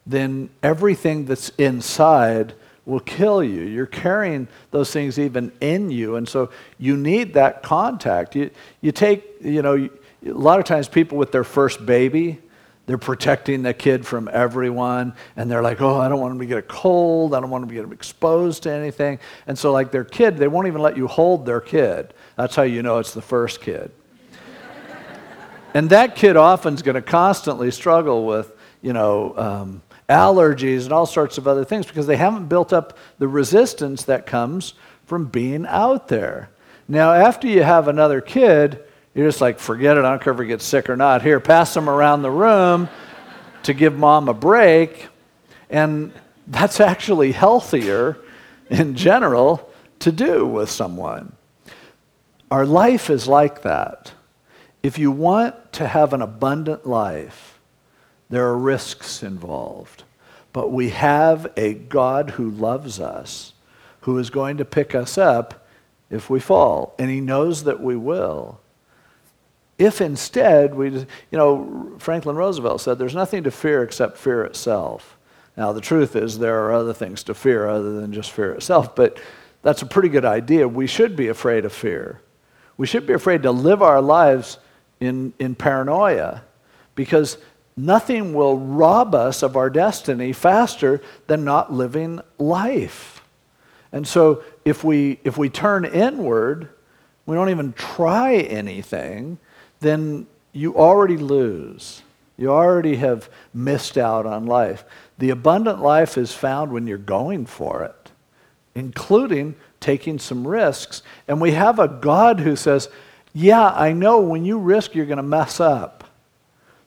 then 0.06 0.50
everything 0.62 1.26
that's 1.26 1.50
inside 1.58 2.54
will 2.86 3.00
kill 3.00 3.44
you. 3.44 3.62
You're 3.62 3.88
carrying 3.88 4.48
those 4.72 4.92
things 4.92 5.18
even 5.18 5.52
in 5.60 5.90
you. 5.90 6.18
And 6.18 6.28
so 6.28 6.52
you 6.78 6.96
need 6.96 7.34
that 7.34 7.64
contact. 7.64 8.36
You, 8.36 8.52
you 8.82 8.92
take, 8.92 9.24
you 9.42 9.62
know, 9.62 9.90
a 10.26 10.30
lot 10.30 10.60
of 10.60 10.66
times 10.66 10.88
people 10.88 11.18
with 11.18 11.32
their 11.32 11.44
first 11.44 11.86
baby, 11.86 12.40
they're 12.86 13.00
protecting 13.00 13.64
the 13.64 13.74
kid 13.74 14.06
from 14.06 14.30
everyone. 14.32 15.14
And 15.36 15.50
they're 15.50 15.64
like, 15.64 15.82
oh, 15.82 16.00
I 16.00 16.08
don't 16.08 16.20
want 16.20 16.34
him 16.34 16.40
to 16.40 16.46
get 16.46 16.60
a 16.60 16.64
cold. 16.64 17.34
I 17.34 17.40
don't 17.40 17.50
want 17.50 17.64
him 17.64 17.70
to 17.70 17.76
get 17.76 17.92
exposed 17.92 18.64
to 18.64 18.72
anything. 18.72 19.20
And 19.48 19.58
so, 19.58 19.72
like 19.72 19.92
their 19.92 20.04
kid, 20.04 20.38
they 20.38 20.48
won't 20.48 20.68
even 20.68 20.82
let 20.82 20.96
you 20.96 21.08
hold 21.08 21.46
their 21.48 21.62
kid. 21.62 22.14
That's 22.36 22.56
how 22.56 22.64
you 22.64 22.84
know 22.84 23.00
it's 23.00 23.14
the 23.14 23.22
first 23.22 23.62
kid. 23.62 23.92
and 25.74 25.90
that 25.90 26.16
kid 26.16 26.36
often 26.38 26.74
is 26.74 26.82
going 26.82 26.96
to 26.96 27.02
constantly 27.02 27.72
struggle 27.72 28.26
with, 28.26 28.52
you 28.82 28.94
know, 28.94 29.38
um, 29.38 29.82
allergies 30.10 30.84
and 30.84 30.92
all 30.92 31.06
sorts 31.06 31.38
of 31.38 31.48
other 31.48 31.66
things 31.66 31.86
because 31.86 32.08
they 32.08 32.18
haven't 32.18 32.48
built 32.48 32.74
up 32.74 32.98
the 33.18 33.28
resistance 33.28 34.04
that 34.04 34.26
comes 34.26 34.74
from 35.06 35.26
being 35.26 35.66
out 35.66 36.08
there. 36.08 36.50
Now, 36.88 37.14
after 37.14 37.48
you 37.48 37.64
have 37.64 37.88
another 37.88 38.22
kid, 38.22 38.84
you're 39.14 39.28
just 39.28 39.42
like, 39.42 39.60
forget 39.60 39.98
it, 39.98 40.06
I 40.06 40.10
don't 40.10 40.22
care 40.22 40.34
if 40.34 40.40
he 40.40 40.46
gets 40.46 40.66
sick 40.66 40.90
or 40.90 40.96
not. 40.96 41.22
Here, 41.22 41.40
pass 41.40 41.74
them 41.74 41.90
around 41.90 42.22
the 42.22 42.32
room 42.32 42.90
to 43.64 43.74
give 43.74 43.98
mom 43.98 44.30
a 44.30 44.34
break. 44.34 45.08
And 45.70 46.12
that's 46.48 46.80
actually 46.80 47.32
healthier 47.32 48.18
in 48.70 48.96
general 48.96 49.70
to 50.00 50.12
do 50.12 50.46
with 50.46 50.70
someone. 50.70 51.36
Our 52.56 52.66
life 52.66 53.10
is 53.10 53.28
like 53.28 53.64
that. 53.64 54.14
If 54.82 54.98
you 54.98 55.12
want 55.12 55.74
to 55.74 55.90
have 55.90 56.14
an 56.14 56.22
abundant 56.22 56.86
life, 56.86 57.60
there 58.30 58.46
are 58.46 58.58
risks 58.58 59.22
involved. 59.24 60.06
But 60.54 60.72
we 60.72 60.92
have 60.92 61.52
a 61.58 61.74
God 61.74 62.30
who 62.30 62.50
loves 62.50 62.98
us, 62.98 63.52
who 64.00 64.18
is 64.20 64.30
going 64.30 64.56
to 64.56 64.64
pick 64.64 64.96
us 64.96 65.18
up 65.18 65.68
if 66.10 66.30
we 66.30 66.40
fall. 66.40 66.96
And 66.98 67.10
he 67.10 67.20
knows 67.20 67.66
that 67.66 67.82
we 67.82 67.98
will. 67.98 68.62
If 69.78 70.00
instead 70.00 70.76
we, 70.76 70.92
you 70.92 71.08
know, 71.34 71.98
Franklin 72.00 72.38
Roosevelt 72.38 72.80
said 72.80 72.98
there's 72.98 73.14
nothing 73.14 73.44
to 73.44 73.52
fear 73.52 73.84
except 73.84 74.18
fear 74.18 74.46
itself. 74.46 75.18
Now, 75.58 75.74
the 75.74 75.82
truth 75.82 76.16
is 76.16 76.40
there 76.40 76.64
are 76.64 76.72
other 76.72 76.94
things 76.94 77.22
to 77.24 77.34
fear 77.34 77.68
other 77.68 78.00
than 78.00 78.14
just 78.14 78.32
fear 78.32 78.54
itself, 78.54 78.96
but 78.96 79.20
that's 79.62 79.82
a 79.82 79.86
pretty 79.86 80.08
good 80.08 80.24
idea. 80.24 80.70
We 80.70 80.88
should 80.88 81.18
be 81.18 81.28
afraid 81.28 81.66
of 81.66 81.74
fear. 81.74 82.22
We 82.78 82.88
should 82.88 83.08
be 83.08 83.14
afraid 83.14 83.44
to 83.44 83.52
live 83.52 83.82
our 83.82 84.02
lives 84.02 84.58
in, 85.00 85.34
in 85.40 85.56
paranoia 85.56 86.44
because 86.96 87.38
nothing 87.78 88.34
will 88.34 88.58
rob 88.58 89.16
us 89.16 89.44
of 89.44 89.56
our 89.56 89.70
destiny 89.70 90.34
faster 90.34 91.02
than 91.28 91.44
not 91.44 91.72
living 91.72 92.22
life. 92.38 93.24
And 93.92 94.08
so 94.08 94.44
if 94.66 94.84
we 94.84 95.20
if 95.24 95.38
we 95.38 95.50
turn 95.50 95.86
inward, 95.86 96.70
we 97.26 97.36
don't 97.36 97.50
even 97.50 97.74
try 97.74 98.36
anything, 98.36 99.38
then 99.80 100.28
you 100.52 100.76
already 100.76 101.18
lose. 101.18 102.02
You 102.38 102.52
already 102.52 102.98
have 102.98 103.30
missed 103.54 103.98
out 103.98 104.26
on 104.26 104.46
life. 104.46 104.84
The 105.18 105.30
abundant 105.30 105.82
life 105.82 106.18
is 106.18 106.34
found 106.34 106.72
when 106.72 106.88
you're 106.88 106.98
going 106.98 107.46
for 107.46 107.84
it, 107.84 108.12
including 108.76 109.56
taking 109.86 110.20
some 110.20 110.48
risks. 110.48 111.04
And 111.28 111.40
we 111.40 111.52
have 111.52 111.80
a 111.80 111.88
God 111.88 112.40
who 112.40 112.56
says, 112.56 112.90
Yeah, 113.34 113.68
I 113.68 113.94
know 113.94 114.20
when 114.20 114.46
you 114.46 114.58
risk, 114.60 114.96
you're 114.96 115.06
going 115.06 115.18
to 115.18 115.24
mess 115.24 115.60
up 115.60 116.06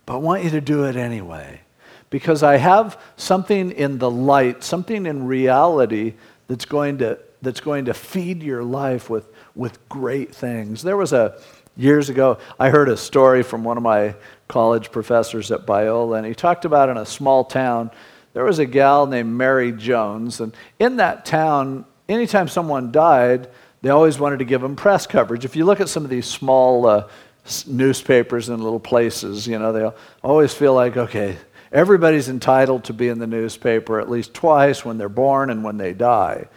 but 0.09 0.14
I 0.14 0.16
want 0.20 0.42
you 0.42 0.49
to 0.53 0.62
do 0.62 0.84
it 0.84 0.96
anyway. 0.96 1.61
Because 2.09 2.42
I 2.42 2.57
have 2.57 2.99
something 3.18 3.72
in 3.72 3.99
the 3.99 4.11
light, 4.11 4.64
something 4.64 5.05
in 5.05 5.26
reality 5.26 6.14
that's 6.46 6.64
going 6.64 6.96
to, 6.99 7.18
that's 7.42 7.61
going 7.61 7.84
to 7.84 7.92
feed 7.92 8.42
your 8.42 8.64
life 8.64 9.11
with, 9.11 9.28
with 9.55 9.86
great 9.90 10.34
things. 10.34 10.80
There 10.80 10.96
was 10.96 11.12
a, 11.12 11.38
years 11.76 12.09
ago, 12.09 12.38
I 12.59 12.70
heard 12.70 12.88
a 12.88 12.96
story 12.96 13.42
from 13.42 13.64
one 13.64 13.76
of 13.76 13.82
my 13.82 14.14
college 14.49 14.90
professors 14.90 15.51
at 15.51 15.66
Biola, 15.66 16.16
and 16.16 16.26
he 16.26 16.32
talked 16.32 16.64
about 16.64 16.88
in 16.88 16.96
a 16.96 17.05
small 17.05 17.44
town, 17.44 17.90
there 18.32 18.44
was 18.44 18.59
a 18.59 18.64
gal 18.64 19.07
named 19.07 19.30
Mary 19.30 19.72
Jones, 19.72 20.40
and 20.40 20.57
in 20.78 20.96
that 20.96 21.26
town, 21.26 21.84
anytime 22.09 22.48
someone 22.48 22.92
died, 22.92 23.48
they 23.82 23.90
always 23.90 24.18
wanted 24.18 24.40
to 24.40 24.44
give 24.44 24.61
them 24.61 24.76
press 24.76 25.06
coverage. 25.06 25.44
If 25.44 25.54
you 25.54 25.64
look 25.64 25.80
at 25.80 25.88
some 25.88 26.04
of 26.04 26.11
these 26.11 26.26
small 26.26 26.86
uh, 26.86 27.09
newspapers 27.66 28.48
in 28.48 28.62
little 28.62 28.80
places. 28.80 29.46
You 29.46 29.59
know, 29.59 29.72
they 29.72 29.90
always 30.22 30.52
feel 30.52 30.74
like, 30.74 30.96
okay, 30.96 31.36
everybody's 31.72 32.28
entitled 32.28 32.84
to 32.84 32.92
be 32.92 33.09
in 33.09 33.18
the 33.18 33.26
newspaper 33.26 34.00
at 34.00 34.11
least 34.11 34.34
twice 34.34 34.84
when 34.84 34.98
they're 34.98 35.09
born 35.09 35.50
and 35.50 35.64
when 35.64 35.76
they 35.76 35.92
die. 35.92 36.48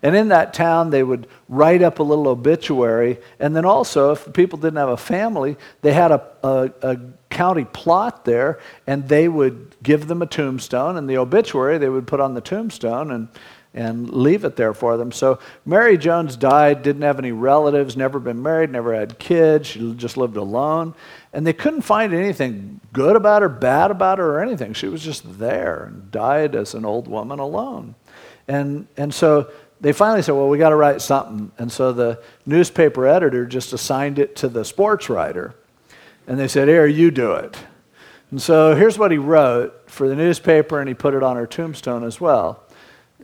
And 0.00 0.14
in 0.14 0.28
that 0.28 0.54
town, 0.54 0.90
they 0.90 1.02
would 1.02 1.26
write 1.48 1.82
up 1.82 1.98
a 1.98 2.04
little 2.04 2.28
obituary. 2.28 3.18
And 3.40 3.56
then 3.56 3.64
also, 3.64 4.12
if 4.12 4.32
people 4.32 4.56
didn't 4.56 4.76
have 4.76 4.90
a 4.90 4.96
family, 4.96 5.56
they 5.82 5.92
had 5.92 6.12
a, 6.12 6.24
a, 6.42 6.70
a, 6.82 7.00
county 7.30 7.64
plot 7.64 8.24
there, 8.24 8.58
and 8.86 9.06
they 9.08 9.28
would 9.28 9.76
give 9.82 10.08
them 10.08 10.22
a 10.22 10.26
tombstone. 10.26 10.96
And 10.96 11.10
the 11.10 11.18
obituary 11.18 11.78
they 11.78 11.88
would 11.88 12.06
put 12.06 12.20
on 12.20 12.34
the 12.34 12.40
tombstone. 12.40 13.10
And 13.10 13.28
and 13.78 14.10
leave 14.10 14.44
it 14.44 14.56
there 14.56 14.74
for 14.74 14.96
them. 14.96 15.12
So 15.12 15.38
Mary 15.64 15.96
Jones 15.96 16.34
died, 16.34 16.82
didn't 16.82 17.02
have 17.02 17.20
any 17.20 17.30
relatives, 17.30 17.96
never 17.96 18.18
been 18.18 18.42
married, 18.42 18.70
never 18.70 18.92
had 18.92 19.20
kids. 19.20 19.68
She 19.68 19.94
just 19.94 20.16
lived 20.16 20.36
alone. 20.36 20.96
And 21.32 21.46
they 21.46 21.52
couldn't 21.52 21.82
find 21.82 22.12
anything 22.12 22.80
good 22.92 23.14
about 23.14 23.42
her, 23.42 23.48
bad 23.48 23.92
about 23.92 24.18
her, 24.18 24.34
or 24.34 24.42
anything. 24.42 24.72
She 24.72 24.88
was 24.88 25.04
just 25.04 25.38
there 25.38 25.84
and 25.84 26.10
died 26.10 26.56
as 26.56 26.74
an 26.74 26.84
old 26.84 27.06
woman 27.06 27.38
alone. 27.38 27.94
And, 28.48 28.88
and 28.96 29.14
so 29.14 29.48
they 29.80 29.92
finally 29.92 30.22
said, 30.22 30.32
well, 30.32 30.48
we 30.48 30.58
got 30.58 30.70
to 30.70 30.76
write 30.76 31.00
something. 31.00 31.52
And 31.56 31.70
so 31.70 31.92
the 31.92 32.20
newspaper 32.46 33.06
editor 33.06 33.46
just 33.46 33.72
assigned 33.72 34.18
it 34.18 34.34
to 34.36 34.48
the 34.48 34.64
sports 34.64 35.08
writer. 35.08 35.54
And 36.26 36.36
they 36.36 36.48
said, 36.48 36.66
here, 36.66 36.86
you 36.86 37.12
do 37.12 37.34
it. 37.34 37.56
And 38.32 38.42
so 38.42 38.74
here's 38.74 38.98
what 38.98 39.12
he 39.12 39.18
wrote 39.18 39.88
for 39.88 40.08
the 40.08 40.16
newspaper, 40.16 40.80
and 40.80 40.88
he 40.88 40.94
put 40.94 41.14
it 41.14 41.22
on 41.22 41.36
her 41.36 41.46
tombstone 41.46 42.02
as 42.02 42.20
well 42.20 42.64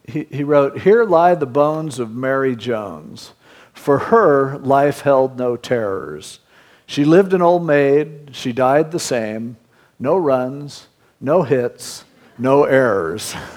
he, 0.06 0.24
he 0.30 0.44
wrote, 0.44 0.80
Here 0.80 1.04
lie 1.04 1.34
the 1.34 1.46
bones 1.46 1.98
of 1.98 2.14
Mary 2.14 2.54
Jones. 2.54 3.32
For 3.72 3.98
her, 3.98 4.58
life 4.58 5.00
held 5.00 5.36
no 5.36 5.56
terrors. 5.56 6.40
She 6.86 7.04
lived 7.04 7.32
an 7.32 7.42
old 7.42 7.66
maid, 7.66 8.30
she 8.32 8.52
died 8.52 8.92
the 8.92 9.00
same. 9.00 9.56
No 9.98 10.16
runs, 10.16 10.88
no 11.20 11.42
hits, 11.42 12.04
no 12.38 12.64
errors. 12.64 13.34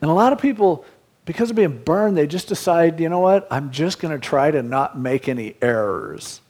and 0.00 0.10
a 0.10 0.14
lot 0.14 0.32
of 0.32 0.40
people, 0.40 0.84
because 1.24 1.50
of 1.50 1.56
being 1.56 1.82
burned, 1.82 2.16
they 2.16 2.26
just 2.26 2.48
decide, 2.48 2.98
you 2.98 3.08
know 3.08 3.20
what, 3.20 3.46
I'm 3.50 3.70
just 3.70 4.00
going 4.00 4.18
to 4.18 4.24
try 4.24 4.50
to 4.50 4.62
not 4.62 4.98
make 4.98 5.28
any 5.28 5.54
errors. 5.62 6.40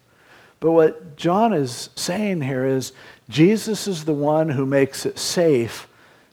But 0.61 0.73
what 0.73 1.17
John 1.17 1.53
is 1.53 1.91
saying 1.95 2.41
here 2.43 2.65
is 2.65 2.93
Jesus 3.29 3.87
is 3.87 4.05
the 4.05 4.15
one 4.15 4.49
who 4.49 4.65
makes 4.65 5.05
it 5.05 5.19
safe 5.19 5.89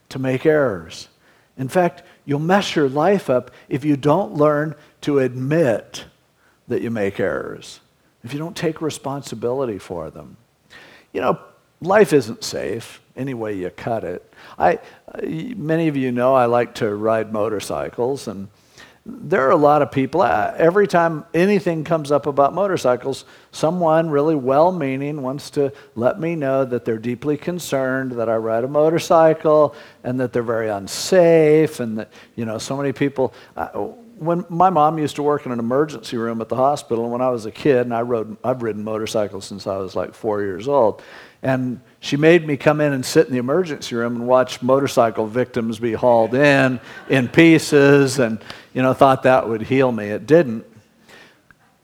to 0.09 0.19
make 0.19 0.45
errors. 0.45 1.09
In 1.57 1.67
fact, 1.67 2.03
you'll 2.25 2.39
mess 2.39 2.75
your 2.75 2.89
life 2.89 3.29
up 3.29 3.51
if 3.69 3.85
you 3.85 3.95
don't 3.95 4.33
learn 4.33 4.75
to 5.01 5.19
admit 5.19 6.05
that 6.67 6.81
you 6.81 6.89
make 6.89 7.19
errors, 7.19 7.79
if 8.23 8.33
you 8.33 8.39
don't 8.39 8.57
take 8.57 8.81
responsibility 8.81 9.77
for 9.77 10.09
them. 10.09 10.37
You 11.11 11.21
know, 11.21 11.39
life 11.81 12.13
isn't 12.13 12.43
safe 12.43 13.01
any 13.15 13.33
way 13.33 13.53
you 13.53 13.69
cut 13.69 14.03
it. 14.03 14.33
I, 14.57 14.79
many 15.21 15.87
of 15.87 15.95
you 15.95 16.11
know 16.11 16.33
I 16.33 16.45
like 16.45 16.75
to 16.75 16.93
ride 16.95 17.31
motorcycles, 17.31 18.27
and 18.27 18.47
there 19.05 19.45
are 19.47 19.51
a 19.51 19.57
lot 19.57 19.81
of 19.81 19.91
people, 19.91 20.21
uh, 20.21 20.53
every 20.57 20.87
time 20.87 21.25
anything 21.33 21.83
comes 21.83 22.11
up 22.11 22.25
about 22.25 22.53
motorcycles, 22.53 23.25
someone 23.53 24.09
really 24.09 24.35
well 24.35 24.71
meaning 24.71 25.21
wants 25.21 25.51
to 25.51 25.71
let 25.95 26.19
me 26.19 26.35
know 26.35 26.65
that 26.65 26.83
they're 26.83 26.97
deeply 26.97 27.37
concerned 27.37 28.11
that 28.13 28.27
I 28.27 28.35
ride 28.35 28.63
a 28.63 28.67
motorcycle 28.67 29.75
and 30.03 30.19
that 30.19 30.33
they're 30.33 30.43
very 30.43 30.69
unsafe 30.69 31.79
and 31.79 31.99
that, 31.99 32.11
you 32.35 32.45
know, 32.45 32.57
so 32.57 32.75
many 32.75 32.91
people. 32.91 33.33
Uh, 33.55 33.67
when 34.17 34.45
my 34.49 34.69
mom 34.69 34.97
used 34.97 35.15
to 35.17 35.23
work 35.23 35.45
in 35.45 35.51
an 35.51 35.59
emergency 35.59 36.17
room 36.17 36.41
at 36.41 36.49
the 36.49 36.55
hospital, 36.55 37.09
when 37.09 37.21
I 37.21 37.29
was 37.29 37.45
a 37.45 37.51
kid, 37.51 37.81
and 37.81 37.93
I 37.93 38.01
rode, 38.01 38.37
I've 38.43 38.63
ridden 38.63 38.83
motorcycles 38.83 39.45
since 39.45 39.67
I 39.67 39.77
was 39.77 39.95
like 39.95 40.13
four 40.13 40.41
years 40.41 40.67
old, 40.67 41.01
and 41.41 41.81
she 41.99 42.15
made 42.15 42.47
me 42.47 42.55
come 42.55 42.79
in 42.79 42.93
and 42.93 43.05
sit 43.05 43.27
in 43.27 43.33
the 43.33 43.39
emergency 43.39 43.95
room 43.95 44.15
and 44.15 44.27
watch 44.27 44.61
motorcycle 44.61 45.27
victims 45.27 45.79
be 45.79 45.93
hauled 45.93 46.35
in 46.35 46.79
in 47.09 47.27
pieces, 47.27 48.19
and 48.19 48.41
you 48.73 48.81
know 48.81 48.93
thought 48.93 49.23
that 49.23 49.47
would 49.49 49.61
heal 49.61 49.91
me. 49.91 50.05
It 50.05 50.25
didn't. 50.25 50.65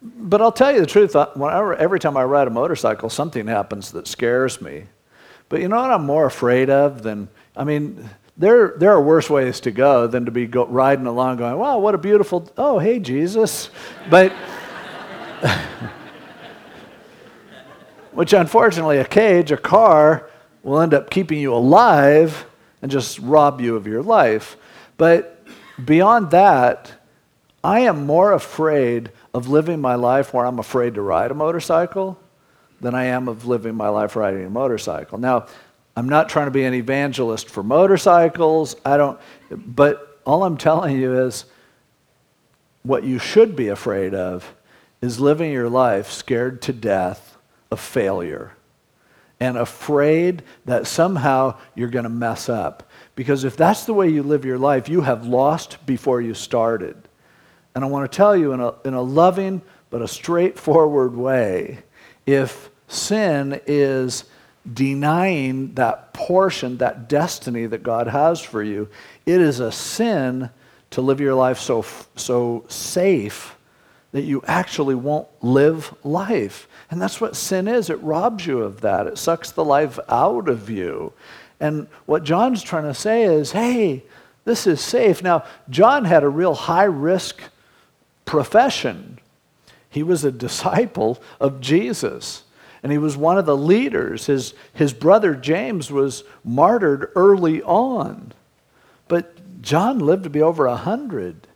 But 0.01 0.41
I'll 0.41 0.51
tell 0.51 0.71
you 0.73 0.79
the 0.79 0.87
truth, 0.87 1.13
whenever, 1.13 1.75
every 1.75 1.99
time 1.99 2.15
I 2.15 2.23
ride 2.23 2.47
a 2.47 2.51
motorcycle, 2.51 3.09
something 3.09 3.47
happens 3.47 3.91
that 3.91 4.07
scares 4.07 4.61
me. 4.61 4.85
But 5.49 5.61
you 5.61 5.67
know 5.67 5.81
what 5.81 5.91
I'm 5.91 6.05
more 6.05 6.25
afraid 6.25 6.69
of 6.69 7.03
than, 7.03 7.27
I 7.55 7.63
mean, 7.65 8.09
there, 8.37 8.75
there 8.77 8.91
are 8.91 9.01
worse 9.01 9.29
ways 9.29 9.59
to 9.61 9.71
go 9.71 10.07
than 10.07 10.25
to 10.25 10.31
be 10.31 10.45
go, 10.47 10.65
riding 10.65 11.05
along 11.05 11.37
going, 11.37 11.57
wow, 11.57 11.79
what 11.79 11.95
a 11.95 11.97
beautiful, 11.97 12.49
oh, 12.57 12.79
hey, 12.79 12.99
Jesus. 12.99 13.69
But, 14.09 14.31
which 18.13 18.31
unfortunately, 18.31 18.99
a 18.99 19.05
cage, 19.05 19.51
a 19.51 19.57
car, 19.57 20.29
will 20.63 20.79
end 20.79 20.93
up 20.93 21.09
keeping 21.09 21.39
you 21.39 21.53
alive 21.53 22.45
and 22.81 22.89
just 22.89 23.19
rob 23.19 23.59
you 23.59 23.75
of 23.75 23.85
your 23.87 24.03
life. 24.03 24.55
But 24.97 25.45
beyond 25.83 26.31
that, 26.31 26.93
I 27.63 27.81
am 27.81 28.05
more 28.05 28.31
afraid 28.31 29.11
of 29.33 29.47
living 29.47 29.79
my 29.79 29.95
life 29.95 30.33
where 30.33 30.45
I'm 30.45 30.59
afraid 30.59 30.95
to 30.95 31.01
ride 31.01 31.31
a 31.31 31.35
motorcycle 31.35 32.19
than 32.81 32.95
I 32.95 33.05
am 33.05 33.27
of 33.27 33.45
living 33.45 33.75
my 33.75 33.89
life 33.89 34.15
riding 34.15 34.45
a 34.45 34.49
motorcycle. 34.49 35.17
Now, 35.17 35.47
I'm 35.95 36.07
not 36.07 36.29
trying 36.29 36.47
to 36.47 36.51
be 36.51 36.63
an 36.63 36.73
evangelist 36.73 37.49
for 37.49 37.61
motorcycles. 37.61 38.75
I 38.85 38.97
don't, 38.97 39.19
but 39.49 40.21
all 40.25 40.43
I'm 40.43 40.57
telling 40.57 40.97
you 40.97 41.25
is 41.25 41.45
what 42.83 43.03
you 43.03 43.19
should 43.19 43.55
be 43.55 43.67
afraid 43.67 44.13
of 44.13 44.55
is 45.01 45.19
living 45.19 45.51
your 45.51 45.69
life 45.69 46.09
scared 46.09 46.61
to 46.63 46.73
death 46.73 47.37
of 47.69 47.79
failure 47.79 48.53
and 49.39 49.57
afraid 49.57 50.43
that 50.65 50.87
somehow 50.87 51.57
you're 51.75 51.89
going 51.89 52.03
to 52.03 52.09
mess 52.09 52.49
up. 52.49 52.89
Because 53.15 53.43
if 53.43 53.57
that's 53.57 53.85
the 53.85 53.93
way 53.93 54.09
you 54.09 54.23
live 54.23 54.45
your 54.45 54.57
life, 54.57 54.89
you 54.89 55.01
have 55.01 55.25
lost 55.25 55.85
before 55.85 56.21
you 56.21 56.33
started. 56.33 57.08
And 57.79 57.85
I 57.85 57.87
want 57.87 58.11
to 58.11 58.13
tell 58.13 58.35
you 58.35 58.51
in 58.51 58.59
a, 58.59 58.73
in 58.83 58.93
a 58.93 59.01
loving 59.01 59.61
but 59.89 60.01
a 60.01 60.07
straightforward 60.09 61.15
way 61.15 61.79
if 62.25 62.69
sin 62.89 63.61
is 63.67 64.25
denying 64.73 65.75
that 65.75 66.13
portion, 66.13 66.79
that 66.79 67.07
destiny 67.07 67.67
that 67.67 67.81
God 67.81 68.07
has 68.07 68.41
for 68.41 68.61
you, 68.61 68.89
it 69.25 69.39
is 69.39 69.61
a 69.61 69.71
sin 69.71 70.49
to 70.89 70.99
live 70.99 71.21
your 71.21 71.35
life 71.35 71.57
so, 71.57 71.85
so 72.17 72.65
safe 72.67 73.55
that 74.11 74.23
you 74.23 74.43
actually 74.45 74.95
won't 74.95 75.29
live 75.41 75.95
life. 76.03 76.67
And 76.91 77.01
that's 77.01 77.21
what 77.21 77.37
sin 77.37 77.65
is. 77.65 77.89
It 77.89 78.03
robs 78.03 78.45
you 78.45 78.59
of 78.59 78.81
that, 78.81 79.07
it 79.07 79.17
sucks 79.17 79.51
the 79.51 79.63
life 79.63 79.97
out 80.09 80.49
of 80.49 80.69
you. 80.69 81.13
And 81.61 81.87
what 82.07 82.25
John's 82.25 82.61
trying 82.61 82.83
to 82.83 82.93
say 82.93 83.23
is 83.23 83.53
hey, 83.53 84.03
this 84.43 84.67
is 84.67 84.81
safe. 84.81 85.23
Now, 85.23 85.45
John 85.69 86.03
had 86.03 86.23
a 86.23 86.29
real 86.29 86.53
high 86.53 86.83
risk 86.83 87.41
profession. 88.29 89.17
He 89.89 90.03
was 90.03 90.23
a 90.23 90.31
disciple 90.31 91.19
of 91.39 91.59
Jesus, 91.59 92.43
and 92.83 92.91
he 92.91 92.99
was 92.99 93.17
one 93.17 93.39
of 93.39 93.47
the 93.47 93.57
leaders. 93.57 94.27
His, 94.27 94.53
his 94.71 94.93
brother 94.93 95.33
James 95.33 95.91
was 95.91 96.23
martyred 96.43 97.11
early 97.15 97.63
on. 97.63 98.33
But 99.07 99.63
John 99.63 99.97
lived 99.97 100.25
to 100.25 100.29
be 100.29 100.43
over 100.43 100.67
a 100.67 100.71
100 100.71 101.47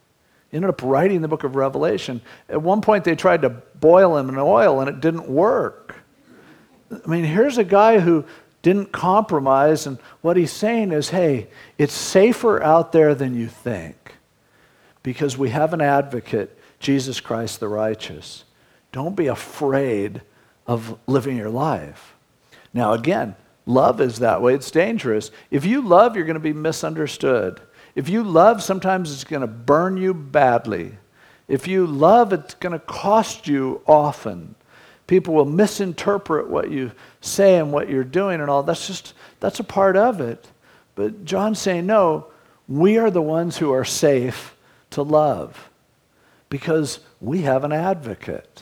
ended 0.52 0.70
up 0.70 0.84
writing 0.84 1.22
the 1.22 1.28
book 1.28 1.44
of 1.44 1.56
Revelation. 1.56 2.22
At 2.48 2.62
one 2.62 2.82
point, 2.82 3.04
they 3.04 3.16
tried 3.16 3.42
to 3.42 3.50
boil 3.50 4.18
him 4.18 4.30
in 4.30 4.38
oil, 4.38 4.80
and 4.80 4.90
it 4.90 5.02
didn't 5.02 5.28
work. 5.28 5.96
I 6.92 7.08
mean, 7.08 7.24
here's 7.24 7.58
a 7.58 7.64
guy 7.64 8.00
who 8.00 8.24
didn't 8.62 8.92
compromise, 8.92 9.88
and 9.88 9.98
what 10.22 10.38
he's 10.38 10.52
saying 10.52 10.92
is 10.92 11.10
hey, 11.10 11.48
it's 11.80 11.94
safer 11.94 12.62
out 12.62 12.92
there 12.92 13.16
than 13.16 13.36
you 13.36 13.48
think 13.48 14.16
because 15.04 15.38
we 15.38 15.50
have 15.50 15.74
an 15.74 15.82
advocate, 15.82 16.58
Jesus 16.84 17.20
Christ 17.20 17.60
the 17.60 17.68
righteous. 17.68 18.44
Don't 18.92 19.16
be 19.16 19.28
afraid 19.28 20.22
of 20.68 21.00
living 21.08 21.38
your 21.38 21.50
life. 21.50 22.14
Now, 22.74 22.94
again, 22.94 23.36
love 23.66 24.02
is 24.02 24.20
that 24.20 24.42
way. 24.42 24.54
It's 24.54 24.70
dangerous. 24.70 25.32
If 25.50 25.66
you 25.66 25.82
love, 25.82 26.16
you're 26.16 26.26
going 26.26 26.36
to 26.36 26.40
be 26.40 26.54
misunderstood. 26.54 27.62
If 27.96 28.10
you 28.10 28.24
love, 28.24 28.62
sometimes 28.62 29.12
it's 29.12 29.24
going 29.24 29.42
to 29.42 29.48
burn 29.48 29.98
you 29.98 30.14
badly. 30.14 30.98
If 31.48 31.68
you 31.68 31.88
love, 31.88 32.34
it's 32.34 32.54
going 32.56 32.74
to 32.74 32.80
cost 32.80 33.48
you 33.48 33.82
often. 33.88 34.56
People 35.08 35.34
will 35.34 35.46
misinterpret 35.46 36.50
what 36.50 36.70
you 36.70 36.92
say 37.22 37.60
and 37.60 37.72
what 37.72 37.90
you're 37.90 38.04
doing 38.04 38.42
and 38.42 38.50
all. 38.50 38.64
That's 38.64 38.88
just, 38.88 39.14
that's 39.40 39.60
a 39.60 39.64
part 39.64 39.96
of 39.96 40.20
it. 40.22 40.48
But 40.96 41.24
John's 41.24 41.60
saying, 41.60 41.86
no, 41.86 42.28
we 42.68 42.98
are 42.98 43.12
the 43.12 43.22
ones 43.22 43.58
who 43.58 43.72
are 43.72 43.86
safe 43.86 44.56
to 44.92 45.02
love 45.02 45.70
because 46.54 47.00
we 47.20 47.42
have 47.42 47.64
an 47.64 47.72
advocate. 47.72 48.62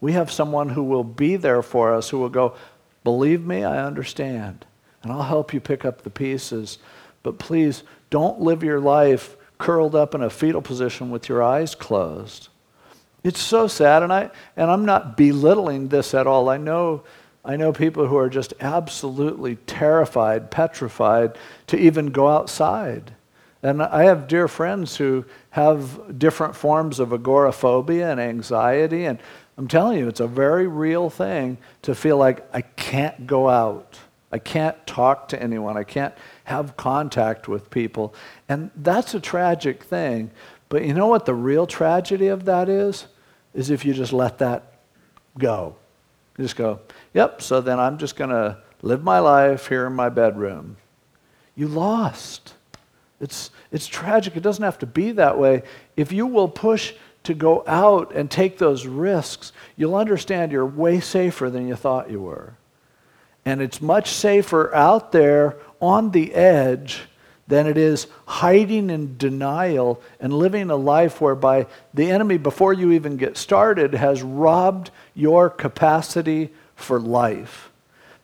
We 0.00 0.12
have 0.12 0.30
someone 0.30 0.68
who 0.68 0.84
will 0.84 1.02
be 1.02 1.34
there 1.34 1.60
for 1.60 1.92
us, 1.92 2.08
who 2.08 2.20
will 2.20 2.28
go, 2.28 2.54
believe 3.02 3.44
me, 3.44 3.64
I 3.64 3.84
understand. 3.84 4.64
And 5.02 5.10
I'll 5.10 5.24
help 5.24 5.52
you 5.52 5.58
pick 5.58 5.84
up 5.84 6.02
the 6.02 6.10
pieces. 6.10 6.78
But 7.24 7.40
please 7.40 7.82
don't 8.10 8.40
live 8.40 8.62
your 8.62 8.78
life 8.78 9.36
curled 9.58 9.96
up 9.96 10.14
in 10.14 10.22
a 10.22 10.30
fetal 10.30 10.62
position 10.62 11.10
with 11.10 11.28
your 11.28 11.42
eyes 11.42 11.74
closed. 11.74 12.48
It's 13.24 13.40
so 13.40 13.66
sad, 13.66 14.04
and, 14.04 14.12
I, 14.12 14.30
and 14.56 14.70
I'm 14.70 14.84
not 14.84 15.16
belittling 15.16 15.88
this 15.88 16.14
at 16.14 16.28
all. 16.28 16.48
I 16.48 16.58
know, 16.58 17.02
I 17.44 17.56
know 17.56 17.72
people 17.72 18.06
who 18.06 18.18
are 18.18 18.30
just 18.30 18.54
absolutely 18.60 19.56
terrified, 19.66 20.52
petrified 20.52 21.36
to 21.66 21.76
even 21.76 22.12
go 22.12 22.28
outside. 22.28 23.14
And 23.64 23.82
I 23.82 24.04
have 24.04 24.28
dear 24.28 24.46
friends 24.46 24.96
who 24.96 25.24
have 25.52 26.18
different 26.18 26.56
forms 26.56 26.98
of 26.98 27.12
agoraphobia 27.12 28.10
and 28.10 28.18
anxiety. 28.18 29.04
And 29.04 29.18
I'm 29.58 29.68
telling 29.68 29.98
you, 29.98 30.08
it's 30.08 30.20
a 30.20 30.26
very 30.26 30.66
real 30.66 31.10
thing 31.10 31.58
to 31.82 31.94
feel 31.94 32.16
like 32.16 32.46
I 32.54 32.62
can't 32.62 33.26
go 33.26 33.50
out. 33.50 33.98
I 34.32 34.38
can't 34.38 34.86
talk 34.86 35.28
to 35.28 35.42
anyone. 35.42 35.76
I 35.76 35.84
can't 35.84 36.14
have 36.44 36.78
contact 36.78 37.48
with 37.48 37.68
people. 37.68 38.14
And 38.48 38.70
that's 38.76 39.12
a 39.12 39.20
tragic 39.20 39.84
thing. 39.84 40.30
But 40.70 40.86
you 40.86 40.94
know 40.94 41.06
what 41.06 41.26
the 41.26 41.34
real 41.34 41.66
tragedy 41.66 42.28
of 42.28 42.46
that 42.46 42.70
is? 42.70 43.06
Is 43.52 43.68
if 43.68 43.84
you 43.84 43.92
just 43.92 44.14
let 44.14 44.38
that 44.38 44.78
go. 45.38 45.76
You 46.38 46.44
just 46.44 46.56
go, 46.56 46.80
yep, 47.12 47.42
so 47.42 47.60
then 47.60 47.78
I'm 47.78 47.98
just 47.98 48.16
going 48.16 48.30
to 48.30 48.56
live 48.80 49.04
my 49.04 49.18
life 49.18 49.68
here 49.68 49.86
in 49.86 49.92
my 49.92 50.08
bedroom. 50.08 50.78
You 51.54 51.68
lost. 51.68 52.54
It's, 53.22 53.50
it's 53.70 53.86
tragic. 53.86 54.36
It 54.36 54.42
doesn't 54.42 54.64
have 54.64 54.80
to 54.80 54.86
be 54.86 55.12
that 55.12 55.38
way. 55.38 55.62
If 55.96 56.12
you 56.12 56.26
will 56.26 56.48
push 56.48 56.92
to 57.22 57.34
go 57.34 57.62
out 57.66 58.12
and 58.14 58.30
take 58.30 58.58
those 58.58 58.86
risks, 58.86 59.52
you'll 59.76 59.94
understand 59.94 60.52
you're 60.52 60.66
way 60.66 61.00
safer 61.00 61.48
than 61.48 61.68
you 61.68 61.76
thought 61.76 62.10
you 62.10 62.20
were. 62.20 62.54
And 63.44 63.62
it's 63.62 63.80
much 63.80 64.10
safer 64.10 64.74
out 64.74 65.12
there 65.12 65.56
on 65.80 66.10
the 66.10 66.34
edge 66.34 67.02
than 67.46 67.66
it 67.66 67.76
is 67.76 68.06
hiding 68.26 68.90
in 68.90 69.16
denial 69.18 70.00
and 70.20 70.32
living 70.32 70.70
a 70.70 70.76
life 70.76 71.20
whereby 71.20 71.66
the 71.92 72.10
enemy, 72.10 72.38
before 72.38 72.72
you 72.72 72.92
even 72.92 73.16
get 73.16 73.36
started, 73.36 73.94
has 73.94 74.22
robbed 74.22 74.90
your 75.14 75.50
capacity 75.50 76.50
for 76.74 76.98
life. 76.98 77.70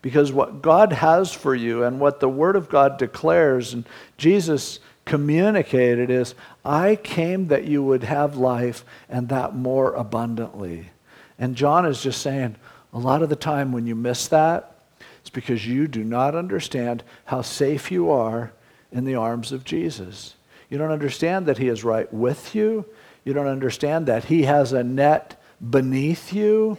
Because 0.01 0.31
what 0.31 0.61
God 0.61 0.93
has 0.93 1.33
for 1.33 1.53
you 1.53 1.83
and 1.83 1.99
what 1.99 2.21
the 2.21 2.29
Word 2.29 2.55
of 2.55 2.69
God 2.69 2.97
declares, 2.97 3.73
and 3.73 3.85
Jesus 4.17 4.79
communicated, 5.09 6.11
is 6.11 6.35
I 6.63 6.95
came 6.95 7.47
that 7.47 7.65
you 7.65 7.83
would 7.83 8.03
have 8.03 8.37
life 8.37 8.85
and 9.09 9.27
that 9.29 9.55
more 9.55 9.93
abundantly. 9.93 10.91
And 11.39 11.55
John 11.55 11.87
is 11.87 12.03
just 12.03 12.21
saying, 12.21 12.57
a 12.93 12.99
lot 12.99 13.23
of 13.23 13.29
the 13.29 13.35
time 13.35 13.71
when 13.71 13.87
you 13.87 13.95
miss 13.95 14.27
that, 14.27 14.75
it's 15.19 15.31
because 15.31 15.65
you 15.65 15.87
do 15.87 16.03
not 16.03 16.35
understand 16.35 17.03
how 17.25 17.41
safe 17.41 17.89
you 17.89 18.11
are 18.11 18.51
in 18.91 19.03
the 19.03 19.15
arms 19.15 19.51
of 19.51 19.63
Jesus. 19.63 20.35
You 20.69 20.77
don't 20.77 20.91
understand 20.91 21.47
that 21.47 21.57
He 21.57 21.69
is 21.69 21.83
right 21.83 22.11
with 22.13 22.53
you. 22.53 22.85
You 23.25 23.33
don't 23.33 23.47
understand 23.47 24.05
that 24.05 24.25
He 24.25 24.43
has 24.43 24.73
a 24.73 24.83
net 24.83 25.41
beneath 25.71 26.31
you. 26.31 26.77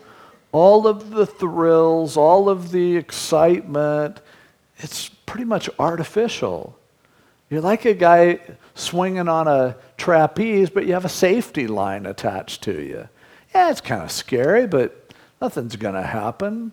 All 0.52 0.86
of 0.86 1.10
the 1.10 1.26
thrills, 1.26 2.16
all 2.16 2.48
of 2.48 2.70
the 2.70 2.96
excitement, 2.96 4.20
it's 4.76 5.08
pretty 5.08 5.46
much 5.46 5.68
artificial. 5.80 6.76
You're 7.50 7.60
like 7.60 7.84
a 7.84 7.94
guy 7.94 8.38
swinging 8.74 9.28
on 9.28 9.48
a 9.48 9.76
trapeze, 9.96 10.70
but 10.70 10.86
you 10.86 10.94
have 10.94 11.04
a 11.04 11.10
safety 11.10 11.66
line 11.66 12.06
attached 12.06 12.62
to 12.62 12.80
you. 12.80 13.08
Yeah, 13.52 13.70
it's 13.70 13.80
kind 13.80 14.02
of 14.02 14.12
scary, 14.12 14.68
but 14.68 15.12
nothing's 15.42 15.74
going 15.74 15.96
to 15.96 16.02
happen. 16.02 16.72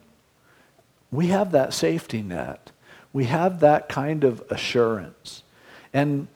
We 1.12 1.28
have 1.28 1.52
that 1.52 1.74
safety 1.74 2.22
net. 2.22 2.72
We 3.12 3.26
have 3.26 3.60
that 3.62 3.90
kind 3.90 4.24
of 4.24 4.44
assurance. 4.52 5.42
And 5.94 6.28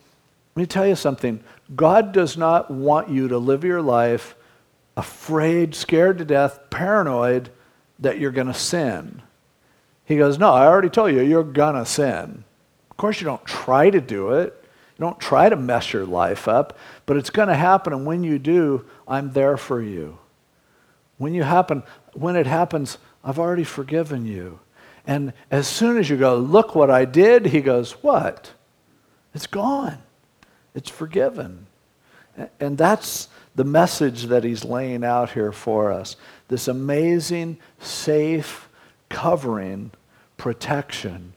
let 0.56 0.62
me 0.62 0.66
tell 0.66 0.88
you 0.88 0.96
something 0.96 1.44
God 1.76 2.12
does 2.12 2.36
not 2.36 2.72
want 2.72 3.10
you 3.10 3.28
to 3.28 3.38
live 3.38 3.64
your 3.64 3.82
life 3.82 4.36
afraid, 4.98 5.76
scared 5.76 6.18
to 6.18 6.26
death, 6.26 6.60
paranoid 6.70 7.50
that 8.00 8.20
you're 8.20 8.32
going 8.32 8.48
to 8.48 8.54
sin. 8.54 9.22
He 10.04 10.18
goes, 10.18 10.38
No, 10.38 10.52
I 10.52 10.66
already 10.66 10.90
told 10.90 11.14
you, 11.14 11.22
you're 11.22 11.44
going 11.44 11.76
to 11.76 11.86
sin. 11.86 12.44
Course, 13.02 13.20
you 13.20 13.26
don't 13.26 13.44
try 13.46 13.90
to 13.90 14.00
do 14.00 14.34
it. 14.34 14.54
You 14.96 15.04
don't 15.04 15.20
try 15.20 15.50
to 15.50 15.56
mess 15.56 15.92
your 15.92 16.06
life 16.06 16.48
up, 16.48 16.78
but 17.08 17.18
it's 17.18 17.32
going 17.32 17.48
to 17.48 17.56
happen. 17.56 17.94
And 17.94 18.06
when 18.06 18.24
you 18.24 18.38
do, 18.38 18.86
I'm 19.08 19.32
there 19.32 19.58
for 19.58 19.82
you. 19.82 20.20
When 21.18 21.34
you 21.34 21.42
happen, 21.42 21.82
when 22.14 22.36
it 22.36 22.46
happens, 22.46 23.00
I've 23.24 23.40
already 23.40 23.64
forgiven 23.64 24.28
you. 24.28 24.60
And 25.08 25.34
as 25.50 25.68
soon 25.68 25.98
as 25.98 26.12
you 26.12 26.18
go, 26.18 26.38
look 26.38 26.76
what 26.76 26.92
I 26.92 27.06
did, 27.06 27.48
he 27.48 27.62
goes, 27.62 27.94
what? 28.04 28.52
It's 29.34 29.48
gone. 29.48 29.98
It's 30.76 30.92
forgiven. 30.92 31.66
And 32.60 32.78
that's 32.78 33.30
the 33.56 33.64
message 33.64 34.26
that 34.26 34.44
he's 34.44 34.64
laying 34.64 35.04
out 35.04 35.32
here 35.32 35.52
for 35.52 35.92
us. 35.92 36.18
This 36.50 36.68
amazing, 36.68 37.58
safe 37.80 38.70
covering, 39.10 39.90
protection 40.38 41.34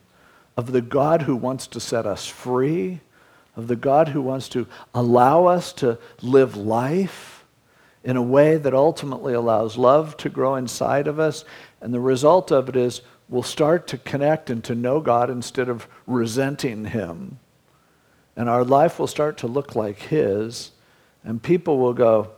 of 0.56 0.72
the 0.72 0.80
God 0.80 1.22
who 1.22 1.36
wants 1.36 1.66
to 1.68 1.80
set 1.80 2.06
us 2.06 2.26
free, 2.26 3.00
of 3.56 3.68
the 3.68 3.76
God 3.76 4.08
who 4.08 4.22
wants 4.22 4.48
to 4.50 4.66
allow 4.94 5.46
us 5.46 5.72
to 5.74 5.98
live 6.22 6.56
life 6.56 7.44
in 8.02 8.16
a 8.16 8.22
way 8.22 8.56
that 8.56 8.74
ultimately 8.74 9.32
allows 9.32 9.76
love 9.76 10.16
to 10.18 10.28
grow 10.28 10.54
inside 10.56 11.06
of 11.06 11.18
us. 11.18 11.44
And 11.80 11.92
the 11.92 12.00
result 12.00 12.52
of 12.52 12.68
it 12.68 12.76
is 12.76 13.00
we'll 13.28 13.42
start 13.42 13.86
to 13.88 13.98
connect 13.98 14.50
and 14.50 14.62
to 14.64 14.74
know 14.74 15.00
God 15.00 15.30
instead 15.30 15.68
of 15.68 15.88
resenting 16.06 16.86
Him. 16.86 17.38
And 18.36 18.48
our 18.48 18.64
life 18.64 18.98
will 18.98 19.06
start 19.06 19.38
to 19.38 19.46
look 19.46 19.74
like 19.74 19.98
His. 19.98 20.72
And 21.22 21.42
people 21.42 21.78
will 21.78 21.94
go, 21.94 22.30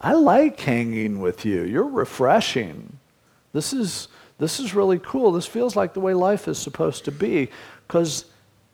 I 0.00 0.12
like 0.14 0.58
hanging 0.58 1.20
with 1.20 1.44
you. 1.44 1.62
You're 1.62 1.88
refreshing. 1.88 2.98
This 3.52 3.72
is, 3.72 4.08
this 4.38 4.60
is 4.60 4.74
really 4.74 4.98
cool. 4.98 5.32
This 5.32 5.46
feels 5.46 5.76
like 5.76 5.94
the 5.94 6.00
way 6.00 6.14
life 6.14 6.46
is 6.46 6.58
supposed 6.58 7.04
to 7.06 7.12
be 7.12 7.48
because 7.86 8.26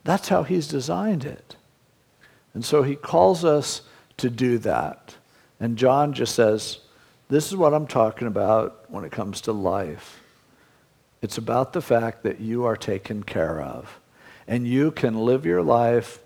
that's 0.04 0.28
how 0.28 0.42
He's 0.42 0.66
designed 0.66 1.24
it. 1.24 1.56
And 2.54 2.64
so 2.64 2.82
He 2.82 2.96
calls 2.96 3.44
us 3.44 3.82
to 4.16 4.28
do 4.28 4.58
that. 4.58 5.16
And 5.60 5.78
John 5.78 6.12
just 6.12 6.34
says, 6.34 6.80
This 7.28 7.48
is 7.48 7.56
what 7.56 7.74
I'm 7.74 7.86
talking 7.86 8.26
about 8.26 8.84
when 8.88 9.04
it 9.04 9.12
comes 9.12 9.40
to 9.42 9.52
life. 9.52 10.20
It's 11.20 11.38
about 11.38 11.72
the 11.72 11.80
fact 11.82 12.24
that 12.24 12.40
you 12.40 12.64
are 12.64 12.76
taken 12.76 13.22
care 13.22 13.60
of. 13.62 14.00
And 14.48 14.66
you 14.66 14.90
can 14.90 15.16
live 15.16 15.46
your 15.46 15.62
life 15.62 16.18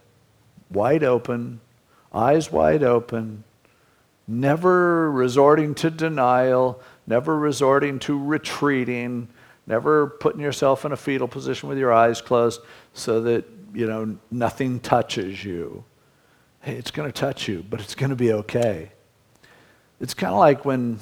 wide 0.71 1.05
open, 1.05 1.61
eyes 2.15 2.51
wide 2.51 2.83
open, 2.83 3.45
never 4.27 5.11
resorting 5.13 5.75
to 5.77 5.91
denial, 5.91 6.81
never 7.07 7.37
resorting 7.37 7.99
to 8.01 8.23
retreating, 8.23 9.29
never 9.67 10.09
putting 10.09 10.41
yourself 10.41 10.85
in 10.85 10.93
a 10.93 10.97
fetal 10.97 11.29
position 11.29 11.69
with 11.69 11.79
your 11.79 11.93
eyes 11.93 12.21
closed 12.21 12.61
so 12.93 13.23
that, 13.23 13.45
you 13.75 13.87
know, 13.87 14.17
nothing 14.31 14.81
touches 14.81 15.45
you. 15.45 15.85
Hey, 16.61 16.77
it's 16.77 16.91
going 16.91 17.11
to 17.11 17.13
touch 17.13 17.49
you, 17.49 17.65
but 17.69 17.81
it's 17.81 17.95
going 17.95 18.11
to 18.11 18.17
be 18.17 18.33
okay. 18.33 18.91
It's 20.01 20.15
kind 20.15 20.33
of 20.33 20.39
like 20.39 20.65
when 20.65 20.99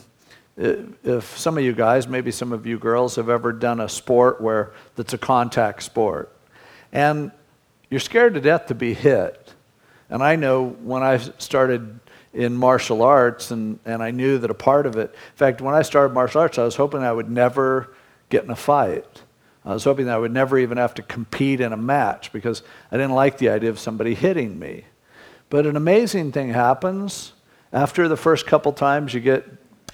if 0.57 1.37
some 1.37 1.59
of 1.59 1.65
you 1.65 1.73
guys, 1.73 2.07
maybe 2.07 2.31
some 2.31 2.53
of 2.53 2.65
you 2.65 2.79
girls 2.79 3.17
have 3.17 3.29
ever 3.29 3.53
done 3.53 3.81
a 3.81 3.89
sport 3.89 4.41
where 4.41 4.73
that's 4.95 5.13
a 5.13 5.19
contact 5.19 5.83
sport. 5.83 6.35
And 6.93 7.33
you're 7.91 8.01
scared 8.01 8.35
to 8.35 8.41
death 8.41 8.67
to 8.67 8.75
be 8.75 8.95
hit. 8.95 9.53
And 10.09 10.23
I 10.23 10.37
know 10.37 10.69
when 10.69 11.03
I 11.03 11.17
started 11.17 11.99
in 12.35 12.57
martial 12.57 13.03
arts 13.03 13.51
and, 13.51 13.79
and 13.85 14.03
I 14.03 14.11
knew 14.11 14.39
that 14.39 14.51
a 14.51 14.55
part 14.55 14.87
of 14.87 14.97
it, 14.97 15.11
in 15.13 15.37
fact, 15.37 15.61
when 15.61 15.75
I 15.75 15.83
started 15.83 16.13
martial 16.13 16.41
arts, 16.41 16.59
I 16.59 16.65
was 16.65 16.77
hoping 16.77 17.03
I 17.03 17.13
would 17.13 17.31
never 17.31 17.95
get 18.29 18.45
in 18.45 18.51
a 18.51 18.57
fight. 18.57 19.23
I 19.65 19.73
was 19.73 19.85
hoping 19.85 20.07
that 20.07 20.17
I 20.17 20.19
would 20.19 20.33
never 20.33 20.59
even 20.59 20.77
have 20.77 20.95
to 20.95 21.03
compete 21.03 21.61
in 21.61 21.73
a 21.73 21.77
match 21.77 22.33
because 22.33 22.63
I 22.93 22.97
didn't 22.97 23.15
like 23.15 23.39
the 23.39 23.49
idea 23.49 23.71
of 23.71 23.79
somebody 23.79 24.15
hitting 24.15 24.59
me. 24.59 24.85
But 25.49 25.67
an 25.67 25.77
amazing 25.77 26.33
thing 26.33 26.51
happens 26.51 27.33
after 27.73 28.09
the 28.09 28.17
first 28.17 28.47
couple 28.47 28.73
times 28.73 29.15
you 29.15 29.21
get 29.21 29.47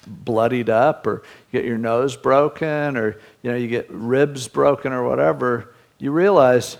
bloodied 0.07 0.69
up 0.69 1.05
or 1.07 1.23
you 1.51 1.59
get 1.59 1.65
your 1.65 1.77
nose 1.77 2.15
broken 2.15 2.97
or 2.97 3.17
you 3.43 3.51
know 3.51 3.57
you 3.57 3.67
get 3.67 3.87
ribs 3.89 4.47
broken 4.47 4.91
or 4.91 5.07
whatever, 5.07 5.73
you 5.99 6.11
realize 6.11 6.77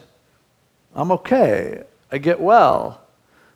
I'm 0.95 1.11
okay. 1.11 1.83
I 2.11 2.17
get 2.17 2.39
well. 2.39 3.01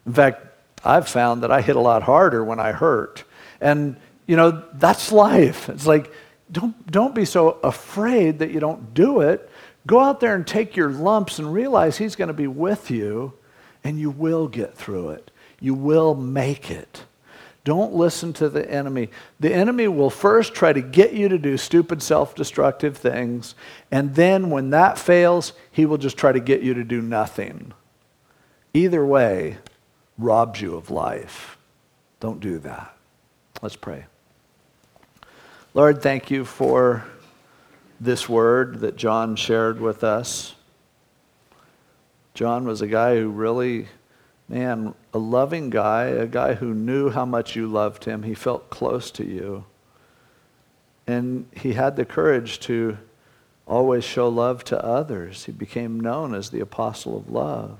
In 0.05 0.13
fact, 0.13 0.45
I've 0.85 1.07
found 1.07 1.43
that 1.43 1.51
I 1.51 1.61
hit 1.61 1.75
a 1.75 1.81
lot 1.81 2.03
harder 2.03 2.43
when 2.43 2.59
I 2.59 2.71
hurt. 2.71 3.23
And 3.59 3.97
you 4.27 4.35
know, 4.35 4.63
that's 4.73 5.11
life. 5.11 5.69
It's 5.69 5.87
like 5.87 6.11
don't 6.51 6.89
don't 6.91 7.15
be 7.15 7.25
so 7.25 7.51
afraid 7.63 8.39
that 8.39 8.51
you 8.51 8.59
don't 8.59 8.93
do 8.93 9.21
it. 9.21 9.49
Go 9.87 9.99
out 9.99 10.19
there 10.19 10.35
and 10.35 10.45
take 10.45 10.75
your 10.75 10.89
lumps 10.89 11.39
and 11.39 11.53
realize 11.53 11.97
he's 11.97 12.15
going 12.15 12.29
to 12.29 12.33
be 12.33 12.47
with 12.47 12.89
you 12.89 13.33
and 13.83 13.99
you 13.99 14.09
will 14.09 14.47
get 14.47 14.75
through 14.75 15.09
it. 15.09 15.31
You 15.59 15.75
will 15.75 16.15
make 16.15 16.71
it. 16.71 17.05
Don't 17.63 17.93
listen 17.93 18.31
to 18.33 18.47
the 18.47 18.69
enemy. 18.69 19.09
The 19.39 19.51
enemy 19.51 19.87
will 19.87 20.11
first 20.11 20.53
try 20.53 20.71
to 20.71 20.81
get 20.81 21.13
you 21.13 21.27
to 21.29 21.39
do 21.39 21.57
stupid, 21.57 22.01
self 22.01 22.35
destructive 22.35 22.95
things. 22.95 23.55
And 23.91 24.13
then 24.15 24.51
when 24.51 24.69
that 24.69 24.99
fails, 24.99 25.53
he 25.71 25.85
will 25.85 25.97
just 25.97 26.17
try 26.17 26.31
to 26.31 26.39
get 26.39 26.61
you 26.61 26.75
to 26.75 26.83
do 26.83 27.01
nothing. 27.01 27.73
Either 28.73 29.03
way, 29.03 29.57
robs 30.17 30.61
you 30.61 30.75
of 30.75 30.89
life. 30.89 31.57
Don't 32.19 32.39
do 32.39 32.59
that. 32.59 32.95
Let's 33.61 33.75
pray. 33.75 34.05
Lord, 35.73 36.01
thank 36.01 36.31
you 36.31 36.45
for 36.45 37.05
this 37.99 38.29
word 38.29 38.79
that 38.81 38.95
John 38.95 39.35
shared 39.35 39.79
with 39.79 40.03
us. 40.03 40.55
John 42.33 42.65
was 42.65 42.81
a 42.81 42.87
guy 42.87 43.15
who 43.15 43.29
really 43.29 43.87
man, 44.47 44.93
a 45.13 45.17
loving 45.17 45.69
guy, 45.69 46.05
a 46.05 46.27
guy 46.27 46.53
who 46.53 46.73
knew 46.73 47.09
how 47.09 47.25
much 47.25 47.55
you 47.55 47.67
loved 47.67 48.05
him. 48.05 48.23
He 48.23 48.33
felt 48.33 48.69
close 48.69 49.11
to 49.11 49.25
you. 49.25 49.65
And 51.07 51.47
he 51.51 51.73
had 51.73 51.95
the 51.95 52.05
courage 52.05 52.59
to 52.61 52.97
always 53.67 54.03
show 54.03 54.29
love 54.29 54.63
to 54.65 54.83
others. 54.83 55.45
He 55.45 55.51
became 55.51 55.99
known 55.99 56.33
as 56.33 56.49
the 56.49 56.59
apostle 56.59 57.17
of 57.17 57.29
love. 57.29 57.77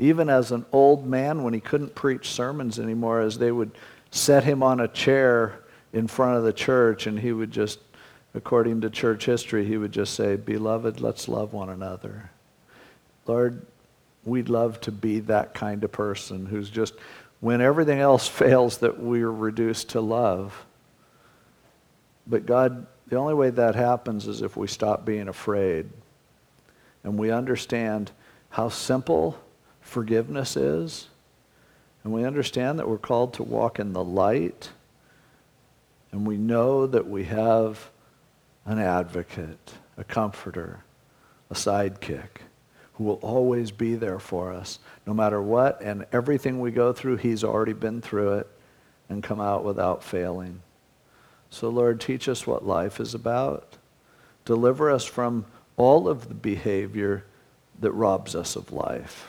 Even 0.00 0.30
as 0.30 0.50
an 0.50 0.64
old 0.72 1.06
man, 1.06 1.42
when 1.42 1.52
he 1.52 1.60
couldn't 1.60 1.94
preach 1.94 2.30
sermons 2.30 2.78
anymore, 2.78 3.20
as 3.20 3.36
they 3.36 3.52
would 3.52 3.70
set 4.10 4.44
him 4.44 4.62
on 4.62 4.80
a 4.80 4.88
chair 4.88 5.60
in 5.92 6.06
front 6.06 6.38
of 6.38 6.42
the 6.42 6.54
church, 6.54 7.06
and 7.06 7.20
he 7.20 7.32
would 7.32 7.50
just, 7.50 7.80
according 8.32 8.80
to 8.80 8.88
church 8.88 9.26
history, 9.26 9.66
he 9.66 9.76
would 9.76 9.92
just 9.92 10.14
say, 10.14 10.36
Beloved, 10.36 11.02
let's 11.02 11.28
love 11.28 11.52
one 11.52 11.68
another. 11.68 12.30
Lord, 13.26 13.66
we'd 14.24 14.48
love 14.48 14.80
to 14.80 14.90
be 14.90 15.20
that 15.20 15.52
kind 15.52 15.84
of 15.84 15.92
person 15.92 16.46
who's 16.46 16.70
just, 16.70 16.94
when 17.40 17.60
everything 17.60 18.00
else 18.00 18.26
fails, 18.42 18.78
that 18.78 18.98
we're 18.98 19.30
reduced 19.30 19.90
to 19.90 20.00
love. 20.00 20.64
But 22.26 22.46
God, 22.46 22.86
the 23.08 23.16
only 23.16 23.34
way 23.34 23.50
that 23.50 23.74
happens 23.74 24.26
is 24.26 24.40
if 24.40 24.56
we 24.56 24.66
stop 24.66 25.04
being 25.04 25.28
afraid 25.28 25.90
and 27.04 27.18
we 27.18 27.30
understand 27.30 28.10
how 28.48 28.70
simple 28.70 29.38
forgiveness 29.90 30.56
is. 30.56 31.08
And 32.02 32.12
we 32.12 32.24
understand 32.24 32.78
that 32.78 32.88
we're 32.88 32.98
called 32.98 33.34
to 33.34 33.42
walk 33.42 33.78
in 33.78 33.92
the 33.92 34.04
light. 34.04 34.70
And 36.12 36.26
we 36.26 36.36
know 36.36 36.86
that 36.86 37.06
we 37.08 37.24
have 37.24 37.90
an 38.64 38.78
advocate, 38.78 39.74
a 39.96 40.04
comforter, 40.04 40.80
a 41.50 41.54
sidekick 41.54 42.28
who 42.94 43.04
will 43.04 43.20
always 43.22 43.70
be 43.70 43.96
there 43.96 44.18
for 44.18 44.52
us 44.52 44.78
no 45.06 45.12
matter 45.12 45.42
what. 45.42 45.82
And 45.82 46.06
everything 46.12 46.60
we 46.60 46.70
go 46.70 46.92
through, 46.92 47.16
He's 47.16 47.44
already 47.44 47.72
been 47.72 48.00
through 48.00 48.38
it 48.38 48.46
and 49.08 49.22
come 49.22 49.40
out 49.40 49.64
without 49.64 50.04
failing. 50.04 50.62
So, 51.50 51.68
Lord, 51.68 52.00
teach 52.00 52.28
us 52.28 52.46
what 52.46 52.64
life 52.64 53.00
is 53.00 53.14
about. 53.14 53.76
Deliver 54.44 54.90
us 54.90 55.04
from 55.04 55.44
all 55.76 56.08
of 56.08 56.28
the 56.28 56.34
behavior 56.34 57.24
that 57.80 57.92
robs 57.92 58.34
us 58.34 58.54
of 58.54 58.72
life. 58.72 59.28